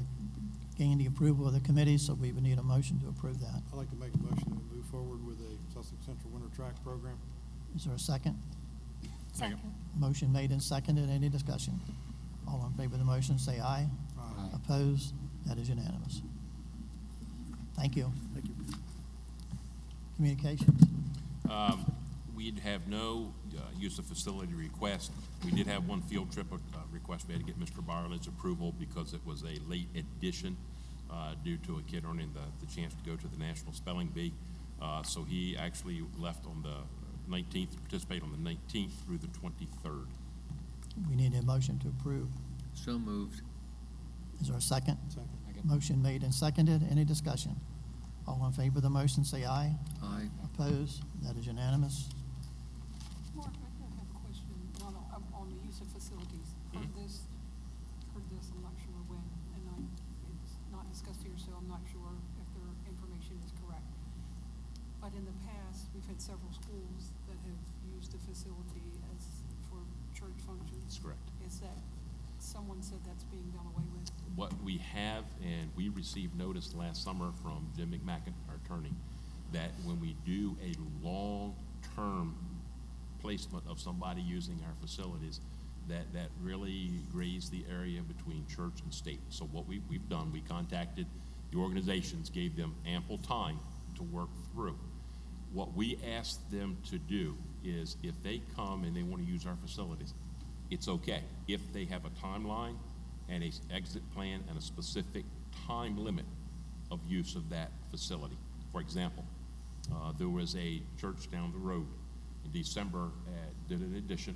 gained 0.77 0.99
the 1.02 1.07
approval 1.07 1.48
of 1.48 1.53
the 1.53 1.60
committee, 1.61 1.98
so 1.98 2.14
we 2.14 2.32
would 2.32 2.44
need 2.44 2.60
a 2.60 2.64
motion 2.64 2.99
to 2.99 3.07
approve 3.07 3.40
that. 3.40 3.61
I'd 3.72 3.77
like 3.77 3.90
to 3.90 3.95
make 3.95 4.14
a 4.14 4.18
motion 4.18 4.45
to 4.45 4.76
move 4.76 4.86
forward 4.91 5.26
with 5.26 5.40
a 5.40 5.73
Sussex 5.73 6.06
Central 6.06 6.30
Winter 6.32 6.53
Track 6.56 6.82
Program. 6.84 7.18
Is 7.76 7.86
there 7.86 7.95
a 7.95 7.99
second? 7.99 8.38
Second. 9.34 9.60
Motion 9.98 10.32
made 10.32 10.52
and 10.52 10.61
seconded. 10.61 11.10
Any 11.10 11.30
discussion? 11.30 11.80
All 12.48 12.65
in 12.68 12.73
favor 12.77 12.94
of 12.94 12.99
the 12.99 13.06
motion, 13.06 13.38
say 13.40 13.60
aye. 13.60 13.90
Aye. 14.19 14.49
Opposed? 14.53 15.14
That 15.48 15.57
is 15.57 15.68
unanimous. 15.69 16.22
Thank 17.76 17.95
you. 17.95 18.11
Thank 18.34 18.48
you. 18.48 18.56
Communications. 20.15 20.84
Um, 21.49 21.86
We'd 22.46 22.60
have 22.60 22.88
no 22.88 23.34
uh, 23.58 23.62
use 23.76 23.98
of 23.98 24.06
facility 24.06 24.54
request. 24.54 25.12
We 25.44 25.50
did 25.50 25.66
have 25.66 25.88
one 25.88 26.04
field 26.04 26.32
trip 26.32 26.46
uh, 26.54 26.58
request. 26.92 27.26
We 27.28 27.34
had 27.34 27.44
to 27.44 27.52
get 27.52 27.60
Mr. 27.60 27.84
Bireley's 27.84 28.28
approval 28.28 28.72
because 28.80 29.14
it 29.16 29.22
was 29.26 29.42
a 29.42 29.58
late 29.68 29.88
addition 29.96 30.56
uh, 31.12 31.34
due 31.44 31.58
to 31.66 31.78
a 31.80 31.82
kid 31.92 32.04
earning 32.08 32.30
the, 32.36 32.64
the 32.64 32.72
chance 32.72 32.94
to 32.94 33.02
go 33.10 33.16
to 33.16 33.28
the 33.28 33.38
National 33.40 33.74
Spelling 33.74 34.10
Bee. 34.10 34.32
Uh, 34.80 35.02
So 35.02 35.24
he 35.24 35.58
actually 35.58 36.04
left 36.20 36.46
on 36.46 36.62
the 36.62 36.76
19th, 37.36 37.72
to 37.72 37.78
participate 37.80 38.22
on 38.22 38.32
the 38.32 38.38
19th 38.38 38.92
through 39.08 39.18
the 39.18 39.28
23rd. 39.28 40.06
We 41.10 41.16
need 41.16 41.34
a 41.34 41.42
motion 41.42 41.80
to 41.80 41.88
approve. 41.88 42.28
So 42.76 43.00
moved. 43.00 43.42
Is 44.40 44.50
there 44.50 44.58
a 44.58 44.62
second? 44.62 45.00
Second. 45.10 45.30
Motion 45.64 46.00
made 46.00 46.22
and 46.22 46.32
seconded. 46.32 46.84
Any 46.92 47.06
discussion? 47.06 47.56
All 48.28 48.46
in 48.46 48.52
favor 48.52 48.78
of 48.78 48.84
the 48.84 48.90
motion, 48.92 49.24
say 49.26 49.46
aye. 49.46 49.74
Aye. 50.04 50.30
Opposed? 50.44 51.02
That 51.24 51.36
is 51.38 51.48
unanimous. 51.48 52.08
Mark, 53.36 53.50
I 53.50 53.68
do 53.76 53.84
have 53.98 54.08
a 54.08 54.20
question 54.24 54.48
on, 54.86 54.96
on- 55.76 55.82
on 55.82 55.82
use 55.82 55.82
of 55.82 55.88
facilities. 56.02 56.56
Heard 56.74 56.90
Mhm. 56.90 56.96
this, 56.96 57.28
heard 58.14 58.30
this, 58.30 58.52
I'm 58.52 58.62
not 58.64 58.74
sure 58.80 58.96
when, 59.08 59.24
and 59.56 59.70
I, 59.70 60.32
it's 60.32 60.58
not 60.72 60.90
discussed 60.90 61.24
here, 61.24 61.38
so 61.38 61.52
I'm 61.58 61.68
not 61.68 61.82
sure 61.92 62.14
if 62.40 62.54
their 62.54 62.92
information 62.92 63.38
is 63.44 63.52
correct. 63.62 63.84
But 65.02 65.14
in 65.14 65.26
the 65.26 65.34
past, 65.46 65.90
we've 65.94 66.06
had 66.08 66.22
several 66.22 66.52
schools 66.54 67.12
that 67.28 67.38
have 67.46 67.94
used 67.94 68.12
the 68.12 68.18
facility 68.20 68.84
as, 69.16 69.44
for 69.70 69.80
church 70.14 70.40
functions. 70.46 70.84
That's 70.84 71.00
correct. 71.00 71.30
Is 71.46 71.60
that, 71.60 71.78
someone 72.40 72.82
said 72.82 73.04
that's 73.06 73.24
being 73.26 73.50
done 73.52 73.66
away 73.68 73.84
with? 73.94 74.10
What 74.36 74.54
we 74.64 74.78
have, 74.78 75.26
and 75.44 75.74
we 75.76 75.90
received 75.90 76.36
notice 76.36 76.74
last 76.74 77.04
summer 77.04 77.32
from 77.34 77.68
Jim 77.76 77.92
McMackin, 77.92 78.34
our 78.50 78.56
attorney, 78.56 78.94
that 79.52 79.72
when 79.84 80.00
we 80.00 80.14
do 80.26 80.58
a 80.62 80.74
long-term 81.06 82.36
placement 83.20 83.66
of 83.68 83.80
somebody 83.80 84.22
using 84.22 84.62
our 84.64 84.74
facilities, 84.82 85.40
that, 85.88 86.12
that 86.14 86.30
really 86.41 86.91
grays 87.12 87.49
the 87.49 87.64
area 87.72 88.02
between 88.02 88.45
church 88.48 88.82
and 88.84 88.94
state. 88.94 89.20
So 89.30 89.45
what 89.45 89.68
we, 89.68 89.82
we've 89.90 90.07
done, 90.10 90.32
we 90.32 90.41
contacted 90.41 91.06
the 91.52 91.57
organizations, 91.57 92.30
gave 92.30 92.56
them 92.56 92.76
ample 92.86 93.18
time 93.20 93.60
to 93.95 94.03
work 94.03 94.30
through. 94.53 94.78
What 95.53 95.74
we 95.74 95.98
asked 96.18 96.52
them 96.52 96.78
to 96.90 96.98
do 96.98 97.38
is 97.64 97.98
if 98.03 98.22
they 98.24 98.41
come 98.56 98.84
and 98.84 98.95
they 98.95 99.03
want 99.03 99.26
to 99.26 99.32
use 99.32 99.45
our 99.45 99.56
facilities, 99.56 100.14
it's 100.72 100.88
okay. 100.88 101.22
If 101.48 101.72
they 101.72 101.86
have 101.86 102.03
a 102.06 102.10
timeline 102.10 102.76
and 103.30 103.44
a 103.44 103.52
exit 103.74 104.03
plan 104.14 104.44
and 104.49 104.57
a 104.57 104.62
specific 104.62 105.24
time 105.68 105.98
limit 105.98 106.26
of 106.91 106.99
use 107.07 107.36
of 107.36 107.49
that 107.49 107.72
facility. 107.90 108.38
For 108.72 108.82
example, 108.82 109.26
uh, 109.94 110.12
there 110.18 110.30
was 110.30 110.56
a 110.56 110.82
church 110.99 111.32
down 111.32 111.52
the 111.52 111.60
road 111.60 111.88
in 112.44 112.52
December, 112.52 113.10
uh, 113.28 113.32
did 113.68 113.80
an 113.80 113.95
addition, 113.95 114.36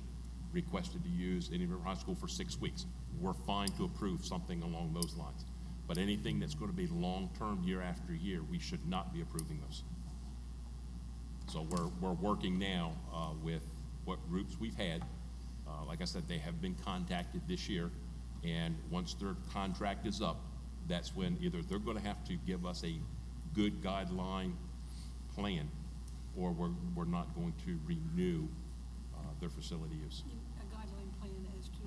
requested 0.52 1.02
to 1.04 1.08
use 1.10 1.50
Indian 1.50 1.70
River 1.70 1.84
High 1.84 1.94
School 1.94 2.14
for 2.14 2.28
six 2.28 2.60
weeks. 2.60 2.86
We're 3.20 3.34
fine 3.34 3.68
to 3.72 3.84
approve 3.84 4.24
something 4.24 4.62
along 4.62 4.92
those 4.94 5.14
lines. 5.16 5.44
But 5.86 5.98
anything 5.98 6.38
that's 6.38 6.54
going 6.54 6.70
to 6.70 6.76
be 6.76 6.86
long-term, 6.86 7.62
year 7.64 7.82
after 7.82 8.14
year, 8.14 8.42
we 8.48 8.58
should 8.58 8.86
not 8.88 9.12
be 9.12 9.22
approving 9.22 9.60
those. 9.60 9.82
So 11.48 11.66
we're, 11.70 11.88
we're 12.00 12.12
working 12.12 12.58
now 12.58 12.92
uh, 13.12 13.30
with 13.42 13.62
what 14.04 14.18
groups 14.28 14.56
we've 14.60 14.76
had. 14.76 15.02
Uh, 15.66 15.84
Like 15.86 16.00
I 16.00 16.04
said, 16.04 16.28
they 16.28 16.38
have 16.38 16.60
been 16.60 16.76
contacted 16.84 17.42
this 17.48 17.68
year, 17.68 17.90
and 18.44 18.76
once 18.90 19.14
their 19.14 19.34
contract 19.52 20.06
is 20.06 20.22
up, 20.22 20.36
that's 20.88 21.14
when 21.14 21.36
either 21.40 21.62
they're 21.62 21.78
going 21.78 21.96
to 21.96 22.02
have 22.02 22.24
to 22.24 22.34
give 22.46 22.66
us 22.66 22.84
a 22.84 22.94
good 23.54 23.82
guideline 23.82 24.52
plan, 25.34 25.68
or 26.36 26.52
we're, 26.52 26.70
we're 26.94 27.04
not 27.04 27.34
going 27.34 27.52
to 27.66 27.78
renew 27.86 28.46
uh, 29.14 29.18
their 29.40 29.50
facility 29.50 29.96
use. 29.96 30.22
A 30.60 30.64
guideline 30.74 31.10
plan 31.20 31.46
as 31.58 31.68
to 31.68 31.86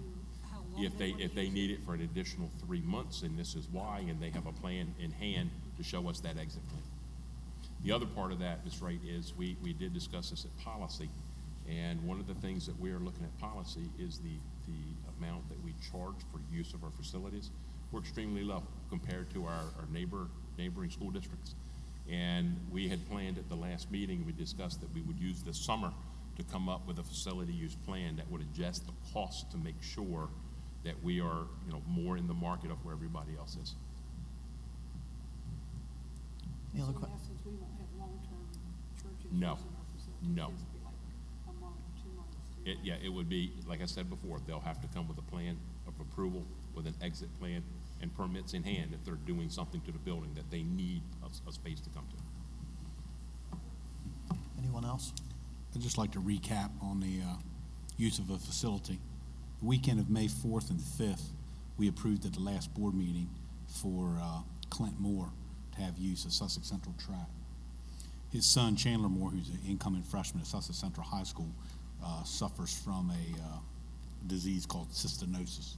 how 0.51 0.59
long 0.59 0.62
If 0.77 0.97
they, 0.97 1.15
if 1.19 1.35
they 1.35 1.49
need 1.49 1.71
it 1.71 1.83
for 1.85 1.93
an 1.93 2.01
additional 2.01 2.49
three 2.65 2.81
months, 2.81 3.21
and 3.21 3.37
this 3.37 3.55
is 3.55 3.67
why, 3.71 4.03
and 4.07 4.19
they 4.19 4.29
have 4.31 4.47
a 4.47 4.51
plan 4.51 4.93
in 4.99 5.11
hand 5.11 5.49
to 5.77 5.83
show 5.83 6.09
us 6.09 6.19
that 6.21 6.37
exit 6.37 6.67
plan. 6.69 6.81
The 7.83 7.91
other 7.91 8.05
part 8.05 8.31
of 8.31 8.39
that, 8.39 8.63
Ms. 8.63 8.81
Wright, 8.81 8.99
is 9.05 9.33
we, 9.37 9.57
we 9.61 9.73
did 9.73 9.93
discuss 9.93 10.29
this 10.29 10.45
at 10.45 10.63
policy, 10.63 11.09
and 11.69 12.03
one 12.03 12.19
of 12.19 12.27
the 12.27 12.33
things 12.35 12.65
that 12.65 12.79
we 12.79 12.91
are 12.91 12.99
looking 12.99 13.23
at 13.23 13.39
policy 13.39 13.89
is 13.99 14.19
the, 14.19 14.37
the 14.67 15.19
amount 15.19 15.47
that 15.49 15.63
we 15.63 15.73
charge 15.91 16.15
for 16.31 16.39
use 16.51 16.73
of 16.73 16.83
our 16.83 16.91
facilities. 16.91 17.49
We're 17.91 17.99
extremely 17.99 18.43
low 18.43 18.63
compared 18.89 19.31
to 19.33 19.45
our, 19.45 19.65
our 19.79 19.87
neighbor, 19.91 20.27
neighboring 20.57 20.89
school 20.89 21.11
districts. 21.11 21.55
And 22.11 22.57
we 22.71 22.89
had 22.89 23.07
planned 23.09 23.37
at 23.37 23.47
the 23.49 23.55
last 23.55 23.91
meeting, 23.91 24.25
we 24.25 24.33
discussed 24.33 24.81
that 24.81 24.93
we 24.93 25.01
would 25.01 25.19
use 25.19 25.41
this 25.43 25.57
summer 25.57 25.91
to 26.37 26.43
come 26.43 26.67
up 26.67 26.85
with 26.87 26.99
a 26.99 27.03
facility 27.03 27.53
use 27.53 27.75
plan 27.85 28.15
that 28.15 28.29
would 28.31 28.41
adjust 28.41 28.85
the 28.87 28.93
cost 29.13 29.51
to 29.51 29.57
make 29.57 29.75
sure 29.81 30.29
that 30.83 31.01
we 31.03 31.19
are, 31.21 31.45
you 31.65 31.71
know, 31.71 31.81
more 31.87 32.17
in 32.17 32.27
the 32.27 32.33
market 32.33 32.71
of 32.71 32.83
where 32.83 32.93
everybody 32.93 33.31
else 33.37 33.55
is. 33.55 33.75
Any 36.73 36.83
other 36.83 36.91
in 36.91 36.99
que- 36.99 37.07
essence, 37.13 37.39
we 37.45 37.51
won't 37.53 37.71
have 37.77 37.87
long-term 37.99 38.47
churches 38.97 39.23
using 39.31 39.39
No. 39.39 39.57
No. 40.23 40.43
It'll 40.43 40.51
just 40.51 40.73
be 40.73 40.79
like 40.83 40.93
a 41.47 41.61
month, 41.61 41.75
two 42.03 42.11
months? 42.17 42.35
three 42.63 42.71
It, 42.73 42.77
yeah, 42.83 42.95
it 43.03 43.09
would 43.09 43.29
be, 43.29 43.53
like 43.67 43.81
I 43.81 43.85
said 43.85 44.09
before, 44.09 44.39
they'll 44.47 44.59
have 44.59 44.81
to 44.81 44.87
come 44.89 45.07
with 45.07 45.17
a 45.17 45.21
plan 45.23 45.57
of 45.87 45.93
approval, 45.99 46.45
with 46.75 46.87
an 46.87 46.95
exit 47.01 47.29
plan, 47.39 47.63
and 48.01 48.13
permits 48.15 48.53
in 48.53 48.63
hand 48.63 48.91
if 48.93 49.03
they're 49.05 49.15
doing 49.15 49.49
something 49.49 49.79
to 49.81 49.91
the 49.91 49.99
building 49.99 50.33
that 50.35 50.49
they 50.51 50.63
need 50.63 51.01
a 51.47 51.51
space 51.51 51.79
to 51.81 51.89
come 51.91 52.05
to. 52.09 53.57
Anyone 54.57 54.83
else? 54.85 55.13
I'd 55.75 55.81
just 55.81 55.97
like 55.97 56.11
to 56.11 56.19
recap 56.19 56.71
on 56.81 56.99
the 56.99 57.21
uh, 57.21 57.35
use 57.97 58.19
of 58.19 58.29
a 58.29 58.37
facility. 58.37 58.99
Weekend 59.63 59.97
of 60.01 60.09
May 60.09 60.25
4th 60.25 60.71
and 60.71 60.79
5th, 60.79 61.29
we 61.77 61.87
approved 61.87 62.25
at 62.25 62.33
the 62.33 62.41
last 62.41 62.73
board 62.73 62.93
meeting 62.93 63.29
for 63.65 64.17
uh, 64.21 64.41
Clint 64.69 64.99
Moore 64.99 65.29
to 65.75 65.81
have 65.81 65.97
use 65.97 66.25
of 66.25 66.33
Sussex 66.33 66.67
Central 66.67 66.93
Track. 67.03 67.29
His 68.29 68.45
son 68.45 68.75
Chandler 68.75 69.07
Moore, 69.07 69.29
who's 69.29 69.47
an 69.47 69.59
incoming 69.65 70.03
freshman 70.03 70.41
at 70.41 70.47
Sussex 70.47 70.77
Central 70.77 71.05
High 71.05 71.23
School, 71.23 71.49
uh, 72.03 72.23
suffers 72.23 72.77
from 72.83 73.09
a 73.11 73.41
uh, 73.41 73.59
disease 74.27 74.65
called 74.65 74.89
cystinosis. 74.89 75.75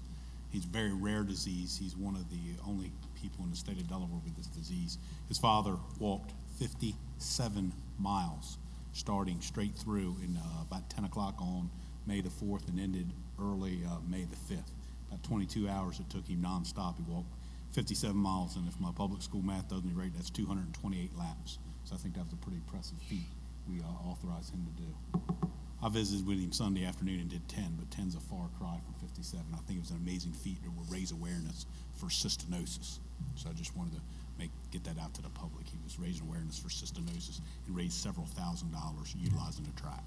He's 0.49 0.66
a 0.66 0.70
very 0.70 0.94
rare 0.94 1.24
disease. 1.24 1.78
He's 1.80 1.95
one 1.95 2.16
of 2.16 2.28
the 2.32 2.60
only 2.68 2.91
people 3.22 3.44
in 3.44 3.52
the 3.52 3.57
state 3.57 3.78
of 3.78 3.88
Delaware 3.88 4.20
with 4.24 4.36
this 4.36 4.48
disease. 4.48 4.98
His 5.28 5.38
father 5.38 5.76
walked 5.99 6.34
57 6.57 7.72
miles, 7.99 8.57
starting 8.94 9.41
straight 9.41 9.76
through 9.76 10.16
in 10.24 10.38
uh, 10.38 10.64
about 10.64 10.90
10 10.90 11.06
o'clock 11.06 11.36
on 11.40 11.70
May 12.07 12.22
the 12.22 12.30
4th 12.30 12.68
and 12.68 12.80
ended 12.80 13.12
early 13.41 13.82
uh, 13.86 13.98
May 14.10 14.24
the 14.26 14.36
5th. 14.53 14.72
About 15.07 15.24
22 15.24 15.70
hours 15.70 15.99
it 15.99 16.10
took 16.10 16.28
him 16.28 16.41
nonstop. 16.41 16.98
He 16.98 17.03
walked 17.03 17.34
57 17.74 18.16
miles, 18.16 18.56
and 18.56 18.68
if 18.68 18.80
my 18.80 18.91
public 18.95 19.22
school 19.22 19.41
math 19.41 19.70
does 19.70 19.84
me 19.84 19.91
right, 19.94 20.12
that's 20.16 20.30
228 20.30 21.18
laps. 21.18 21.60
So 21.84 21.95
I 21.95 21.98
think 21.98 22.16
that 22.16 22.24
was 22.24 22.34
a 22.34 22.38
pretty 22.38 22.57
impressive 22.57 22.98
feat 23.10 23.28
we 23.70 23.82
uh, 23.82 24.10
authorized 24.10 24.53
him 24.53 24.66
to 24.66 24.82
do. 24.82 25.45
I 25.84 25.90
visited 25.90 26.26
with 26.26 26.40
him 26.40 26.52
Sunday 26.52 26.86
afternoon 26.86 27.20
and 27.20 27.30
did 27.30 27.48
10, 27.48 27.78
but 27.78 27.90
10's 27.90 28.16
a 28.16 28.20
far 28.20 28.49
cry 28.57 28.80
from 28.84 28.94
57. 29.07 29.45
I 29.53 29.57
think 29.68 29.78
it 29.78 29.82
was 29.82 29.91
an 29.91 29.98
amazing 29.98 30.34
feat 30.34 30.64
to 30.64 30.72
raise 30.90 31.12
awareness 31.12 31.66
for 31.94 32.07
cystinosis. 32.07 32.99
So 33.36 33.49
I 33.49 33.53
just 33.53 33.76
wanted 33.76 33.95
to 33.95 34.02
make 34.40 34.52
get 34.72 34.84
that 34.86 34.98
out 34.99 35.14
to 35.16 35.22
the 35.22 35.30
public. 35.30 35.68
He 35.68 35.78
was 35.84 35.99
raising 35.99 36.28
awareness 36.28 36.57
for 36.57 36.70
cystinosis 36.70 37.40
and 37.68 37.76
raised 37.76 37.94
several 37.94 38.26
thousand 38.26 38.72
dollars 38.72 39.16
utilizing 39.18 39.66
the 39.66 39.80
track. 39.80 40.03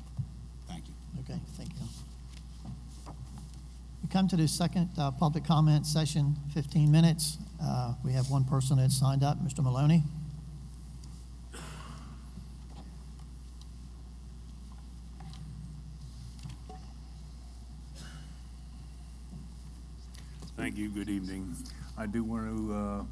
Thank 0.69 0.89
you. 0.89 0.95
Okay, 1.21 1.41
thank 1.57 1.71
you. 1.71 2.08
We 4.09 4.13
come 4.13 4.27
to 4.29 4.37
the 4.37 4.49
second 4.49 4.89
uh, 4.97 5.11
public 5.11 5.45
comment 5.45 5.87
session, 5.87 6.35
15 6.55 6.91
minutes. 6.91 7.37
Uh, 7.63 7.93
We 8.03 8.13
have 8.13 8.31
one 8.31 8.43
person 8.43 8.79
that 8.79 8.91
signed 8.91 9.23
up, 9.23 9.37
Mr. 9.45 9.63
Maloney. 9.63 10.03
Thank 20.57 20.79
you. 20.79 20.89
Good 20.89 21.11
evening. 21.11 21.55
I 21.99 22.07
do 22.07 22.25
want 22.25 22.47
to 22.57 22.75
uh, 22.75 23.05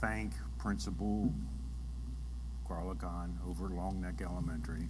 thank 0.00 0.30
Principal 0.58 1.34
Carla 2.68 2.94
over 3.48 3.68
Long 3.68 4.00
Neck 4.00 4.22
Elementary. 4.22 4.86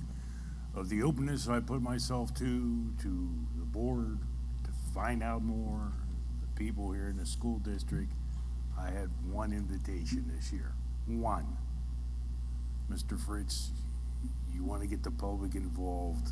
of 0.74 0.90
the 0.90 1.02
openness 1.02 1.48
I 1.48 1.60
put 1.60 1.80
myself 1.80 2.34
to, 2.34 2.92
to 3.01 3.30
the 3.56 3.64
board, 3.64 4.18
find 4.94 5.24
out 5.24 5.42
more, 5.42 5.92
the 6.40 6.46
people 6.56 6.92
here 6.92 7.08
in 7.08 7.16
the 7.16 7.26
school 7.26 7.58
district, 7.58 8.12
I 8.78 8.86
had 8.90 9.10
one 9.28 9.52
invitation 9.52 10.30
this 10.34 10.52
year. 10.52 10.72
One. 11.06 11.56
Mr. 12.90 13.18
Fritz, 13.18 13.70
you 14.54 14.62
want 14.62 14.82
to 14.82 14.86
get 14.86 15.02
the 15.02 15.10
public 15.10 15.56
involved, 15.56 16.28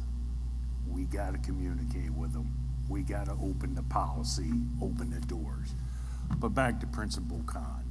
we 0.89 1.05
got 1.05 1.33
to 1.33 1.39
communicate 1.39 2.13
with 2.13 2.33
them. 2.33 2.55
We 2.89 3.03
got 3.03 3.27
to 3.27 3.33
open 3.33 3.75
the 3.75 3.83
policy, 3.83 4.51
open 4.81 5.11
the 5.11 5.21
doors. 5.27 5.75
But 6.37 6.51
back 6.51 6.81
to 6.81 6.87
Principal 6.87 7.43
Khan 7.47 7.85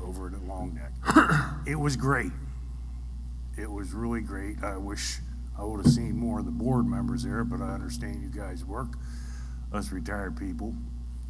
over 0.00 0.28
at 0.28 0.42
Long 0.44 0.74
Neck. 0.74 0.92
It 1.66 1.76
was 1.76 1.96
great. 1.96 2.32
It 3.56 3.70
was 3.70 3.92
really 3.92 4.20
great. 4.20 4.62
I 4.62 4.76
wish 4.76 5.18
I 5.58 5.64
would 5.64 5.84
have 5.84 5.92
seen 5.92 6.16
more 6.16 6.40
of 6.40 6.46
the 6.46 6.50
board 6.50 6.86
members 6.86 7.22
there, 7.22 7.44
but 7.44 7.60
I 7.60 7.74
understand 7.74 8.22
you 8.22 8.30
guys 8.30 8.64
work. 8.64 8.96
Us 9.72 9.92
retired 9.92 10.36
people, 10.36 10.74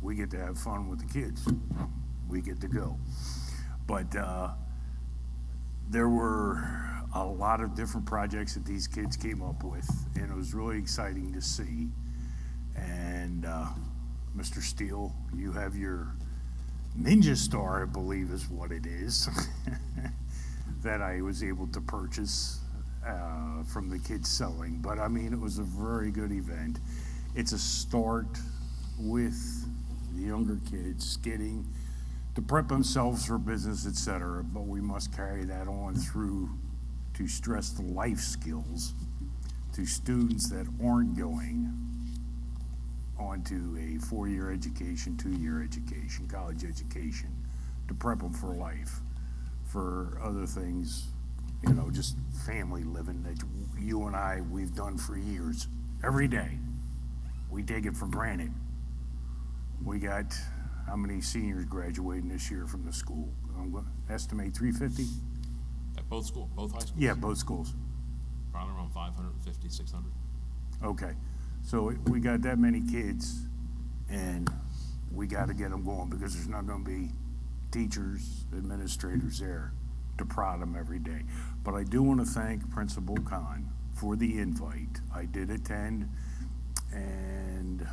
we 0.02 0.14
get 0.14 0.30
to 0.30 0.38
have 0.38 0.58
fun 0.58 0.88
with 0.88 1.00
the 1.00 1.12
kids. 1.12 1.46
We 2.28 2.40
get 2.40 2.60
to 2.60 2.68
go. 2.68 2.96
But 3.86 4.14
uh, 4.16 4.50
there 5.90 6.08
were 6.08 6.64
a 7.14 7.24
lot 7.24 7.60
of 7.60 7.74
different 7.74 8.06
projects 8.06 8.54
that 8.54 8.64
these 8.64 8.86
kids 8.86 9.16
came 9.16 9.42
up 9.42 9.64
with, 9.64 9.88
and 10.14 10.30
it 10.30 10.34
was 10.34 10.54
really 10.54 10.78
exciting 10.78 11.32
to 11.34 11.42
see. 11.42 11.88
And 12.76 13.44
uh, 13.44 13.66
Mr. 14.36 14.62
Steele, 14.62 15.12
you 15.36 15.52
have 15.52 15.76
your 15.76 16.14
Ninja 16.98 17.36
Star, 17.36 17.82
I 17.82 17.86
believe 17.86 18.30
is 18.30 18.48
what 18.48 18.72
it 18.72 18.86
is, 18.86 19.28
that 20.82 21.02
I 21.02 21.20
was 21.20 21.42
able 21.42 21.66
to 21.68 21.80
purchase 21.80 22.60
uh, 23.06 23.62
from 23.64 23.90
the 23.90 23.98
kids 23.98 24.30
selling. 24.30 24.78
But 24.80 24.98
I 24.98 25.08
mean, 25.08 25.32
it 25.32 25.40
was 25.40 25.58
a 25.58 25.62
very 25.62 26.10
good 26.10 26.32
event. 26.32 26.78
It's 27.34 27.52
a 27.52 27.58
start 27.58 28.38
with 28.98 29.38
the 30.14 30.22
younger 30.22 30.58
kids 30.70 31.16
getting 31.18 31.66
to 32.34 32.42
prep 32.42 32.68
themselves 32.68 33.24
for 33.26 33.38
business, 33.38 33.86
et 33.86 33.94
cetera. 33.94 34.42
But 34.42 34.66
we 34.66 34.80
must 34.80 35.14
carry 35.14 35.44
that 35.44 35.68
on 35.68 35.94
through 35.94 36.50
to 37.14 37.28
stress 37.28 37.70
the 37.70 37.82
life 37.82 38.18
skills 38.18 38.94
to 39.74 39.86
students 39.86 40.50
that 40.50 40.66
aren't 40.84 41.16
going 41.16 41.72
onto 43.18 43.76
a 43.78 43.98
four-year 44.06 44.50
education, 44.50 45.16
two-year 45.16 45.62
education, 45.62 46.26
college 46.26 46.64
education, 46.64 47.30
to 47.86 47.94
prep 47.94 48.18
them 48.18 48.32
for 48.32 48.54
life, 48.54 49.00
for 49.66 50.18
other 50.22 50.46
things, 50.46 51.08
you 51.62 51.74
know, 51.74 51.90
just 51.90 52.16
family 52.46 52.82
living 52.82 53.22
that 53.22 53.36
you 53.78 54.06
and 54.06 54.16
I, 54.16 54.40
we've 54.50 54.74
done 54.74 54.96
for 54.96 55.16
years, 55.16 55.68
every 56.02 56.26
day. 56.26 56.58
We 57.50 57.62
take 57.62 57.86
it 57.86 57.96
for 57.96 58.06
granted. 58.06 58.52
We 59.84 59.98
got, 59.98 60.34
how 60.86 60.96
many 60.96 61.20
seniors 61.20 61.64
graduating 61.64 62.28
this 62.28 62.50
year 62.50 62.66
from 62.66 62.84
the 62.84 62.92
school? 62.92 63.32
I'm 63.58 63.72
going 63.72 63.84
to 63.84 64.12
estimate 64.12 64.54
350? 64.54 65.06
At 65.98 66.08
both 66.08 66.26
schools, 66.26 66.48
both 66.54 66.72
high 66.72 66.80
schools? 66.80 66.94
Yeah, 66.96 67.14
both 67.14 67.38
schools. 67.38 67.74
Probably 68.52 68.74
around 68.74 68.92
550, 68.92 69.68
600. 69.68 70.12
Okay, 70.84 71.12
so 71.62 71.92
we 72.06 72.20
got 72.20 72.42
that 72.42 72.58
many 72.58 72.80
kids, 72.80 73.46
and 74.08 74.48
we 75.12 75.26
got 75.26 75.48
to 75.48 75.54
get 75.54 75.70
them 75.70 75.84
going 75.84 76.08
because 76.08 76.34
there's 76.34 76.48
not 76.48 76.66
going 76.66 76.84
to 76.84 76.90
be 76.90 77.10
teachers, 77.70 78.44
administrators 78.56 79.38
there 79.38 79.72
to 80.18 80.24
prod 80.24 80.60
them 80.60 80.76
every 80.78 80.98
day. 80.98 81.22
But 81.64 81.74
I 81.74 81.84
do 81.84 82.02
want 82.02 82.20
to 82.20 82.26
thank 82.26 82.70
Principal 82.70 83.16
Khan 83.18 83.68
for 83.94 84.16
the 84.16 84.38
invite. 84.38 85.00
I 85.14 85.24
did 85.26 85.50
attend, 85.50 86.08
and 86.92 87.86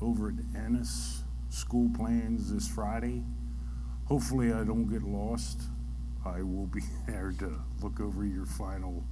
over 0.00 0.28
at 0.28 0.34
Ennis 0.64 1.22
School 1.48 1.90
Plans 1.96 2.52
this 2.52 2.68
Friday. 2.68 3.22
Hopefully, 4.06 4.52
I 4.52 4.64
don't 4.64 4.88
get 4.88 5.02
lost. 5.02 5.62
I 6.24 6.42
will 6.42 6.66
be 6.66 6.82
there 7.06 7.32
to 7.38 7.60
look 7.82 8.00
over 8.00 8.24
your 8.24 8.46
final 8.46 9.04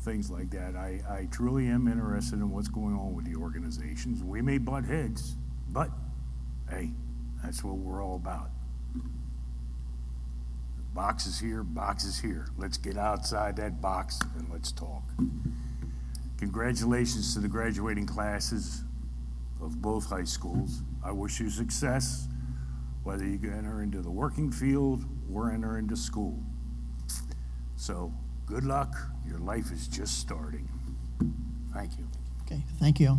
things 0.00 0.30
like 0.30 0.50
that. 0.50 0.74
I, 0.74 1.00
I 1.08 1.28
truly 1.30 1.66
am 1.68 1.86
interested 1.86 2.34
in 2.34 2.50
what's 2.50 2.68
going 2.68 2.94
on 2.94 3.14
with 3.14 3.24
the 3.24 3.36
organizations. 3.36 4.22
We 4.22 4.42
may 4.42 4.58
butt 4.58 4.84
heads, 4.84 5.36
but 5.68 5.90
hey, 6.68 6.90
that's 7.42 7.62
what 7.62 7.76
we're 7.76 8.02
all 8.04 8.16
about. 8.16 8.50
Box 10.94 11.26
is 11.26 11.38
here, 11.38 11.62
box 11.62 12.04
is 12.04 12.20
here. 12.20 12.48
Let's 12.58 12.76
get 12.76 12.98
outside 12.98 13.56
that 13.56 13.80
box 13.80 14.20
and 14.36 14.48
let's 14.52 14.72
talk. 14.72 15.02
Congratulations 16.42 17.34
to 17.34 17.38
the 17.38 17.46
graduating 17.46 18.04
classes 18.04 18.82
of 19.60 19.80
both 19.80 20.10
high 20.10 20.24
schools. 20.24 20.82
I 21.04 21.12
wish 21.12 21.38
you 21.38 21.48
success, 21.48 22.26
whether 23.04 23.24
you 23.24 23.38
enter 23.48 23.80
into 23.80 24.02
the 24.02 24.10
working 24.10 24.50
field 24.50 25.04
or 25.32 25.52
enter 25.52 25.78
into 25.78 25.94
school. 25.94 26.42
So, 27.76 28.12
good 28.44 28.64
luck. 28.64 28.92
Your 29.24 29.38
life 29.38 29.70
is 29.70 29.86
just 29.86 30.18
starting. 30.18 30.68
Thank 31.72 31.96
you. 31.96 32.08
Okay, 32.44 32.64
thank 32.80 32.98
you. 32.98 33.18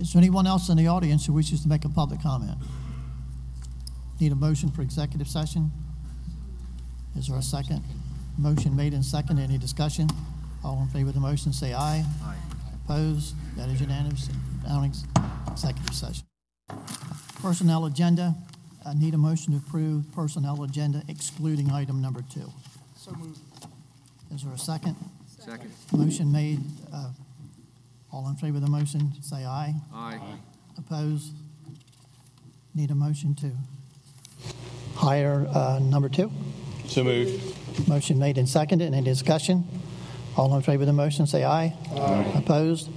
Is 0.00 0.12
there 0.12 0.18
anyone 0.18 0.48
else 0.48 0.68
in 0.68 0.76
the 0.76 0.88
audience 0.88 1.26
who 1.26 1.34
wishes 1.34 1.62
to 1.62 1.68
make 1.68 1.84
a 1.84 1.88
public 1.88 2.20
comment? 2.20 2.58
Need 4.18 4.32
a 4.32 4.34
motion 4.34 4.72
for 4.72 4.82
executive 4.82 5.28
session? 5.28 5.70
Is 7.16 7.28
there 7.28 7.38
a 7.38 7.42
second? 7.42 7.84
Motion 8.36 8.74
made 8.74 8.92
and 8.92 9.04
second. 9.04 9.38
Any 9.38 9.56
discussion? 9.56 10.08
All 10.64 10.80
in 10.82 10.88
favor 10.88 11.08
of 11.08 11.14
the 11.14 11.20
motion, 11.20 11.52
say 11.52 11.74
aye. 11.74 12.04
Aye. 12.24 12.36
Opposed? 12.84 13.34
That 13.56 13.68
is 13.68 13.80
unanimous. 13.80 14.28
Down 14.66 14.84
ex- 14.84 15.04
executive 15.50 15.94
session. 15.94 16.24
Personnel 17.42 17.84
agenda. 17.84 18.34
I 18.86 18.94
need 18.94 19.14
a 19.14 19.18
motion 19.18 19.52
to 19.52 19.58
approve 19.66 20.04
personnel 20.12 20.62
agenda 20.62 21.02
excluding 21.08 21.70
item 21.70 22.00
number 22.02 22.22
two. 22.32 22.50
So 22.96 23.12
moved. 23.12 23.38
Is 24.34 24.42
there 24.42 24.52
a 24.52 24.58
second? 24.58 24.96
Second. 25.38 25.70
Motion 25.92 26.32
made. 26.32 26.60
uh, 26.92 27.10
All 28.12 28.28
in 28.28 28.36
favor 28.36 28.56
of 28.56 28.62
the 28.62 28.70
motion, 28.70 29.12
say 29.22 29.44
aye. 29.44 29.74
Aye. 29.94 30.20
Opposed? 30.78 31.32
Need 32.74 32.90
a 32.90 32.94
motion 32.94 33.34
to 33.36 33.50
hire 34.96 35.46
uh, 35.54 35.78
number 35.80 36.08
two? 36.08 36.30
So 36.86 37.04
moved. 37.04 37.88
Motion 37.88 38.18
made 38.18 38.38
and 38.38 38.48
seconded. 38.48 38.92
Any 38.94 39.04
discussion? 39.04 39.64
All 40.36 40.54
in 40.56 40.62
favor 40.62 40.82
of 40.82 40.86
the 40.86 40.92
motion, 40.92 41.26
say 41.26 41.44
aye. 41.44 41.76
Aye. 41.92 42.32
Opposed? 42.36 42.90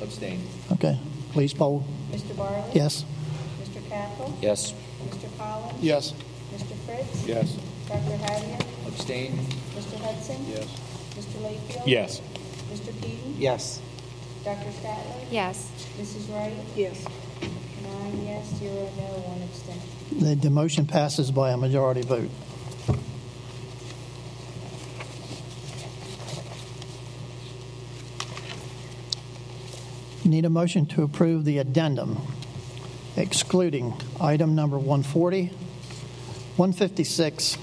Abstain. 0.00 0.40
Okay. 0.72 0.98
Please 1.32 1.52
poll. 1.52 1.84
Mr. 2.10 2.34
Barley? 2.36 2.62
Yes. 2.72 3.04
Mr. 3.62 3.86
Capel? 3.88 4.38
Yes. 4.40 4.72
Mr. 5.04 5.36
Collins? 5.36 5.82
Yes. 5.82 6.14
Mr. 6.54 6.74
Fritz? 6.86 7.26
Yes. 7.26 7.56
Dr. 7.88 8.16
Hattier? 8.16 8.60
Abstain. 8.86 9.32
Mr. 9.74 10.00
Hudson? 10.00 10.46
Yes. 10.48 10.64
Mr. 11.14 11.42
Layfield? 11.42 11.86
Yes. 11.86 12.20
Mr. 12.72 13.02
Keating? 13.02 13.34
Yes. 13.38 13.80
Dr. 14.44 14.70
Statler? 14.70 15.24
Yes. 15.30 15.70
Mrs. 15.98 16.34
Wright? 16.34 16.52
Yes. 16.74 17.04
Nine 17.82 18.26
yes, 18.26 18.46
zero 18.58 18.74
no, 18.96 19.04
one 19.28 19.42
abstain. 19.42 19.80
The, 20.20 20.34
the 20.34 20.50
motion 20.50 20.86
passes 20.86 21.30
by 21.30 21.50
a 21.50 21.56
majority 21.56 22.02
vote. 22.02 22.30
Need 30.26 30.44
a 30.44 30.50
motion 30.50 30.86
to 30.86 31.04
approve 31.04 31.44
the 31.44 31.58
addendum 31.58 32.20
excluding 33.16 33.94
item 34.20 34.56
number 34.56 34.76
140, 34.76 35.46
156, 36.56 37.56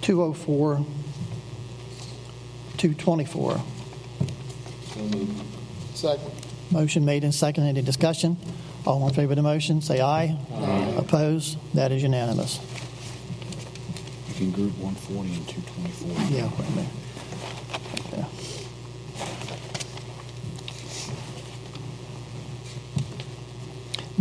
204, 0.00 0.76
224. 2.76 3.60
Second. 5.94 6.30
Motion 6.70 7.04
made 7.04 7.24
and 7.24 7.34
seconded. 7.34 7.70
Any 7.76 7.82
discussion? 7.82 8.36
All 8.86 9.06
in 9.08 9.12
favor 9.12 9.32
of 9.32 9.36
the 9.36 9.42
motion, 9.42 9.82
say 9.82 10.00
aye. 10.00 10.38
Aye. 10.54 10.94
Opposed? 10.98 11.58
That 11.74 11.90
is 11.90 12.04
unanimous. 12.04 12.60
You 14.28 14.34
can 14.34 14.50
group 14.52 14.78
140 14.78 15.34
and 15.34 15.48
224. 15.48 16.36
Yeah, 16.36 16.48
wait 16.58 16.68
a 16.68 16.70
minute. 16.76 17.01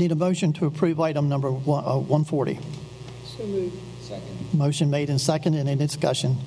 Need 0.02 0.12
a 0.12 0.16
motion 0.16 0.52
to 0.54 0.66
approve 0.66 1.00
item 1.00 1.30
number 1.30 1.52
one- 1.52 1.86
uh, 1.86 1.96
140. 2.00 2.58
So 3.38 3.46
moved. 3.46 3.78
Second. 4.02 4.52
Motion 4.52 4.90
made 4.90 5.12
and 5.12 5.22
seconded. 5.22 5.68
Any 5.68 5.76
discussion? 5.76 6.38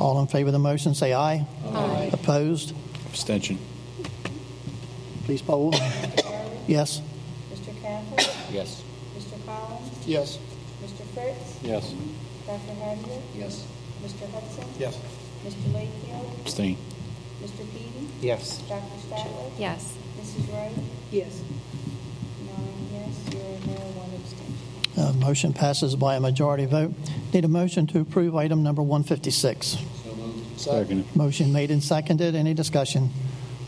All 0.00 0.18
in 0.20 0.26
favor 0.26 0.48
of 0.48 0.52
the 0.54 0.58
motion, 0.58 0.96
say 0.96 1.14
aye. 1.14 1.46
Aye. 1.72 2.10
Opposed? 2.12 2.72
Abstention. 3.06 3.58
Please 5.24 5.40
poll. 5.40 5.72
Yes. 6.66 7.00
Mr. 7.54 7.72
Capel? 7.80 8.02
Yes. 8.52 8.82
Mr. 9.16 9.46
Collins? 9.46 9.90
Yes. 10.04 10.38
Mr. 10.82 11.04
Fritz? 11.14 11.58
Yes. 11.62 11.94
Dr. 12.44 12.58
Hattier? 12.82 13.20
Yes. 13.38 13.62
Mr. 14.02 14.28
Hudson? 14.32 14.64
Yes. 14.80 14.98
Mr. 15.46 15.72
Layfield? 15.72 16.40
Abstain. 16.40 16.76
Mr. 17.40 17.58
Peavy? 17.72 18.08
Yes. 18.20 18.58
Dr. 18.68 18.82
Statler? 19.08 19.50
Yes. 19.60 19.92
Mrs. 20.20 20.52
Wright? 20.52 20.72
Yes. 21.12 21.40
Uh, 24.96 25.12
Motion 25.14 25.52
passes 25.52 25.96
by 25.96 26.16
a 26.16 26.20
majority 26.20 26.66
vote. 26.66 26.92
Need 27.32 27.44
a 27.44 27.48
motion 27.48 27.86
to 27.88 28.00
approve 28.00 28.34
item 28.36 28.62
number 28.62 28.82
156. 28.82 29.78
Second. 30.56 31.04
Motion 31.16 31.52
made 31.52 31.70
and 31.70 31.82
seconded. 31.82 32.34
Any 32.34 32.52
discussion? 32.54 33.10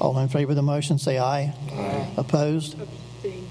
All 0.00 0.18
in 0.18 0.28
favor 0.28 0.50
of 0.52 0.56
the 0.56 0.62
motion, 0.62 0.98
say 0.98 1.18
aye. 1.18 1.54
Aye. 1.70 2.08
Opposed? 2.16 2.76
Abstain. 2.80 3.48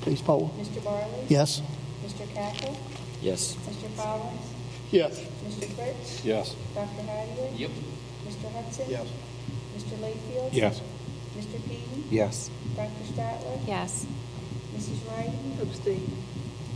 Please 0.00 0.22
poll. 0.22 0.54
Mr. 0.58 0.82
Barley? 0.82 1.26
Yes? 1.28 1.60
Mr. 2.06 2.26
Capel? 2.32 2.76
Yes. 3.20 3.56
Mr. 3.68 3.96
Collins? 3.96 4.40
Yes. 4.90 5.20
Mr. 5.46 5.68
Fritz? 5.74 6.24
Yes. 6.24 6.54
Dr. 6.74 6.86
Hattier? 7.02 7.58
Yep. 7.58 7.70
Mr. 8.26 8.52
Hudson? 8.52 8.86
Yes. 8.88 9.06
Mr. 9.76 9.96
Layfield? 9.98 10.48
Yes. 10.52 10.80
Mr. 11.36 11.62
Peavy? 11.68 12.04
Yes. 12.10 12.50
Dr. 12.76 12.90
Statler? 13.12 13.58
Yes. 13.68 14.06
Mrs. 14.78 15.10
Wright? 15.10 15.30
Abstain. 15.60 16.16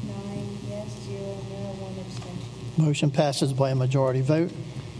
Nine 0.06 0.58
yes, 0.68 0.88
zero 1.06 1.20
no, 1.20 1.68
one 1.78 1.94
abstention. 2.04 2.84
Motion 2.84 3.10
passes 3.12 3.52
by 3.52 3.70
a 3.70 3.74
majority 3.76 4.20
vote. 4.22 4.50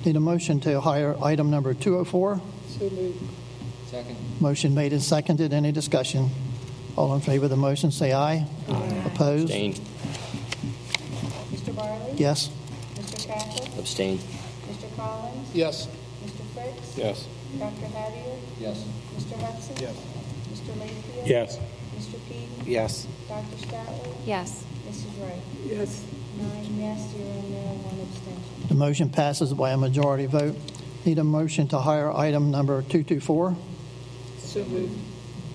Need 0.04 0.14
a 0.16 0.20
motion 0.20 0.60
to 0.60 0.80
hire 0.80 1.16
item 1.22 1.50
number 1.50 1.74
204. 1.74 2.40
So 2.68 2.90
moved. 2.90 3.20
Second. 3.88 4.16
Motion 4.40 4.74
made 4.74 4.92
and 4.92 5.02
seconded. 5.02 5.52
Any 5.52 5.72
discussion? 5.72 6.30
All 6.96 7.12
in 7.14 7.20
favor 7.20 7.44
of 7.46 7.50
the 7.50 7.56
motion, 7.56 7.90
say 7.90 8.12
aye. 8.12 8.46
Aye. 8.68 9.02
Opposed? 9.06 9.44
Abstain. 9.50 9.74
Mr. 11.50 11.74
Barley? 11.74 12.12
Yes? 12.16 12.50
Mr. 12.94 13.26
Capel? 13.26 13.78
Abstain. 13.80 14.18
Mr. 14.18 14.96
Collins? 14.96 15.48
Yes. 15.54 15.88
Mr. 16.24 16.44
Fritz? 16.54 16.96
Yes. 16.96 17.26
Dr. 17.58 17.86
Hattier? 17.86 18.38
Yes. 18.60 18.84
Mr. 19.16 19.40
Hudson? 19.40 19.76
Yes. 19.80 19.96
Mr. 20.52 20.72
Layfield? 20.78 21.26
Yes. 21.26 21.58
Mr. 22.62 22.64
Peavy? 22.64 22.72
Yes. 22.72 23.06
Dr. 23.28 23.44
Statler? 23.66 24.14
Yes. 24.26 24.64
Mrs. 24.88 25.22
Wright? 25.22 25.42
Yes. 25.64 26.04
Nine 26.38 26.78
yes, 26.80 27.10
zero 27.10 27.24
no, 27.24 27.58
one 27.82 28.00
abstention. 28.00 28.68
The 28.68 28.74
motion 28.74 29.10
passes 29.10 29.52
by 29.52 29.70
a 29.72 29.76
majority 29.76 30.26
vote. 30.26 30.56
Need 31.04 31.18
a 31.18 31.24
motion 31.24 31.68
to 31.68 31.78
hire 31.78 32.10
item 32.12 32.50
number 32.50 32.82
224. 32.82 33.56
So 34.38 34.64
moved. 34.64 34.98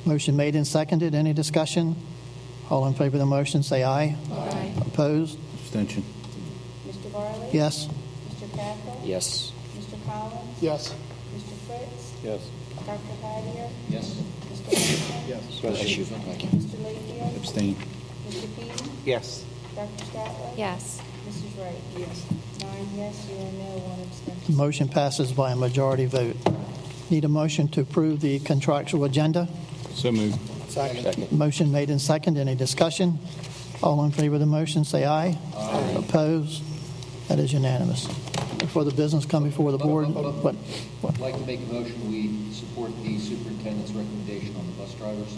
Motion 0.05 0.35
made 0.35 0.55
and 0.55 0.67
seconded. 0.67 1.15
Any 1.15 1.33
discussion? 1.33 1.95
All 2.69 2.85
in 2.87 2.93
favor 2.93 3.15
of 3.15 3.19
the 3.19 3.25
motion, 3.25 3.63
say 3.63 3.83
aye. 3.83 4.15
Aye. 4.31 4.73
Opposed? 4.81 5.37
Abstention. 5.61 6.03
Mr. 6.87 7.11
Barley? 7.11 7.47
Yes? 7.53 7.87
Mr. 8.29 8.49
Capel? 8.51 9.01
Yes. 9.03 9.51
Mr. 9.77 10.05
Collins? 10.05 10.61
Yes. 10.61 10.93
Mr. 11.35 11.67
Fritz? 11.67 12.13
Yes. 12.23 12.41
Dr. 12.85 12.99
Hattier? 13.21 13.69
Yes. 13.89 14.15
Mr. 14.51 14.65
Hudson? 14.65 15.27
Yes. 15.27 15.43
Special 15.51 15.85
issue. 15.85 16.03
Thank 16.05 16.43
you. 16.43 16.49
Mr. 16.49 16.77
Layfield? 16.77 17.37
Abstain. 17.37 17.75
Mr. 18.27 18.55
Peavy? 18.55 18.91
Yes. 19.05 19.43
Dr. 19.75 20.03
Statler? 20.05 20.57
Yes. 20.57 21.01
Mrs. 21.27 21.59
Wright? 21.59 21.75
Yes. 21.97 22.25
Nine 22.61 22.87
yes, 22.95 23.25
zero 23.27 23.39
no, 23.39 23.77
one 23.79 23.99
abstention. 24.01 24.55
Motion 24.55 24.89
passes 24.89 25.31
by 25.31 25.51
a 25.51 25.55
majority 25.55 26.05
vote. 26.05 26.35
Need 27.09 27.25
a 27.25 27.29
motion 27.29 27.67
to 27.69 27.81
approve 27.81 28.19
the 28.21 28.39
contractual 28.39 29.03
agenda. 29.03 29.47
So 29.93 30.11
moved. 30.11 30.39
Second. 30.69 31.31
Motion 31.31 31.71
made 31.71 31.89
and 31.89 32.01
second. 32.01 32.37
Any 32.37 32.55
discussion? 32.55 33.19
All 33.83 34.03
in 34.03 34.11
favor 34.11 34.35
of 34.35 34.39
the 34.39 34.47
motion, 34.47 34.83
say 34.83 35.05
aye. 35.05 35.37
Aye. 35.55 35.95
Opposed? 35.97 36.63
That 37.27 37.39
is 37.39 37.53
unanimous. 37.53 38.07
Before 38.59 38.83
the 38.83 38.91
business 38.91 39.25
come 39.25 39.43
before 39.43 39.71
the 39.71 39.77
board, 39.77 40.07
what, 40.09 40.55
what? 41.01 41.13
I'd 41.13 41.19
like 41.19 41.35
to 41.35 41.45
make 41.45 41.59
a 41.59 41.73
motion, 41.73 42.11
we 42.11 42.51
support 42.51 42.91
the 43.03 43.19
superintendent's 43.19 43.91
recommendation 43.91 44.55
on 44.55 44.65
the 44.65 44.73
bus 44.73 44.93
drivers. 44.95 45.35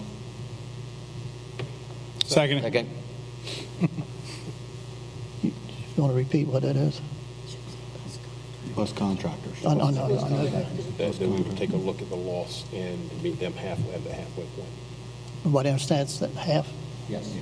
Second. 2.25 2.61
Second. 2.61 2.89
You 5.43 5.51
want 5.97 6.13
to 6.13 6.17
repeat 6.17 6.47
what 6.47 6.61
that 6.61 6.77
is? 6.77 7.01
Bus 8.75 8.93
contractors. 8.93 9.65
I 9.65 9.73
know, 9.73 9.85
I 9.85 9.91
know, 9.91 10.03
I 10.05 10.29
know 10.29 10.45
that. 10.45 10.97
That, 10.97 11.13
that 11.13 11.27
we 11.27 11.41
would 11.41 11.57
take 11.57 11.71
a 11.71 11.75
look 11.75 12.01
at 12.01 12.09
the 12.09 12.15
loss 12.15 12.63
and 12.73 13.21
meet 13.21 13.39
them 13.39 13.53
halfway 13.53 13.93
at 13.95 14.03
the 14.05 14.13
halfway 14.13 14.45
point. 14.45 14.69
Everybody 15.39 15.69
understands 15.69 16.19
that 16.19 16.31
half? 16.31 16.67
Yes. 17.09 17.33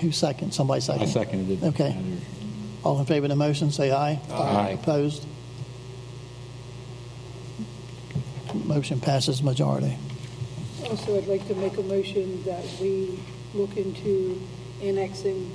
Who 0.00 0.12
second? 0.12 0.52
Somebody 0.54 0.80
second? 0.80 1.02
I 1.02 1.06
seconded 1.06 1.62
it. 1.62 1.66
Okay. 1.66 1.96
All 2.82 2.98
in 2.98 3.06
favor 3.06 3.26
of 3.26 3.30
the 3.30 3.36
motion, 3.36 3.70
say 3.70 3.92
aye. 3.92 4.18
Aye. 4.30 4.70
Opposed? 4.80 5.26
Motion 8.64 9.00
passes 9.00 9.42
majority. 9.42 9.96
Also, 10.88 11.16
I'd 11.16 11.26
like 11.26 11.46
to 11.48 11.54
make 11.56 11.76
a 11.76 11.82
motion 11.82 12.42
that 12.44 12.64
we 12.80 13.18
look 13.54 13.76
into 13.76 14.40
annexing 14.82 15.50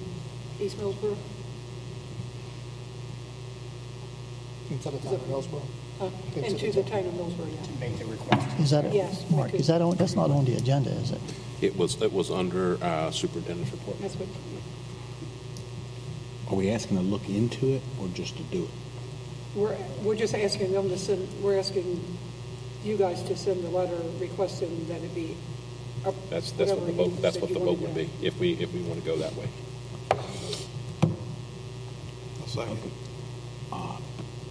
East 0.62 0.78
Millsboro. 0.78 1.18
Into 4.70 4.92
the 4.92 4.98
town 5.00 5.14
of 5.16 5.28
Hillsborough. 5.28 5.62
Uh, 6.02 6.10
Into 6.36 6.72
the 6.72 6.84
town 6.84 7.06
of 7.06 7.14
Millsboro, 7.14 7.48
yeah. 7.52 7.80
Make 7.80 7.98
the 8.00 8.06
request. 8.06 8.60
Is 8.60 8.70
that, 8.72 8.94
Yes, 8.94 9.30
Mark, 9.30 9.54
is 9.54 9.68
that 9.68 9.82
on, 9.82 9.96
that's 9.96 10.16
not 10.16 10.30
on 10.30 10.46
the 10.46 10.56
agenda, 10.56 10.90
is 10.92 11.12
it? 11.12 11.22
It 11.62 11.78
was, 11.78 12.02
it 12.02 12.12
was 12.12 12.30
under 12.30 12.82
uh, 12.84 13.12
superintendent's 13.12 13.72
report. 13.72 14.00
That's 14.02 14.16
what, 14.16 14.28
Are 16.50 16.56
we 16.56 16.70
asking 16.70 16.98
to 16.98 17.04
look 17.04 17.28
into 17.28 17.74
it 17.74 17.82
or 18.00 18.08
just 18.10 18.38
to 18.38 18.44
do 18.44 18.64
it? 18.64 18.70
we're, 19.56 19.76
we're 20.04 20.16
just 20.16 20.36
asking 20.36 20.74
them 20.74 20.90
to 20.90 20.98
send, 20.98 21.28
we're 21.42 21.58
asking 21.58 22.04
you 22.84 22.98
guys 22.98 23.24
to 23.24 23.36
send 23.38 23.64
the 23.64 23.70
letter 23.70 23.98
requesting 24.20 24.86
that 24.90 25.02
it 25.02 25.16
be. 25.16 25.36
up- 26.06 26.14
That's, 26.30 26.52
that's 26.52 26.72
what 26.72 26.86
the 26.86 26.92
whatever 26.92 27.04
you 27.04 27.10
vote, 27.16 27.22
that's 27.22 27.34
said 27.36 27.42
what 27.42 27.50
you 27.52 27.60
the 27.60 27.66
vote 27.66 27.80
would 27.80 27.96
to- 27.96 27.96
be, 27.96 28.10
if 28.22 28.38
we, 28.40 28.54
if 28.54 28.74
we 28.74 28.82
want 28.82 29.00
to 29.00 29.06
go 29.06 29.16
that 29.18 29.34
way. 29.36 29.48
Uh, 33.72 33.98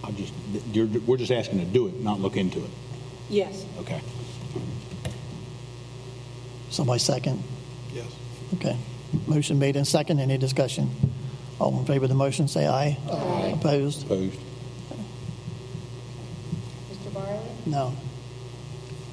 I 0.03 0.11
just, 0.11 0.33
you're, 0.73 0.85
we're 0.85 1.17
just 1.17 1.31
asking 1.31 1.59
to 1.59 1.65
do 1.65 1.87
it, 1.87 1.99
not 2.01 2.19
look 2.19 2.35
into 2.37 2.59
it. 2.63 2.69
Yes. 3.29 3.65
Okay. 3.79 4.01
Somebody 6.69 6.99
second? 6.99 7.41
Yes. 7.93 8.05
Okay. 8.55 8.77
Motion 9.27 9.57
made 9.57 9.75
and 9.75 9.87
second. 9.87 10.19
Any 10.19 10.37
discussion? 10.37 10.89
All 11.59 11.77
in 11.79 11.85
favor 11.85 12.05
of 12.05 12.09
the 12.09 12.15
motion, 12.15 12.47
say 12.47 12.67
aye. 12.67 12.97
Aye. 13.09 13.53
Opposed? 13.55 14.05
Opposed? 14.05 14.37
Mr. 16.91 17.13
Barley? 17.13 17.39
No. 17.65 17.93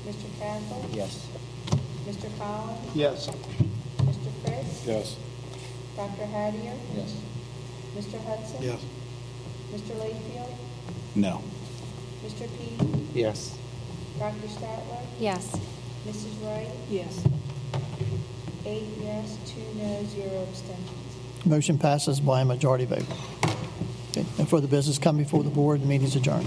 Mr. 0.06 0.39
Capel? 0.39 0.86
Yes. 0.93 1.27
Mr. 2.06 2.39
Collins? 2.39 2.97
Yes. 2.97 3.28
Mr. 3.28 4.32
Fritz? 4.44 4.86
Yes. 4.86 5.16
Dr. 5.97 6.24
Hattier? 6.27 6.77
Yes. 6.97 7.14
Mr. 7.97 8.24
Hudson? 8.24 8.62
Yes. 8.62 8.81
Mr. 9.73 9.94
Layfield? 10.01 10.55
No. 11.14 11.43
Mr. 12.24 12.48
Peavy? 12.59 13.06
Yes. 13.14 13.56
Dr. 14.19 14.48
Statler? 14.48 15.01
Yes. 15.20 15.56
Mrs. 16.06 16.44
Wright? 16.44 16.69
Yes. 16.90 17.24
Eight 18.66 18.86
yes, 19.01 19.39
two 19.47 19.60
no, 19.77 20.05
zero 20.06 20.43
abstentions. 20.48 21.02
Motion 21.44 21.78
passes 21.78 22.20
by 22.20 22.43
a 22.43 22.44
majority 22.44 22.85
vote. 22.85 23.05
Okay. 24.10 24.27
And 24.39 24.48
for 24.48 24.60
the 24.60 24.69
business 24.69 24.98
come 24.98 25.16
before 25.16 25.43
the 25.43 25.51
board, 25.51 25.82
the 25.82 25.86
meeting 25.86 26.06
is 26.06 26.14
adjourned. 26.16 26.47